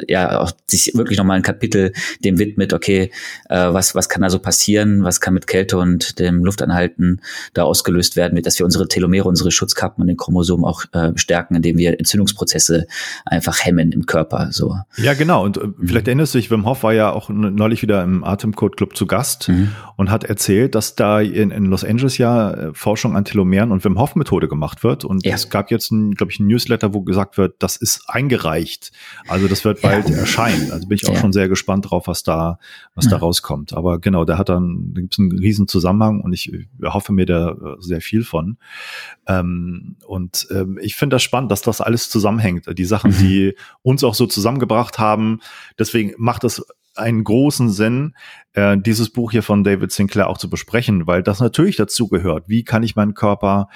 ja 0.08 0.40
auch 0.40 0.52
sich 0.66 0.92
wirklich 0.94 1.18
nochmal 1.18 1.36
ein 1.36 1.42
Kapitel 1.42 1.92
dem 2.24 2.38
widmet, 2.38 2.72
okay, 2.72 3.10
äh, 3.48 3.72
was, 3.72 3.94
was 3.94 4.08
kann 4.08 4.22
da 4.22 4.30
so 4.30 4.38
passieren, 4.38 5.04
was 5.04 5.20
kann 5.20 5.34
mit 5.34 5.46
Kälte 5.46 5.78
und 5.78 6.18
dem 6.18 6.44
Luftanhalten 6.44 7.20
da 7.52 7.64
ausgelöst 7.64 8.16
werden, 8.16 8.40
dass 8.42 8.58
wir 8.58 8.64
unsere 8.64 8.88
Telomere, 8.88 9.28
unsere 9.28 9.50
Schutzkappen 9.50 10.02
und 10.02 10.08
den 10.08 10.16
Chromosomen 10.16 10.64
auch 10.64 10.84
äh, 10.92 11.12
stärken, 11.16 11.56
indem 11.56 11.78
wir 11.78 11.98
Entzündungsprozesse 11.98 12.86
einfach 13.26 13.64
hemmen 13.64 13.92
im 13.92 14.06
Körper. 14.06 14.48
So. 14.50 14.76
Ja, 14.96 15.14
genau. 15.14 15.44
Und 15.44 15.58
äh, 15.58 15.66
mhm. 15.66 15.74
vielleicht 15.86 16.08
erinnerst 16.08 16.34
du 16.34 16.38
dich, 16.38 16.50
Wim 16.50 16.64
Hof 16.64 16.82
war 16.82 16.94
ja 16.94 17.12
auch 17.12 17.28
neulich 17.28 17.82
wieder 17.82 18.02
im 18.02 18.24
Atemcode 18.24 18.76
Club 18.76 18.96
zu 18.96 19.06
Gast 19.06 19.48
mhm. 19.48 19.72
und 19.96 20.10
hat 20.10 20.24
erzählt, 20.24 20.74
dass 20.74 20.94
da 20.94 21.20
in, 21.20 21.50
in 21.50 21.66
Los 21.66 21.84
Angeles 21.84 22.18
ja 22.18 22.52
äh, 22.52 22.70
Forschung 22.72 23.16
an 23.16 23.24
Telomeren 23.24 23.72
und 23.72 23.84
Wim 23.84 23.98
Hof 23.98 24.14
Methode 24.16 24.48
gemacht 24.48 24.84
wird. 24.84 25.04
Und 25.04 25.13
ja. 25.22 25.34
es 25.34 25.50
gab 25.50 25.70
jetzt, 25.70 25.90
glaube 25.90 26.32
ich, 26.32 26.40
ein 26.40 26.46
Newsletter, 26.46 26.94
wo 26.94 27.02
gesagt 27.02 27.38
wird, 27.38 27.56
das 27.60 27.76
ist 27.76 28.08
eingereicht. 28.08 28.92
Also 29.28 29.48
das 29.48 29.64
wird 29.64 29.82
bald 29.82 30.08
ja. 30.08 30.16
erscheinen. 30.16 30.70
Also 30.72 30.88
bin 30.88 30.96
ich 30.96 31.08
auch 31.08 31.14
ja. 31.14 31.20
schon 31.20 31.32
sehr 31.32 31.48
gespannt 31.48 31.90
drauf, 31.90 32.06
was 32.06 32.22
da, 32.22 32.58
was 32.94 33.08
da 33.08 33.16
rauskommt. 33.16 33.72
Aber 33.72 33.98
genau, 33.98 34.24
der 34.24 34.38
hat 34.38 34.48
dann, 34.48 34.92
da 34.94 35.00
gibt 35.00 35.14
es 35.14 35.18
einen 35.18 35.32
riesen 35.32 35.68
Zusammenhang 35.68 36.20
und 36.20 36.32
ich 36.32 36.52
hoffe 36.82 37.12
mir 37.12 37.26
da 37.26 37.50
äh, 37.50 37.76
sehr 37.80 38.00
viel 38.00 38.24
von. 38.24 38.58
Ähm, 39.26 39.96
und 40.06 40.46
ähm, 40.50 40.78
ich 40.80 40.96
finde 40.96 41.14
das 41.14 41.22
spannend, 41.22 41.50
dass 41.50 41.62
das 41.62 41.80
alles 41.80 42.10
zusammenhängt. 42.10 42.66
Die 42.78 42.84
Sachen, 42.84 43.12
mhm. 43.12 43.18
die 43.18 43.54
uns 43.82 44.04
auch 44.04 44.14
so 44.14 44.26
zusammengebracht 44.26 44.98
haben. 44.98 45.40
Deswegen 45.78 46.14
macht 46.16 46.44
es 46.44 46.64
einen 46.96 47.24
großen 47.24 47.70
Sinn, 47.70 48.14
äh, 48.52 48.78
dieses 48.78 49.10
Buch 49.10 49.32
hier 49.32 49.42
von 49.42 49.64
David 49.64 49.92
Sinclair 49.92 50.28
auch 50.28 50.38
zu 50.38 50.48
besprechen, 50.48 51.06
weil 51.06 51.22
das 51.22 51.40
natürlich 51.40 51.76
dazu 51.76 52.08
gehört. 52.08 52.44
Wie 52.46 52.64
kann 52.64 52.82
ich 52.82 52.96
meinen 52.96 53.14
Körper 53.14 53.68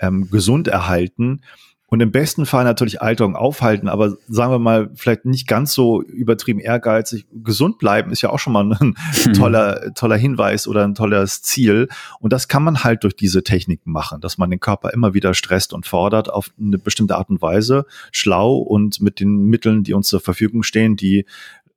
ähm, 0.00 0.28
gesund 0.30 0.68
erhalten? 0.68 1.40
und 1.88 2.00
im 2.00 2.10
besten 2.10 2.46
Fall 2.46 2.64
natürlich 2.64 3.00
Alterung 3.00 3.36
aufhalten, 3.36 3.88
aber 3.88 4.16
sagen 4.28 4.52
wir 4.52 4.58
mal, 4.58 4.90
vielleicht 4.94 5.24
nicht 5.24 5.46
ganz 5.46 5.72
so 5.72 6.02
übertrieben 6.02 6.58
ehrgeizig. 6.58 7.26
Gesund 7.32 7.78
bleiben 7.78 8.10
ist 8.10 8.22
ja 8.22 8.30
auch 8.30 8.40
schon 8.40 8.52
mal 8.52 8.64
ein 8.64 8.94
hm. 9.12 9.32
toller, 9.34 9.94
toller 9.94 10.16
Hinweis 10.16 10.66
oder 10.66 10.84
ein 10.84 10.96
tolles 10.96 11.42
Ziel. 11.42 11.88
Und 12.18 12.32
das 12.32 12.48
kann 12.48 12.64
man 12.64 12.82
halt 12.82 13.04
durch 13.04 13.14
diese 13.14 13.44
Techniken 13.44 13.92
machen, 13.92 14.20
dass 14.20 14.36
man 14.36 14.50
den 14.50 14.58
Körper 14.58 14.92
immer 14.92 15.14
wieder 15.14 15.32
stresst 15.32 15.72
und 15.72 15.86
fordert 15.86 16.28
auf 16.28 16.50
eine 16.60 16.78
bestimmte 16.78 17.16
Art 17.16 17.30
und 17.30 17.40
Weise, 17.40 17.86
schlau 18.10 18.56
und 18.56 19.00
mit 19.00 19.20
den 19.20 19.44
Mitteln, 19.44 19.84
die 19.84 19.94
uns 19.94 20.08
zur 20.08 20.20
Verfügung 20.20 20.64
stehen, 20.64 20.96
die 20.96 21.24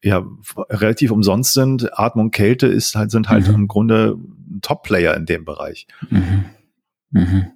ja 0.02 0.26
relativ 0.70 1.12
umsonst 1.12 1.54
sind. 1.54 2.00
Atmung, 2.00 2.32
Kälte 2.32 2.66
ist 2.66 2.96
halt, 2.96 3.12
sind 3.12 3.30
halt 3.30 3.48
mhm. 3.48 3.54
im 3.54 3.68
Grunde 3.68 4.18
Top-Player 4.62 5.16
in 5.16 5.28
dem 5.28 5.46
Bereich. 5.46 5.86
Mhm. 6.10 6.46
Mhm. 7.12 7.52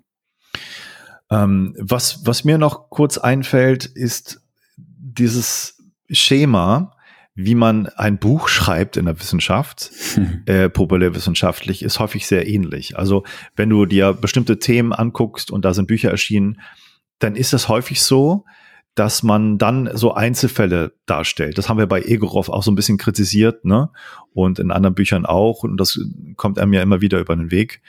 Ähm, 1.30 1.76
was, 1.80 2.26
was 2.26 2.43
mir 2.43 2.58
noch 2.58 2.89
kurz 2.89 3.18
einfällt, 3.18 3.86
ist 3.86 4.41
dieses 4.78 5.82
Schema, 6.10 6.95
wie 7.36 7.56
man 7.56 7.88
ein 7.88 8.20
Buch 8.20 8.47
schreibt 8.47 8.97
in 8.97 9.06
der 9.06 9.20
Wissenschaft, 9.20 9.91
hm. 10.14 10.43
äh, 10.45 10.70
populärwissenschaftlich, 10.70 11.82
ist 11.82 11.99
häufig 11.99 12.28
sehr 12.28 12.47
ähnlich. 12.47 12.97
Also 12.97 13.24
wenn 13.56 13.70
du 13.70 13.86
dir 13.86 14.14
bestimmte 14.14 14.60
Themen 14.60 14.93
anguckst 14.93 15.49
und 15.49 15.66
da 15.66 15.74
sind 15.74 15.88
Bücher 15.88 16.12
erschienen, 16.12 16.62
dann 17.20 17.36
ist 17.36 17.54
es 17.54 17.70
häufig 17.70 18.01
so, 18.01 18.45
dass 18.95 19.24
man 19.24 19.58
dann 19.58 19.89
so 19.95 20.14
Einzelfälle 20.14 20.93
darstellt. 21.08 21.58
Das 21.58 21.68
haben 21.68 21.80
wir 21.80 21.88
bei 21.88 22.01
Egorov 22.04 22.49
auch 22.49 22.62
so 22.62 22.72
ein 22.72 22.76
bisschen 22.76 22.99
kritisiert, 22.99 23.66
ne? 23.66 23.89
Und 24.34 24.60
in 24.60 24.70
anderen 24.70 24.93
Büchern 24.93 25.26
auch. 25.26 25.64
Und 25.64 25.78
das 25.78 25.99
kommt 26.36 26.60
einem 26.60 26.74
ja 26.74 26.84
immer 26.84 27.01
wieder 27.01 27.20
über 27.20 27.36
den 27.36 27.49
Weg, 27.49 27.82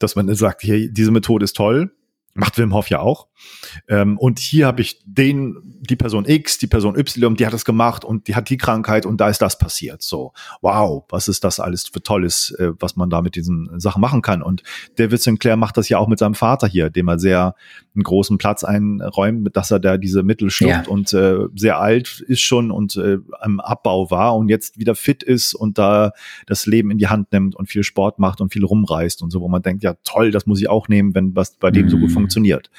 dass 0.00 0.16
man 0.16 0.32
sagt, 0.34 0.62
hier, 0.62 0.90
diese 0.90 1.12
Methode 1.12 1.44
ist 1.44 1.54
toll, 1.54 1.92
Macht 2.38 2.56
Wim 2.56 2.72
Hof 2.72 2.88
ja 2.88 3.00
auch. 3.00 3.26
Ähm, 3.88 4.18
und 4.18 4.38
hier 4.38 4.66
habe 4.66 4.80
ich 4.80 5.00
den, 5.04 5.56
die 5.80 5.96
Person 5.96 6.24
X, 6.26 6.58
die 6.58 6.66
Person 6.66 6.96
Y, 6.96 7.36
die 7.36 7.46
hat 7.46 7.54
es 7.54 7.64
gemacht 7.64 8.04
und 8.04 8.28
die 8.28 8.34
hat 8.34 8.50
die 8.50 8.56
Krankheit 8.56 9.06
und 9.06 9.20
da 9.20 9.28
ist 9.28 9.40
das 9.40 9.58
passiert. 9.58 10.02
So, 10.02 10.32
wow, 10.60 11.04
was 11.08 11.28
ist 11.28 11.44
das 11.44 11.60
alles 11.60 11.88
für 11.88 12.02
Tolles, 12.02 12.52
äh, 12.58 12.72
was 12.78 12.96
man 12.96 13.10
da 13.10 13.22
mit 13.22 13.34
diesen 13.34 13.78
Sachen 13.80 14.00
machen 14.00 14.22
kann. 14.22 14.42
Und 14.42 14.62
David 14.96 15.20
Sinclair 15.20 15.56
macht 15.56 15.76
das 15.76 15.88
ja 15.88 15.98
auch 15.98 16.08
mit 16.08 16.18
seinem 16.18 16.34
Vater 16.34 16.66
hier, 16.66 16.90
dem 16.90 17.08
er 17.08 17.18
sehr 17.18 17.54
einen 17.94 18.04
großen 18.04 18.38
Platz 18.38 18.64
einräumt, 18.64 19.56
dass 19.56 19.70
er 19.70 19.80
da 19.80 19.96
diese 19.96 20.22
Mittel 20.22 20.50
schluckt 20.50 20.86
ja. 20.86 20.88
und 20.88 21.12
äh, 21.12 21.38
sehr 21.54 21.80
alt 21.80 22.20
ist 22.26 22.40
schon 22.40 22.70
und 22.70 22.96
äh, 22.96 23.18
am 23.40 23.60
Abbau 23.60 24.10
war 24.10 24.36
und 24.36 24.48
jetzt 24.48 24.78
wieder 24.78 24.94
fit 24.94 25.22
ist 25.22 25.54
und 25.54 25.78
da 25.78 26.12
das 26.46 26.66
Leben 26.66 26.90
in 26.90 26.98
die 26.98 27.08
Hand 27.08 27.32
nimmt 27.32 27.56
und 27.56 27.66
viel 27.66 27.82
Sport 27.82 28.18
macht 28.18 28.40
und 28.40 28.52
viel 28.52 28.64
rumreist 28.64 29.22
und 29.22 29.30
so, 29.30 29.40
wo 29.40 29.48
man 29.48 29.62
denkt, 29.62 29.82
ja 29.82 29.94
toll, 30.04 30.30
das 30.30 30.46
muss 30.46 30.60
ich 30.60 30.68
auch 30.68 30.88
nehmen, 30.88 31.14
wenn 31.14 31.34
was 31.34 31.56
bei 31.56 31.70
dem 31.70 31.86
mhm. 31.86 31.90
so 31.90 31.98
gut 31.98 32.12
funktioniert 32.12 32.28
funktioniert. 32.28 32.70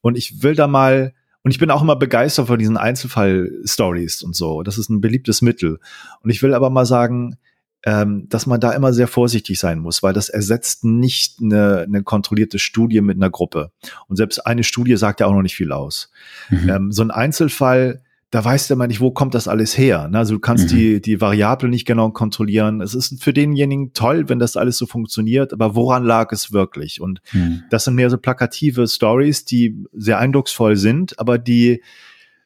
Und 0.00 0.16
ich 0.16 0.42
will 0.42 0.54
da 0.54 0.66
mal, 0.66 1.14
und 1.42 1.50
ich 1.50 1.58
bin 1.58 1.70
auch 1.70 1.82
immer 1.82 1.96
begeistert 1.96 2.46
von 2.46 2.58
diesen 2.58 2.76
Einzelfall-Stories 2.76 4.22
und 4.22 4.34
so. 4.34 4.62
Das 4.62 4.78
ist 4.78 4.90
ein 4.90 5.00
beliebtes 5.00 5.42
Mittel. 5.42 5.78
Und 6.22 6.30
ich 6.30 6.42
will 6.42 6.54
aber 6.54 6.70
mal 6.70 6.86
sagen, 6.86 7.36
ähm, 7.82 8.28
dass 8.28 8.46
man 8.46 8.60
da 8.60 8.72
immer 8.72 8.92
sehr 8.92 9.08
vorsichtig 9.08 9.58
sein 9.58 9.78
muss, 9.78 10.02
weil 10.02 10.12
das 10.12 10.28
ersetzt 10.28 10.84
nicht 10.84 11.40
eine, 11.40 11.80
eine 11.80 12.02
kontrollierte 12.02 12.58
Studie 12.58 13.00
mit 13.00 13.16
einer 13.16 13.30
Gruppe. 13.30 13.72
Und 14.06 14.16
selbst 14.16 14.46
eine 14.46 14.64
Studie 14.64 14.96
sagt 14.96 15.20
ja 15.20 15.26
auch 15.26 15.32
noch 15.32 15.42
nicht 15.42 15.56
viel 15.56 15.72
aus. 15.72 16.10
Mhm. 16.50 16.68
Ähm, 16.68 16.92
so 16.92 17.02
ein 17.02 17.10
Einzelfall 17.10 18.02
da 18.30 18.44
weißt 18.44 18.70
du 18.70 18.74
immer 18.74 18.86
nicht, 18.86 19.00
wo 19.00 19.10
kommt 19.10 19.34
das 19.34 19.48
alles 19.48 19.76
her. 19.76 20.08
Ne? 20.08 20.18
Also 20.18 20.34
du 20.34 20.40
kannst 20.40 20.72
mhm. 20.72 20.76
die, 20.76 21.00
die 21.02 21.20
Variable 21.20 21.68
nicht 21.68 21.84
genau 21.84 22.10
kontrollieren. 22.10 22.80
Es 22.80 22.94
ist 22.94 23.22
für 23.22 23.32
denjenigen 23.32 23.92
toll, 23.92 24.28
wenn 24.28 24.38
das 24.38 24.56
alles 24.56 24.78
so 24.78 24.86
funktioniert, 24.86 25.52
aber 25.52 25.74
woran 25.74 26.04
lag 26.04 26.30
es 26.30 26.52
wirklich? 26.52 27.00
Und 27.00 27.20
mhm. 27.32 27.64
das 27.70 27.84
sind 27.84 27.96
mehr 27.96 28.08
so 28.08 28.18
plakative 28.18 28.86
Stories, 28.86 29.44
die 29.44 29.84
sehr 29.92 30.20
eindrucksvoll 30.20 30.76
sind, 30.76 31.18
aber 31.18 31.38
die, 31.38 31.82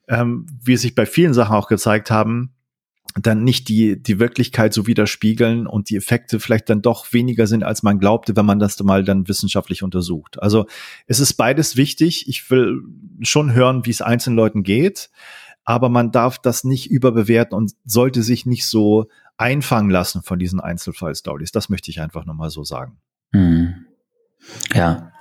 ähm, 0.08 0.46
wie 0.62 0.72
es 0.72 0.82
sich 0.82 0.94
bei 0.94 1.04
vielen 1.04 1.34
Sachen 1.34 1.54
auch 1.54 1.68
gezeigt 1.68 2.10
haben, 2.10 2.50
dann 3.20 3.44
nicht 3.44 3.68
die, 3.68 4.02
die 4.02 4.18
Wirklichkeit 4.18 4.72
so 4.72 4.86
widerspiegeln 4.86 5.66
und 5.66 5.90
die 5.90 5.96
Effekte 5.96 6.40
vielleicht 6.40 6.68
dann 6.70 6.82
doch 6.82 7.12
weniger 7.12 7.46
sind, 7.46 7.62
als 7.62 7.82
man 7.82 7.98
glaubte, 7.98 8.34
wenn 8.36 8.46
man 8.46 8.58
das 8.58 8.82
mal 8.82 9.04
dann 9.04 9.28
wissenschaftlich 9.28 9.82
untersucht. 9.82 10.42
Also 10.42 10.66
es 11.06 11.20
ist 11.20 11.34
beides 11.34 11.76
wichtig. 11.76 12.26
Ich 12.26 12.50
will 12.50 12.82
schon 13.20 13.52
hören, 13.52 13.84
wie 13.84 13.90
es 13.90 14.02
einzelnen 14.02 14.36
Leuten 14.36 14.62
geht 14.64 15.10
aber 15.64 15.88
man 15.88 16.12
darf 16.12 16.38
das 16.38 16.64
nicht 16.64 16.90
überbewerten 16.90 17.56
und 17.56 17.72
sollte 17.84 18.22
sich 18.22 18.46
nicht 18.46 18.66
so 18.66 19.06
einfangen 19.36 19.90
lassen 19.90 20.22
von 20.22 20.38
diesen 20.38 20.60
Einzelfall-Stories. 20.60 21.52
Das 21.52 21.68
möchte 21.68 21.90
ich 21.90 22.00
einfach 22.00 22.24
nochmal 22.24 22.50
so 22.50 22.64
sagen. 22.64 22.98
Hm. 23.32 23.86
Ja. 24.72 25.12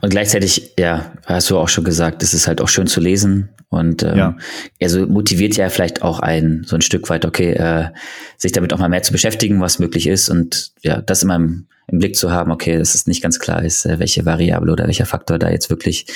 Und 0.00 0.10
gleichzeitig, 0.10 0.72
ja, 0.78 1.12
hast 1.26 1.50
du 1.50 1.58
auch 1.58 1.68
schon 1.68 1.84
gesagt, 1.84 2.22
es 2.22 2.34
ist 2.34 2.46
halt 2.46 2.60
auch 2.60 2.68
schön 2.68 2.86
zu 2.86 3.00
lesen 3.00 3.50
und 3.68 4.02
ähm, 4.02 4.16
ja. 4.16 4.36
also 4.82 5.06
motiviert 5.06 5.56
ja 5.56 5.68
vielleicht 5.70 6.02
auch 6.02 6.20
einen 6.20 6.64
so 6.64 6.76
ein 6.76 6.82
Stück 6.82 7.08
weit, 7.08 7.24
okay, 7.24 7.52
äh, 7.52 7.88
sich 8.36 8.52
damit 8.52 8.72
auch 8.72 8.78
mal 8.78 8.88
mehr 8.88 9.02
zu 9.02 9.12
beschäftigen, 9.12 9.60
was 9.60 9.78
möglich 9.78 10.06
ist 10.06 10.28
und 10.28 10.72
ja, 10.82 11.00
das 11.00 11.22
immer 11.22 11.36
im, 11.36 11.68
im 11.86 11.98
Blick 11.98 12.16
zu 12.16 12.30
haben, 12.30 12.50
okay, 12.50 12.78
dass 12.78 12.94
es 12.94 13.06
nicht 13.06 13.22
ganz 13.22 13.38
klar 13.38 13.64
ist, 13.64 13.86
äh, 13.86 13.98
welche 13.98 14.26
Variable 14.26 14.72
oder 14.72 14.86
welcher 14.86 15.06
Faktor 15.06 15.38
da 15.38 15.50
jetzt 15.50 15.70
wirklich 15.70 16.06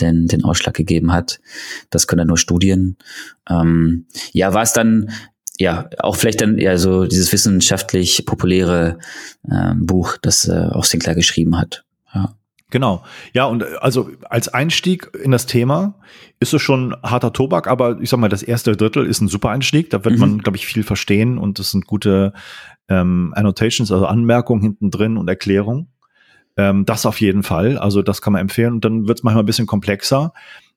den, 0.00 0.26
den 0.26 0.44
Ausschlag 0.44 0.74
gegeben 0.74 1.12
hat. 1.12 1.40
Das 1.90 2.06
können 2.06 2.18
dann 2.18 2.28
nur 2.28 2.38
Studien. 2.38 2.96
Ähm, 3.48 4.06
ja, 4.32 4.52
war 4.52 4.62
es 4.62 4.72
dann 4.72 5.10
ja, 5.58 5.88
auch 5.98 6.16
vielleicht 6.16 6.40
dann 6.40 6.58
ja 6.58 6.76
so 6.78 7.06
dieses 7.06 7.32
wissenschaftlich 7.32 8.26
populäre 8.26 8.98
ähm, 9.50 9.86
Buch, 9.86 10.16
das 10.20 10.48
äh, 10.48 10.68
auch 10.72 10.84
Sinclair 10.84 11.14
geschrieben 11.14 11.56
hat. 11.56 11.84
Ja. 12.12 12.36
Genau. 12.74 13.04
Ja, 13.32 13.44
und 13.44 13.62
äh, 13.62 13.66
also 13.80 14.10
als 14.28 14.48
Einstieg 14.48 15.08
in 15.22 15.30
das 15.30 15.46
Thema 15.46 15.94
ist 16.40 16.52
es 16.54 16.60
schon 16.60 16.92
harter 17.04 17.32
Tobak, 17.32 17.68
aber 17.68 18.00
ich 18.00 18.10
sag 18.10 18.18
mal, 18.18 18.28
das 18.28 18.42
erste 18.42 18.76
Drittel 18.76 19.06
ist 19.06 19.20
ein 19.20 19.28
super 19.28 19.50
Einstieg. 19.50 19.90
Da 19.90 20.04
wird 20.04 20.16
mhm. 20.16 20.20
man, 20.20 20.38
glaube 20.38 20.56
ich, 20.56 20.66
viel 20.66 20.82
verstehen 20.82 21.38
und 21.38 21.60
es 21.60 21.70
sind 21.70 21.86
gute 21.86 22.32
ähm, 22.88 23.32
Annotations, 23.36 23.92
also 23.92 24.06
Anmerkungen 24.06 24.60
hinten 24.60 24.90
drin 24.90 25.18
und 25.18 25.28
Erklärungen. 25.28 25.86
Ähm, 26.56 26.84
das 26.84 27.06
auf 27.06 27.20
jeden 27.20 27.44
Fall. 27.44 27.78
Also 27.78 28.02
das 28.02 28.20
kann 28.20 28.32
man 28.32 28.42
empfehlen. 28.42 28.72
Und 28.72 28.84
dann 28.84 29.06
wird 29.06 29.20
es 29.20 29.22
manchmal 29.22 29.44
ein 29.44 29.46
bisschen 29.46 29.68
komplexer. 29.68 30.32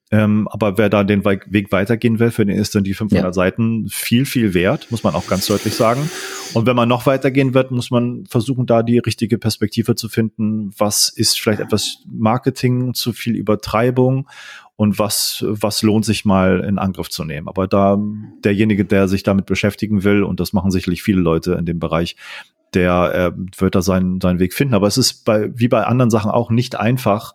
Ähm, 0.10 0.47
aber 0.49 0.78
wer 0.78 0.89
da 0.89 1.03
den 1.03 1.26
Weg 1.26 1.72
weitergehen 1.72 2.20
will, 2.20 2.32
für 2.32 2.45
den 2.45 2.55
ist 2.55 2.76
dann 2.76 2.86
die 2.86 2.93
500 2.93 3.26
ja. 3.26 3.34
Seiten 3.34 3.88
viel, 3.89 4.26
viel 4.26 4.53
wert, 4.53 4.88
muss 4.89 5.03
man 5.03 5.16
auch 5.16 5.28
ganz 5.28 5.47
deutlich 5.47 5.74
sagen. 5.76 6.10
Und 6.53 6.66
wenn 6.66 6.78
man 6.78 6.88
noch 6.88 7.05
weitergehen 7.05 7.53
wird, 7.53 7.72
muss 7.72 7.91
man 7.91 8.26
versuchen, 8.26 8.66
da 8.66 8.84
die 8.84 8.99
richtige 8.99 9.38
Perspektive 9.38 9.95
zu 9.95 10.08
finden. 10.08 10.72
Was 10.78 11.10
ist 11.10 11.39
vielleicht 11.39 11.60
etwas 11.60 12.03
Marketing, 12.10 12.93
zu 12.93 13.12
viel 13.12 13.36
Übertreibung 13.36 14.28
und 14.78 14.97
was, 14.97 15.43
was 15.45 15.82
lohnt 15.82 16.05
sich 16.05 16.24
mal 16.24 16.62
in 16.62 16.78
Angriff 16.78 17.10
zu 17.10 17.26
nehmen. 17.26 17.49
Aber 17.49 17.68
da 17.68 17.97
derjenige, 18.45 18.86
der 18.86 19.10
sich 19.10 19.24
damit 19.24 19.45
beschäftigen 19.45 20.05
will, 20.05 20.24
und 20.24 20.39
das 20.39 20.53
machen 20.53 20.72
sicherlich 20.72 21.03
viele 21.03 21.20
Leute 21.20 21.53
in 21.53 21.66
dem 21.66 21.80
Bereich, 21.80 22.16
der 22.74 23.34
äh, 23.36 23.62
wird 23.62 23.76
da 23.76 23.82
seinen, 23.82 24.22
seinen 24.22 24.39
Weg 24.39 24.53
finden. 24.53 24.74
Aber 24.74 24.88
es 24.88 24.97
ist 24.97 25.26
bei, 25.26 25.49
wie 25.53 25.68
bei 25.68 25.84
anderen 25.84 26.12
Sachen 26.12 26.32
auch 26.32 26.49
nicht 26.49 26.80
einfach, 26.80 27.34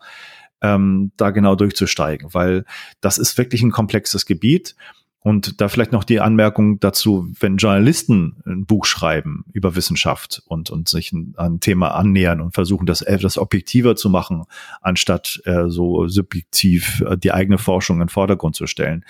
ähm, 0.63 1.11
da 1.17 1.29
genau 1.29 1.55
durchzusteigen, 1.55 2.33
weil 2.33 2.65
das 3.01 3.17
ist 3.17 3.37
wirklich 3.37 3.61
ein 3.61 3.71
komplexes 3.71 4.25
Gebiet. 4.25 4.75
Und 5.19 5.61
da 5.61 5.69
vielleicht 5.69 5.93
noch 5.93 6.03
die 6.03 6.19
Anmerkung 6.19 6.81
dazu, 6.81 7.29
wenn 7.39 7.55
Journalisten 7.55 8.43
ein 8.45 8.65
Buch 8.65 8.83
schreiben 8.83 9.45
über 9.53 9.73
Wissenschaft 9.77 10.43
und, 10.47 10.69
und 10.69 10.89
sich 10.89 11.13
ein, 11.13 11.33
ein 11.37 11.61
Thema 11.61 11.95
annähern 11.95 12.41
und 12.41 12.53
versuchen, 12.53 12.85
das 12.85 13.01
etwas 13.01 13.37
objektiver 13.37 13.95
zu 13.95 14.09
machen, 14.09 14.43
anstatt 14.81 15.41
äh, 15.45 15.69
so 15.69 16.09
subjektiv 16.09 17.01
äh, 17.07 17.17
die 17.17 17.31
eigene 17.31 17.57
Forschung 17.57 17.97
in 17.97 18.07
den 18.07 18.09
Vordergrund 18.09 18.57
zu 18.57 18.67
stellen. 18.67 19.05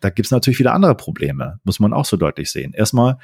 Da 0.00 0.08
gibt's 0.08 0.30
natürlich 0.30 0.58
wieder 0.58 0.72
andere 0.72 0.94
Probleme, 0.94 1.60
muss 1.64 1.80
man 1.80 1.92
auch 1.92 2.06
so 2.06 2.16
deutlich 2.16 2.50
sehen. 2.50 2.72
Erstmal 2.72 3.18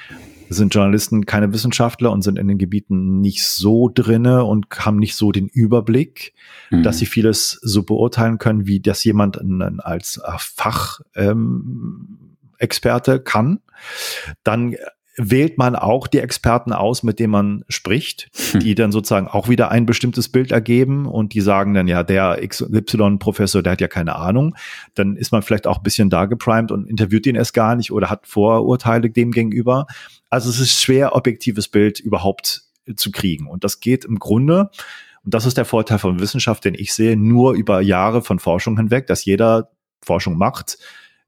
sind 0.49 0.75
Journalisten 0.75 1.27
keine 1.27 1.53
Wissenschaftler 1.53 2.13
und 2.13 2.23
sind 2.23 2.39
in 2.39 2.49
den 2.49 2.59
Gebieten 2.59 3.21
nicht 3.21 3.45
so 3.47 3.91
drinne 3.93 4.45
und 4.45 4.67
haben 4.79 4.99
nicht 4.99 5.17
so 5.17 5.33
den 5.33 5.49
Überblick, 5.49 6.35
mhm. 6.71 6.83
dass 6.83 6.99
sie 6.99 7.07
vieles 7.07 7.59
so 7.63 7.83
beurteilen 7.83 8.39
können, 8.39 8.67
wie 8.67 8.81
das 8.81 9.05
jemand 9.05 9.39
als 9.81 10.21
Fach 10.39 11.01
ähm, 11.15 12.37
Experte 12.59 13.21
kann, 13.21 13.61
dann 14.43 14.77
wählt 15.17 15.59
man 15.59 15.77
auch 15.77 16.07
die 16.07 16.19
Experten 16.19 16.73
aus, 16.73 17.03
mit 17.03 17.21
denen 17.21 17.31
man 17.31 17.65
spricht, 17.69 18.31
hm. 18.51 18.61
die 18.61 18.75
dann 18.75 18.91
sozusagen 18.91 19.29
auch 19.29 19.49
wieder 19.49 19.71
ein 19.71 19.87
bestimmtes 19.87 20.29
Bild 20.29 20.51
ergeben 20.51 21.07
und 21.07 21.35
die 21.35 21.41
sagen 21.41 21.75
dann, 21.75 21.87
ja, 21.87 22.03
der 22.03 22.41
XY-Professor, 22.47 23.63
der 23.63 23.73
hat 23.73 23.81
ja 23.81 23.89
keine 23.89 24.17
Ahnung. 24.17 24.57
Dann 24.95 25.17
ist 25.17 25.31
man 25.31 25.43
vielleicht 25.43 25.67
auch 25.67 25.79
ein 25.79 25.83
bisschen 25.83 26.11
da 26.11 26.27
geprimed 26.27 26.73
und 26.73 26.89
interviewt 26.89 27.27
ihn 27.27 27.37
erst 27.37 27.55
gar 27.55 27.77
nicht 27.77 27.93
oder 27.93 28.11
hat 28.11 28.27
Vorurteile 28.27 29.09
dem 29.11 29.31
gegenüber. 29.31 29.87
Also 30.35 30.51
es 30.51 30.59
ist 30.59 30.83
schwer, 30.83 31.15
objektives 31.15 31.69
Bild 31.69 32.01
überhaupt 32.01 32.65
zu 32.97 33.13
kriegen. 33.13 33.47
Und 33.47 33.63
das 33.63 33.79
geht 33.79 34.05
im 34.05 34.19
Grunde, 34.19 34.69
und 35.23 35.33
das 35.33 35.47
ist 35.47 35.57
der 35.57 35.65
Vorteil 35.65 36.01
von 36.01 36.19
Wissenschaft, 36.19 36.65
den 36.65 36.75
ich 36.75 36.93
sehe, 36.93 37.17
nur 37.17 37.53
über 37.53 37.81
Jahre 37.81 38.21
von 38.21 38.41
Forschung 38.41 38.77
hinweg, 38.77 39.07
dass 39.07 39.25
jeder 39.25 39.71
Forschung 40.03 40.37
macht, 40.37 40.79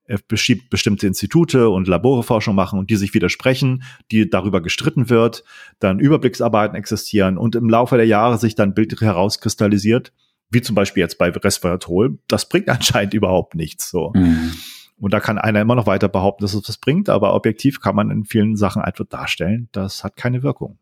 äh, 0.06 0.18
bestimmte 0.28 1.06
Institute 1.06 1.68
und 1.68 1.86
Laboreforschung 1.86 2.56
machen 2.56 2.80
und 2.80 2.90
die 2.90 2.96
sich 2.96 3.14
widersprechen, 3.14 3.84
die 4.10 4.28
darüber 4.28 4.60
gestritten 4.60 5.08
wird, 5.08 5.44
dann 5.78 6.00
Überblicksarbeiten 6.00 6.76
existieren 6.76 7.38
und 7.38 7.54
im 7.54 7.70
Laufe 7.70 7.96
der 7.96 8.06
Jahre 8.06 8.38
sich 8.38 8.56
dann 8.56 8.74
Bild 8.74 9.00
herauskristallisiert, 9.00 10.12
wie 10.50 10.62
zum 10.62 10.74
Beispiel 10.74 11.02
jetzt 11.02 11.16
bei 11.16 11.30
Resveratrol, 11.30 12.18
das 12.26 12.48
bringt 12.48 12.68
anscheinend 12.68 13.14
überhaupt 13.14 13.54
nichts. 13.54 13.88
So. 13.88 14.10
Mhm. 14.16 14.54
Und 14.98 15.12
da 15.12 15.20
kann 15.20 15.38
einer 15.38 15.60
immer 15.60 15.74
noch 15.74 15.86
weiter 15.86 16.08
behaupten, 16.08 16.42
dass 16.42 16.54
es 16.54 16.68
was 16.68 16.78
bringt, 16.78 17.08
aber 17.08 17.34
objektiv 17.34 17.80
kann 17.80 17.94
man 17.94 18.10
in 18.10 18.24
vielen 18.24 18.56
Sachen 18.56 18.82
einfach 18.82 19.04
darstellen, 19.06 19.68
das 19.72 20.04
hat 20.04 20.16
keine 20.16 20.42
Wirkung. 20.42 20.78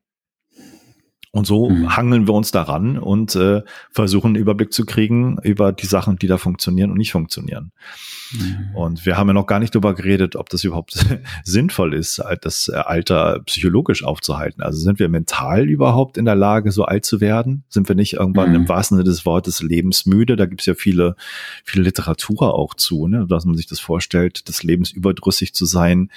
Und 1.34 1.48
so 1.48 1.68
mhm. 1.68 1.96
hangeln 1.96 2.28
wir 2.28 2.34
uns 2.34 2.52
daran 2.52 2.96
und 2.96 3.34
äh, 3.34 3.62
versuchen 3.90 4.28
einen 4.28 4.36
Überblick 4.36 4.72
zu 4.72 4.86
kriegen 4.86 5.36
über 5.42 5.72
die 5.72 5.86
Sachen, 5.86 6.16
die 6.16 6.28
da 6.28 6.38
funktionieren 6.38 6.92
und 6.92 6.96
nicht 6.96 7.10
funktionieren. 7.10 7.72
Mhm. 8.30 8.76
Und 8.76 9.04
wir 9.04 9.16
haben 9.16 9.26
ja 9.26 9.32
noch 9.32 9.48
gar 9.48 9.58
nicht 9.58 9.74
darüber 9.74 9.94
geredet, 9.94 10.36
ob 10.36 10.48
das 10.48 10.62
überhaupt 10.62 11.04
sinnvoll 11.44 11.92
ist, 11.92 12.22
das 12.42 12.68
Alter 12.68 13.40
psychologisch 13.46 14.04
aufzuhalten. 14.04 14.62
Also 14.62 14.78
sind 14.78 15.00
wir 15.00 15.08
mental 15.08 15.68
überhaupt 15.68 16.18
in 16.18 16.24
der 16.24 16.36
Lage, 16.36 16.70
so 16.70 16.84
alt 16.84 17.04
zu 17.04 17.20
werden? 17.20 17.64
Sind 17.68 17.88
wir 17.88 17.96
nicht 17.96 18.12
irgendwann 18.12 18.50
mhm. 18.50 18.54
im 18.54 18.68
wahrsten 18.68 18.96
Sinne 18.96 19.10
des 19.10 19.26
Wortes 19.26 19.60
lebensmüde? 19.60 20.36
Da 20.36 20.46
gibt 20.46 20.60
es 20.60 20.66
ja 20.68 20.74
viele, 20.74 21.16
viele 21.64 21.82
Literatur 21.82 22.54
auch 22.54 22.74
zu, 22.74 23.08
ne? 23.08 23.26
dass 23.28 23.44
man 23.44 23.56
sich 23.56 23.66
das 23.66 23.80
vorstellt, 23.80 24.46
des 24.46 24.62
Lebens 24.62 24.92
überdrüssig 24.92 25.52
zu 25.52 25.64
sein, 25.64 26.10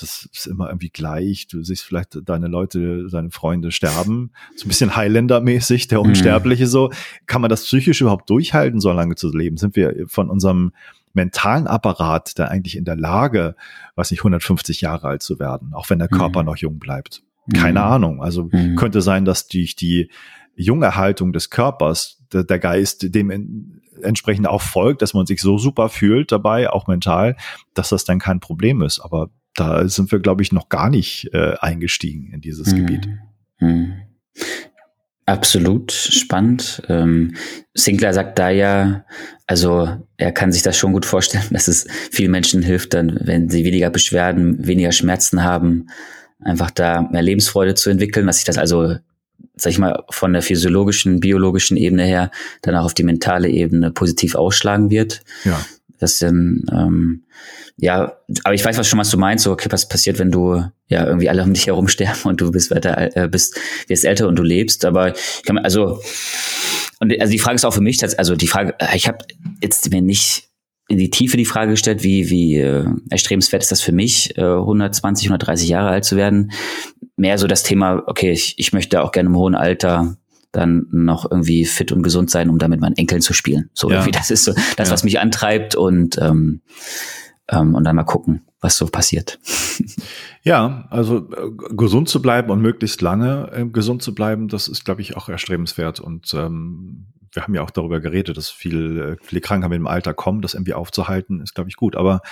das 0.00 0.28
ist 0.32 0.46
immer 0.46 0.68
irgendwie 0.68 0.90
gleich. 0.90 1.46
Du 1.48 1.62
siehst 1.62 1.84
vielleicht 1.84 2.18
deine 2.24 2.48
Leute, 2.48 3.06
deine 3.10 3.30
Freunde 3.30 3.72
sterben. 3.72 4.30
So 4.56 4.66
ein 4.66 4.68
bisschen 4.68 4.96
Highlander-mäßig, 4.96 5.88
der 5.88 5.98
mhm. 5.98 6.06
Unsterbliche 6.06 6.64
mhm. 6.64 6.68
so. 6.68 6.92
Kann 7.26 7.40
man 7.40 7.50
das 7.50 7.64
psychisch 7.64 8.00
überhaupt 8.00 8.30
durchhalten, 8.30 8.80
so 8.80 8.92
lange 8.92 9.14
zu 9.14 9.30
leben? 9.30 9.56
Sind 9.56 9.76
wir 9.76 10.06
von 10.06 10.30
unserem 10.30 10.72
mentalen 11.12 11.66
Apparat 11.66 12.38
da 12.38 12.46
eigentlich 12.46 12.76
in 12.76 12.84
der 12.84 12.96
Lage, 12.96 13.56
was 13.94 14.10
nicht 14.10 14.20
150 14.20 14.80
Jahre 14.80 15.08
alt 15.08 15.22
zu 15.22 15.38
werden, 15.38 15.74
auch 15.74 15.90
wenn 15.90 15.98
der 15.98 16.08
Körper 16.08 16.40
mhm. 16.40 16.46
noch 16.46 16.56
jung 16.56 16.78
bleibt? 16.78 17.22
Keine 17.54 17.80
mhm. 17.80 17.86
Ahnung. 17.86 18.22
Also 18.22 18.48
mhm. 18.52 18.76
könnte 18.76 19.02
sein, 19.02 19.24
dass 19.24 19.48
durch 19.48 19.76
die 19.76 20.10
Jungerhaltung 20.54 21.32
des 21.32 21.50
Körpers 21.50 22.18
der, 22.32 22.44
der 22.44 22.58
Geist 22.58 23.14
dem 23.14 23.30
in, 23.30 23.80
entsprechend 24.02 24.46
auch 24.46 24.62
folgt, 24.62 25.02
dass 25.02 25.14
man 25.14 25.26
sich 25.26 25.40
so 25.40 25.58
super 25.58 25.88
fühlt 25.88 26.32
dabei, 26.32 26.70
auch 26.70 26.86
mental, 26.86 27.36
dass 27.74 27.90
das 27.90 28.04
dann 28.04 28.18
kein 28.18 28.40
Problem 28.40 28.82
ist. 28.82 29.00
Aber 29.00 29.30
da 29.60 29.88
sind 29.88 30.12
wir, 30.12 30.18
glaube 30.18 30.42
ich, 30.42 30.52
noch 30.52 30.68
gar 30.68 30.90
nicht 30.90 31.30
äh, 31.32 31.54
eingestiegen 31.60 32.32
in 32.32 32.40
dieses 32.40 32.72
hm. 32.72 32.86
Gebiet. 32.86 33.08
Hm. 33.58 33.94
Absolut 35.26 35.92
spannend. 35.92 36.82
Ähm, 36.88 37.34
Sinclair 37.74 38.14
sagt 38.14 38.38
da 38.38 38.48
ja, 38.48 39.04
also 39.46 39.98
er 40.16 40.32
kann 40.32 40.52
sich 40.52 40.62
das 40.62 40.78
schon 40.78 40.94
gut 40.94 41.04
vorstellen, 41.04 41.44
dass 41.50 41.68
es 41.68 41.86
vielen 42.10 42.30
Menschen 42.30 42.62
hilft, 42.62 42.94
dann, 42.94 43.18
wenn 43.20 43.50
sie 43.50 43.64
weniger 43.64 43.90
Beschwerden, 43.90 44.66
weniger 44.66 44.92
Schmerzen 44.92 45.44
haben, 45.44 45.88
einfach 46.40 46.70
da 46.70 47.02
mehr 47.02 47.20
Lebensfreude 47.20 47.74
zu 47.74 47.90
entwickeln, 47.90 48.26
dass 48.26 48.36
sich 48.36 48.46
das 48.46 48.56
also, 48.56 48.96
sag 49.56 49.70
ich 49.70 49.78
mal, 49.78 50.02
von 50.08 50.32
der 50.32 50.40
physiologischen, 50.40 51.20
biologischen 51.20 51.76
Ebene 51.76 52.04
her 52.04 52.30
dann 52.62 52.74
auch 52.76 52.86
auf 52.86 52.94
die 52.94 53.04
mentale 53.04 53.50
Ebene 53.50 53.90
positiv 53.90 54.34
ausschlagen 54.34 54.88
wird. 54.88 55.20
Ja. 55.44 55.60
Das 55.98 56.18
dann, 56.18 56.64
ähm, 56.72 57.24
ja, 57.76 58.18
aber 58.44 58.54
ich 58.54 58.64
weiß 58.64 58.78
was 58.78 58.88
schon, 58.88 58.98
was 58.98 59.10
du 59.10 59.18
meinst. 59.18 59.44
So, 59.44 59.52
okay, 59.52 59.68
was 59.70 59.88
passiert, 59.88 60.18
wenn 60.18 60.30
du 60.30 60.64
ja 60.88 61.06
irgendwie 61.06 61.28
alle 61.28 61.42
um 61.42 61.52
dich 61.52 61.66
herum 61.66 61.88
sterben 61.88 62.24
und 62.24 62.40
du 62.40 62.50
bist 62.50 62.70
weiter, 62.70 63.16
äh, 63.16 63.28
bist, 63.28 63.58
wirst 63.88 64.04
älter 64.04 64.28
und 64.28 64.36
du 64.36 64.42
lebst. 64.42 64.84
Aber 64.84 65.16
ich 65.16 65.42
kann, 65.44 65.58
also, 65.58 66.00
und 67.00 67.20
also 67.20 67.30
die 67.30 67.38
Frage 67.38 67.56
ist 67.56 67.64
auch 67.64 67.74
für 67.74 67.80
mich, 67.80 68.02
also 68.18 68.36
die 68.36 68.48
Frage, 68.48 68.74
ich 68.94 69.08
habe 69.08 69.18
jetzt 69.62 69.90
mir 69.90 70.02
nicht 70.02 70.48
in 70.88 70.96
die 70.96 71.10
Tiefe 71.10 71.36
die 71.36 71.44
Frage 71.44 71.72
gestellt, 71.72 72.02
wie, 72.02 72.30
wie 72.30 72.56
äh, 72.56 72.86
erstrebenswert 73.10 73.62
ist 73.62 73.70
das 73.70 73.82
für 73.82 73.92
mich, 73.92 74.36
äh, 74.38 74.42
120, 74.42 75.26
130 75.26 75.68
Jahre 75.68 75.90
alt 75.90 76.04
zu 76.06 76.16
werden. 76.16 76.50
Mehr 77.16 77.36
so 77.36 77.46
das 77.46 77.62
Thema, 77.62 78.02
okay, 78.06 78.32
ich, 78.32 78.54
ich 78.58 78.72
möchte 78.72 79.02
auch 79.02 79.12
gerne 79.12 79.28
im 79.28 79.36
hohen 79.36 79.54
Alter 79.54 80.16
dann 80.52 80.86
noch 80.90 81.30
irgendwie 81.30 81.64
fit 81.64 81.92
und 81.92 82.02
gesund 82.02 82.30
sein, 82.30 82.48
um 82.48 82.58
damit 82.58 82.80
meinen 82.80 82.96
Enkeln 82.96 83.20
zu 83.20 83.32
spielen. 83.32 83.70
So 83.74 83.90
ja. 83.90 83.96
irgendwie, 83.96 84.12
das 84.12 84.30
ist 84.30 84.44
so 84.44 84.52
das, 84.76 84.88
ja. 84.88 84.92
was 84.92 85.04
mich 85.04 85.20
antreibt 85.20 85.74
und 85.74 86.18
ähm, 86.18 86.62
ähm, 87.50 87.74
und 87.74 87.84
dann 87.84 87.96
mal 87.96 88.04
gucken, 88.04 88.42
was 88.60 88.76
so 88.76 88.86
passiert. 88.86 89.38
Ja, 90.42 90.86
also 90.90 91.30
äh, 91.30 91.50
gesund 91.76 92.08
zu 92.08 92.22
bleiben 92.22 92.50
und 92.50 92.62
möglichst 92.62 93.02
lange 93.02 93.50
äh, 93.52 93.66
gesund 93.66 94.02
zu 94.02 94.14
bleiben, 94.14 94.48
das 94.48 94.68
ist, 94.68 94.84
glaube 94.84 95.02
ich, 95.02 95.16
auch 95.16 95.28
erstrebenswert. 95.28 96.00
Und 96.00 96.32
ähm, 96.32 97.06
wir 97.32 97.42
haben 97.42 97.54
ja 97.54 97.62
auch 97.62 97.70
darüber 97.70 98.00
geredet, 98.00 98.36
dass 98.36 98.48
viel, 98.48 99.00
äh, 99.00 99.16
viele 99.22 99.40
Krankheiten 99.40 99.74
im 99.74 99.86
Alter 99.86 100.14
kommen, 100.14 100.40
das 100.40 100.54
irgendwie 100.54 100.74
aufzuhalten, 100.74 101.40
ist, 101.40 101.54
glaube 101.54 101.68
ich, 101.68 101.76
gut. 101.76 101.96
Aber 101.96 102.22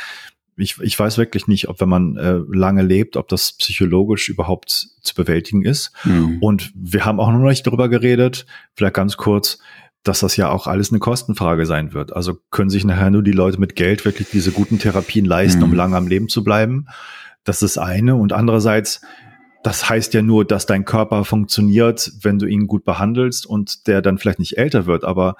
ich, 0.57 0.79
ich 0.81 0.99
weiß 0.99 1.19
wirklich 1.19 1.47
nicht, 1.49 1.69
ob 1.69 1.81
wenn 1.81 1.89
man 1.89 2.17
äh, 2.17 2.41
lange 2.51 2.83
lebt, 2.83 3.17
ob 3.17 3.29
das 3.29 3.53
psychologisch 3.53 4.29
überhaupt 4.29 4.71
zu 5.01 5.15
bewältigen 5.15 5.63
ist. 5.65 5.93
Mhm. 6.05 6.39
Und 6.41 6.73
wir 6.75 7.05
haben 7.05 7.21
auch 7.21 7.31
noch 7.31 7.39
nicht 7.39 7.67
darüber 7.67 7.89
geredet, 7.89 8.47
vielleicht 8.75 8.95
ganz 8.95 9.17
kurz, 9.17 9.59
dass 10.03 10.21
das 10.21 10.37
ja 10.37 10.51
auch 10.51 10.67
alles 10.67 10.91
eine 10.91 10.99
Kostenfrage 10.99 11.67
sein 11.67 11.93
wird. 11.93 12.15
Also 12.15 12.39
können 12.51 12.71
sich 12.71 12.85
nachher 12.85 13.11
nur 13.11 13.23
die 13.23 13.33
Leute 13.33 13.61
mit 13.61 13.77
Geld 13.77 14.05
wirklich 14.05 14.29
diese 14.31 14.53
guten 14.53 14.79
Therapien 14.79 15.27
leisten, 15.27 15.59
mhm. 15.59 15.65
um 15.65 15.75
lange 15.75 15.97
am 15.97 16.07
Leben 16.07 16.29
zu 16.29 16.43
bleiben. 16.43 16.87
Das 17.45 17.63
ist 17.63 17.77
eine. 17.77 18.17
Und 18.17 18.33
andererseits, 18.33 19.03
das 19.63 19.91
heißt 19.91 20.15
ja 20.15 20.23
nur, 20.23 20.45
dass 20.45 20.65
dein 20.65 20.85
Körper 20.85 21.25
funktioniert, 21.25 22.13
wenn 22.23 22.39
du 22.39 22.47
ihn 22.47 22.67
gut 22.67 22.85
behandelst 22.85 23.47
und 23.47 23.89
der 23.89 24.01
dann 24.01 24.19
vielleicht 24.19 24.39
nicht 24.39 24.57
älter 24.57 24.87
wird. 24.87 25.05
Aber 25.05 25.37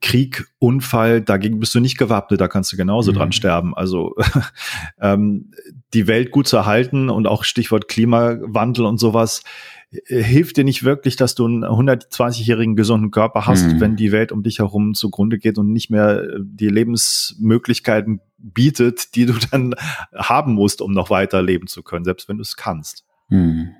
Krieg, 0.00 0.46
Unfall, 0.58 1.20
dagegen 1.20 1.60
bist 1.60 1.74
du 1.74 1.80
nicht 1.80 1.98
gewappnet, 1.98 2.40
da 2.40 2.48
kannst 2.48 2.72
du 2.72 2.76
genauso 2.76 3.12
mhm. 3.12 3.16
dran 3.16 3.32
sterben. 3.32 3.74
Also 3.74 4.16
ähm, 5.00 5.50
die 5.92 6.06
Welt 6.06 6.30
gut 6.30 6.48
zu 6.48 6.56
erhalten 6.56 7.10
und 7.10 7.26
auch 7.26 7.44
Stichwort 7.44 7.88
Klimawandel 7.88 8.86
und 8.86 8.98
sowas, 8.98 9.42
äh, 9.90 10.22
hilft 10.22 10.56
dir 10.56 10.64
nicht 10.64 10.84
wirklich, 10.84 11.16
dass 11.16 11.34
du 11.34 11.44
einen 11.44 11.64
120-jährigen 11.64 12.76
gesunden 12.76 13.10
Körper 13.10 13.46
hast, 13.46 13.66
mhm. 13.66 13.80
wenn 13.80 13.96
die 13.96 14.10
Welt 14.12 14.32
um 14.32 14.42
dich 14.42 14.60
herum 14.60 14.94
zugrunde 14.94 15.38
geht 15.38 15.58
und 15.58 15.72
nicht 15.72 15.90
mehr 15.90 16.22
äh, 16.22 16.38
die 16.40 16.68
Lebensmöglichkeiten 16.68 18.20
bietet, 18.38 19.14
die 19.14 19.26
du 19.26 19.34
dann 19.50 19.74
haben 20.14 20.54
musst, 20.54 20.80
um 20.80 20.92
noch 20.92 21.10
weiter 21.10 21.42
leben 21.42 21.66
zu 21.66 21.82
können, 21.82 22.04
selbst 22.04 22.28
wenn 22.28 22.38
du 22.38 22.42
es 22.42 22.56
kannst. 22.56 23.04
Mhm. 23.28 23.74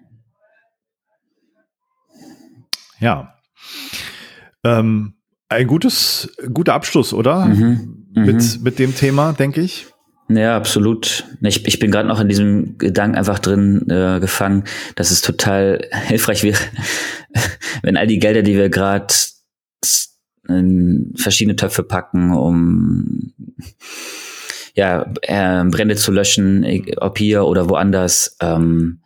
Ja. 2.98 3.34
Ähm, 4.62 5.14
ein 5.50 5.66
gutes, 5.66 6.32
guter 6.54 6.74
Abschluss, 6.74 7.12
oder? 7.12 7.44
Mhm. 7.44 8.06
Mit, 8.14 8.36
mhm. 8.36 8.62
mit 8.62 8.78
dem 8.78 8.94
Thema, 8.94 9.32
denke 9.32 9.60
ich. 9.60 9.86
Ja, 10.28 10.56
absolut. 10.56 11.24
Ich, 11.42 11.66
ich 11.66 11.78
bin 11.80 11.90
gerade 11.90 12.08
noch 12.08 12.20
in 12.20 12.28
diesem 12.28 12.78
Gedanken 12.78 13.16
einfach 13.16 13.40
drin 13.40 13.84
äh, 13.90 14.20
gefangen, 14.20 14.62
dass 14.94 15.10
es 15.10 15.22
total 15.22 15.88
hilfreich 16.06 16.44
wäre, 16.44 16.60
wenn 17.82 17.96
all 17.96 18.06
die 18.06 18.20
Gelder, 18.20 18.42
die 18.42 18.56
wir 18.56 18.68
gerade 18.68 19.12
in 20.48 21.12
verschiedene 21.16 21.56
Töpfe 21.56 21.82
packen, 21.82 22.32
um 22.32 23.32
ja, 24.74 25.12
äh, 25.22 25.64
Brände 25.64 25.96
zu 25.96 26.12
löschen, 26.12 26.64
ob 26.98 27.18
hier 27.18 27.44
oder 27.44 27.68
woanders, 27.68 28.36
ähm, 28.40 29.00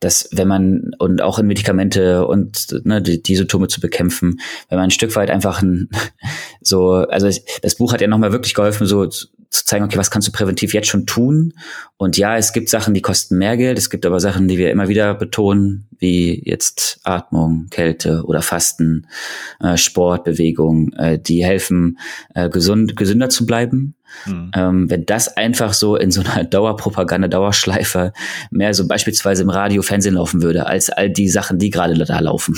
dass 0.00 0.28
wenn 0.32 0.48
man 0.48 0.90
und 0.98 1.22
auch 1.22 1.38
in 1.38 1.46
Medikamente 1.46 2.26
und 2.26 2.84
ne, 2.84 3.02
die, 3.02 3.22
die 3.22 3.36
Symptome 3.36 3.68
zu 3.68 3.80
bekämpfen, 3.80 4.40
wenn 4.68 4.78
man 4.78 4.84
ein 4.84 4.90
Stück 4.90 5.14
weit 5.16 5.30
einfach 5.30 5.62
ein, 5.62 5.90
so, 6.60 6.92
also 6.92 7.28
das 7.62 7.74
Buch 7.74 7.92
hat 7.92 8.00
ja 8.00 8.06
nochmal 8.06 8.32
wirklich 8.32 8.54
geholfen, 8.54 8.86
so 8.86 9.06
zu 9.50 9.64
zeigen, 9.64 9.84
okay, 9.84 9.96
was 9.96 10.10
kannst 10.10 10.28
du 10.28 10.32
präventiv 10.32 10.74
jetzt 10.74 10.88
schon 10.88 11.06
tun? 11.06 11.54
Und 11.96 12.18
ja, 12.18 12.36
es 12.36 12.52
gibt 12.52 12.68
Sachen, 12.68 12.92
die 12.92 13.00
kosten 13.00 13.38
mehr 13.38 13.56
Geld. 13.56 13.78
Es 13.78 13.88
gibt 13.88 14.04
aber 14.04 14.20
Sachen, 14.20 14.46
die 14.46 14.58
wir 14.58 14.70
immer 14.70 14.88
wieder 14.88 15.14
betonen, 15.14 15.88
wie 15.98 16.42
jetzt 16.44 17.00
Atmung, 17.02 17.68
Kälte 17.70 18.24
oder 18.24 18.42
Fasten, 18.42 19.06
äh, 19.60 19.76
Sport, 19.76 20.24
Bewegung, 20.24 20.92
äh, 20.92 21.18
die 21.18 21.44
helfen, 21.44 21.98
äh, 22.34 22.50
gesund, 22.50 22.94
gesünder 22.94 23.30
zu 23.30 23.46
bleiben. 23.46 23.94
Mhm. 24.26 24.50
Ähm, 24.54 24.90
wenn 24.90 25.06
das 25.06 25.36
einfach 25.36 25.72
so 25.72 25.96
in 25.96 26.10
so 26.10 26.22
einer 26.22 26.44
Dauerpropaganda, 26.48 27.28
Dauerschleife 27.28 28.12
mehr 28.50 28.74
so 28.74 28.86
beispielsweise 28.86 29.42
im 29.42 29.50
Radio, 29.50 29.82
Fernsehen 29.82 30.14
laufen 30.14 30.42
würde, 30.42 30.66
als 30.66 30.90
all 30.90 31.10
die 31.10 31.28
Sachen, 31.28 31.58
die 31.58 31.70
gerade 31.70 31.94
da 31.94 32.18
laufen. 32.20 32.56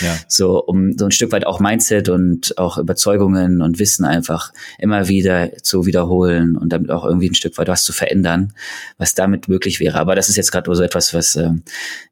Ja. 0.00 0.16
So, 0.28 0.62
um 0.62 0.96
so 0.96 1.04
ein 1.04 1.10
Stück 1.10 1.32
weit 1.32 1.46
auch 1.46 1.60
Mindset 1.60 2.08
und 2.08 2.56
auch 2.56 2.78
Überzeugungen 2.78 3.60
und 3.60 3.78
Wissen 3.78 4.04
einfach 4.04 4.52
immer 4.78 5.08
wieder 5.08 5.50
zu 5.62 5.84
wiederholen 5.84 6.56
und 6.56 6.72
damit 6.72 6.90
auch 6.90 7.04
irgendwie 7.04 7.28
ein 7.28 7.34
Stück 7.34 7.58
weit 7.58 7.68
was 7.68 7.84
zu 7.84 7.92
verändern, 7.92 8.54
was 8.98 9.14
damit 9.14 9.48
möglich 9.48 9.78
wäre. 9.78 9.98
Aber 9.98 10.14
das 10.14 10.28
ist 10.28 10.36
jetzt 10.36 10.50
gerade 10.50 10.74
so 10.74 10.82
etwas, 10.82 11.12
was, 11.12 11.36
äh, 11.36 11.50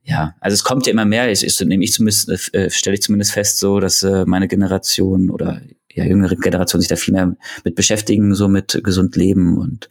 ja, 0.05 0.35
also 0.41 0.55
es 0.55 0.65
kommt 0.65 0.87
ja 0.87 0.93
immer 0.93 1.05
mehr, 1.05 1.31
ich, 1.31 1.45
ich, 1.45 1.61
nehme 1.61 1.85
ich 1.85 1.93
zumindest, 1.93 2.55
äh, 2.55 2.69
stelle 2.71 2.95
ich 2.95 3.03
zumindest 3.03 3.33
fest 3.33 3.59
so, 3.59 3.81
dass 3.81 4.03
äh, 4.03 4.25
meine 4.27 4.49
Generation 4.49 5.31
oder 5.31 5.61
ja, 5.95 6.05
jüngere 6.05 6.37
Generation 6.37 6.81
sich 6.81 6.89
da 6.89 6.97
viel 6.97 7.15
mehr 7.15 7.37
mit 7.65 7.75
beschäftigen, 7.75 8.35
so 8.35 8.49
mit 8.49 8.81
gesund 8.83 9.17
leben 9.17 9.59
und 9.59 9.89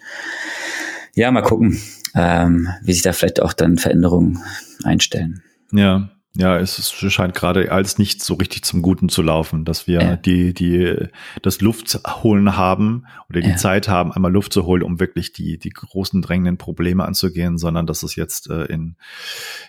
ja, 1.15 1.31
mal 1.31 1.41
gucken, 1.41 1.79
ähm, 2.15 2.69
wie 2.81 2.93
sich 2.93 3.01
da 3.01 3.13
vielleicht 3.13 3.41
auch 3.41 3.53
dann 3.53 3.77
Veränderungen 3.77 4.39
einstellen. 4.83 5.43
Ja, 5.71 6.09
ja, 6.39 6.57
es 6.57 6.89
scheint 6.89 7.35
gerade 7.35 7.69
als 7.69 7.97
nicht 7.97 8.23
so 8.23 8.35
richtig 8.35 8.63
zum 8.63 8.81
Guten 8.81 9.09
zu 9.09 9.21
laufen, 9.21 9.65
dass 9.65 9.87
wir 9.87 10.01
ja. 10.01 10.15
die, 10.15 10.53
die, 10.53 11.09
das 11.41 11.59
Luftholen 11.59 12.55
haben 12.55 13.07
oder 13.29 13.41
die 13.41 13.49
ja. 13.49 13.57
Zeit 13.57 13.89
haben, 13.89 14.13
einmal 14.13 14.31
Luft 14.31 14.53
zu 14.53 14.65
holen, 14.65 14.83
um 14.83 15.01
wirklich 15.01 15.33
die, 15.33 15.57
die 15.57 15.71
großen 15.71 16.21
drängenden 16.21 16.57
Probleme 16.57 17.03
anzugehen, 17.03 17.57
sondern 17.57 17.87
dass 17.87 18.03
es 18.03 18.15
jetzt 18.15 18.49
äh, 18.49 18.63
in 18.67 18.95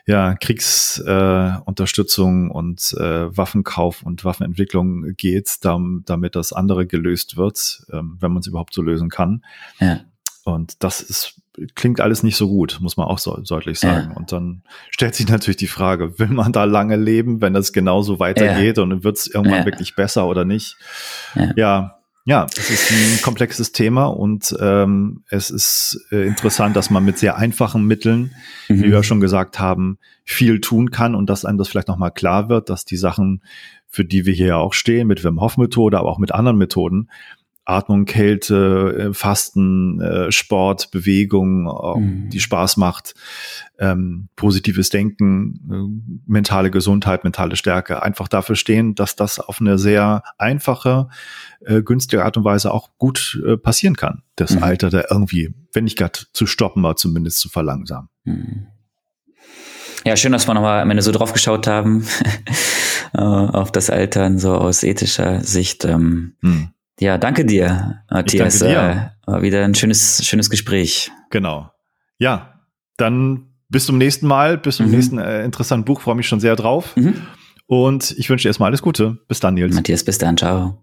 ja, 0.06 0.36
Kriegsunterstützung 0.36 2.50
äh, 2.50 2.52
und 2.52 2.94
äh, 2.98 3.36
Waffenkauf 3.36 4.04
und 4.04 4.24
Waffenentwicklung 4.24 5.14
geht, 5.16 5.64
dam, 5.64 6.04
damit 6.06 6.36
das 6.36 6.52
andere 6.52 6.86
gelöst 6.86 7.36
wird, 7.36 7.84
ähm, 7.92 8.16
wenn 8.20 8.30
man 8.30 8.42
es 8.42 8.46
überhaupt 8.46 8.74
so 8.74 8.82
lösen 8.82 9.08
kann. 9.08 9.44
Ja. 9.80 10.02
Und 10.44 10.84
das 10.84 11.00
ist 11.00 11.40
klingt 11.74 12.00
alles 12.00 12.22
nicht 12.22 12.36
so 12.36 12.48
gut, 12.48 12.78
muss 12.80 12.96
man 12.96 13.06
auch 13.06 13.18
so 13.18 13.36
deutlich 13.36 13.78
sagen. 13.78 14.10
Ja. 14.10 14.16
Und 14.16 14.32
dann 14.32 14.62
stellt 14.90 15.14
sich 15.14 15.28
natürlich 15.28 15.56
die 15.56 15.66
Frage, 15.66 16.18
will 16.18 16.28
man 16.28 16.52
da 16.52 16.64
lange 16.64 16.96
leben, 16.96 17.40
wenn 17.40 17.54
das 17.54 17.72
genauso 17.72 18.18
weitergeht 18.18 18.76
ja. 18.76 18.82
und 18.82 19.04
wird 19.04 19.16
es 19.16 19.26
irgendwann 19.26 19.60
ja. 19.60 19.66
wirklich 19.66 19.94
besser 19.94 20.26
oder 20.26 20.44
nicht? 20.44 20.76
Ja. 21.56 21.98
ja. 22.24 22.46
es 22.56 22.70
ist 22.70 22.90
ein 22.90 23.22
komplexes 23.22 23.72
Thema 23.72 24.06
und 24.06 24.54
ähm, 24.60 25.22
es 25.28 25.50
ist 25.50 26.06
äh, 26.10 26.26
interessant, 26.26 26.76
dass 26.76 26.90
man 26.90 27.04
mit 27.04 27.18
sehr 27.18 27.36
einfachen 27.36 27.86
Mitteln, 27.86 28.34
mhm. 28.68 28.82
wie 28.82 28.90
wir 28.90 29.02
schon 29.02 29.20
gesagt 29.20 29.58
haben, 29.58 29.98
viel 30.24 30.60
tun 30.60 30.90
kann 30.90 31.14
und 31.14 31.28
dass 31.28 31.44
einem 31.44 31.58
das 31.58 31.68
vielleicht 31.68 31.88
nochmal 31.88 32.12
klar 32.12 32.48
wird, 32.48 32.70
dass 32.70 32.84
die 32.84 32.96
Sachen, 32.96 33.42
für 33.88 34.04
die 34.04 34.26
wir 34.26 34.34
hier 34.34 34.58
auch 34.58 34.72
stehen, 34.72 35.08
mit 35.08 35.24
Wim 35.24 35.40
Hof 35.40 35.56
Methode, 35.56 35.98
aber 35.98 36.10
auch 36.10 36.18
mit 36.18 36.32
anderen 36.32 36.58
Methoden, 36.58 37.08
Atmung, 37.70 38.04
Kälte, 38.04 39.10
äh, 39.10 39.14
Fasten, 39.14 40.00
äh, 40.00 40.32
Sport, 40.32 40.90
Bewegung, 40.90 41.64
mhm. 41.64 42.30
die 42.30 42.40
Spaß 42.40 42.76
macht, 42.76 43.14
ähm, 43.78 44.28
positives 44.36 44.90
Denken, 44.90 45.60
äh, 45.70 46.30
mentale 46.30 46.70
Gesundheit, 46.70 47.24
mentale 47.24 47.56
Stärke, 47.56 48.02
einfach 48.02 48.28
dafür 48.28 48.56
stehen, 48.56 48.94
dass 48.94 49.16
das 49.16 49.38
auf 49.38 49.60
eine 49.60 49.78
sehr 49.78 50.22
einfache, 50.36 51.08
äh, 51.64 51.82
günstige 51.82 52.24
Art 52.24 52.36
und 52.36 52.44
Weise 52.44 52.72
auch 52.72 52.90
gut 52.98 53.40
äh, 53.46 53.56
passieren 53.56 53.96
kann. 53.96 54.22
Das 54.36 54.54
mhm. 54.54 54.62
Alter 54.62 54.90
da 54.90 55.04
irgendwie, 55.10 55.54
wenn 55.72 55.84
nicht 55.84 55.96
gerade 55.96 56.20
zu 56.32 56.46
stoppen, 56.46 56.82
war 56.82 56.96
zumindest 56.96 57.38
zu 57.38 57.48
verlangsamen. 57.48 58.08
Mhm. 58.24 58.66
Ja, 60.04 60.16
schön, 60.16 60.32
dass 60.32 60.46
wir 60.48 60.54
nochmal 60.54 60.80
am 60.80 60.90
Ende 60.90 61.02
so 61.02 61.12
drauf 61.12 61.32
geschaut 61.32 61.66
haben, 61.66 62.06
auf 63.12 63.70
das 63.70 63.90
Altern, 63.90 64.38
so 64.38 64.54
aus 64.54 64.82
ethischer 64.82 65.42
Sicht. 65.42 65.84
Ähm, 65.84 66.36
mhm. 66.40 66.68
Ja, 67.00 67.16
danke 67.16 67.46
dir, 67.46 68.02
Matthias. 68.10 68.58
Danke 68.58 68.74
dir. 68.74 69.12
Äh, 69.26 69.30
war 69.30 69.42
wieder 69.42 69.64
ein 69.64 69.74
schönes, 69.74 70.24
schönes 70.24 70.50
Gespräch. 70.50 71.10
Genau. 71.30 71.70
Ja, 72.18 72.60
dann 72.98 73.54
bis 73.70 73.86
zum 73.86 73.96
nächsten 73.96 74.26
Mal, 74.26 74.58
bis 74.58 74.76
zum 74.76 74.86
mhm. 74.86 74.92
nächsten 74.92 75.18
äh, 75.18 75.44
interessanten 75.44 75.86
Buch. 75.86 76.02
Freue 76.02 76.14
mich 76.14 76.28
schon 76.28 76.40
sehr 76.40 76.56
drauf. 76.56 76.94
Mhm. 76.96 77.22
Und 77.66 78.10
ich 78.18 78.28
wünsche 78.28 78.42
dir 78.42 78.48
erstmal 78.50 78.68
alles 78.68 78.82
Gute. 78.82 79.18
Bis 79.28 79.40
dann, 79.40 79.54
Nils. 79.54 79.74
Matthias, 79.74 80.04
bis 80.04 80.18
dann. 80.18 80.36
Ciao. 80.36 80.82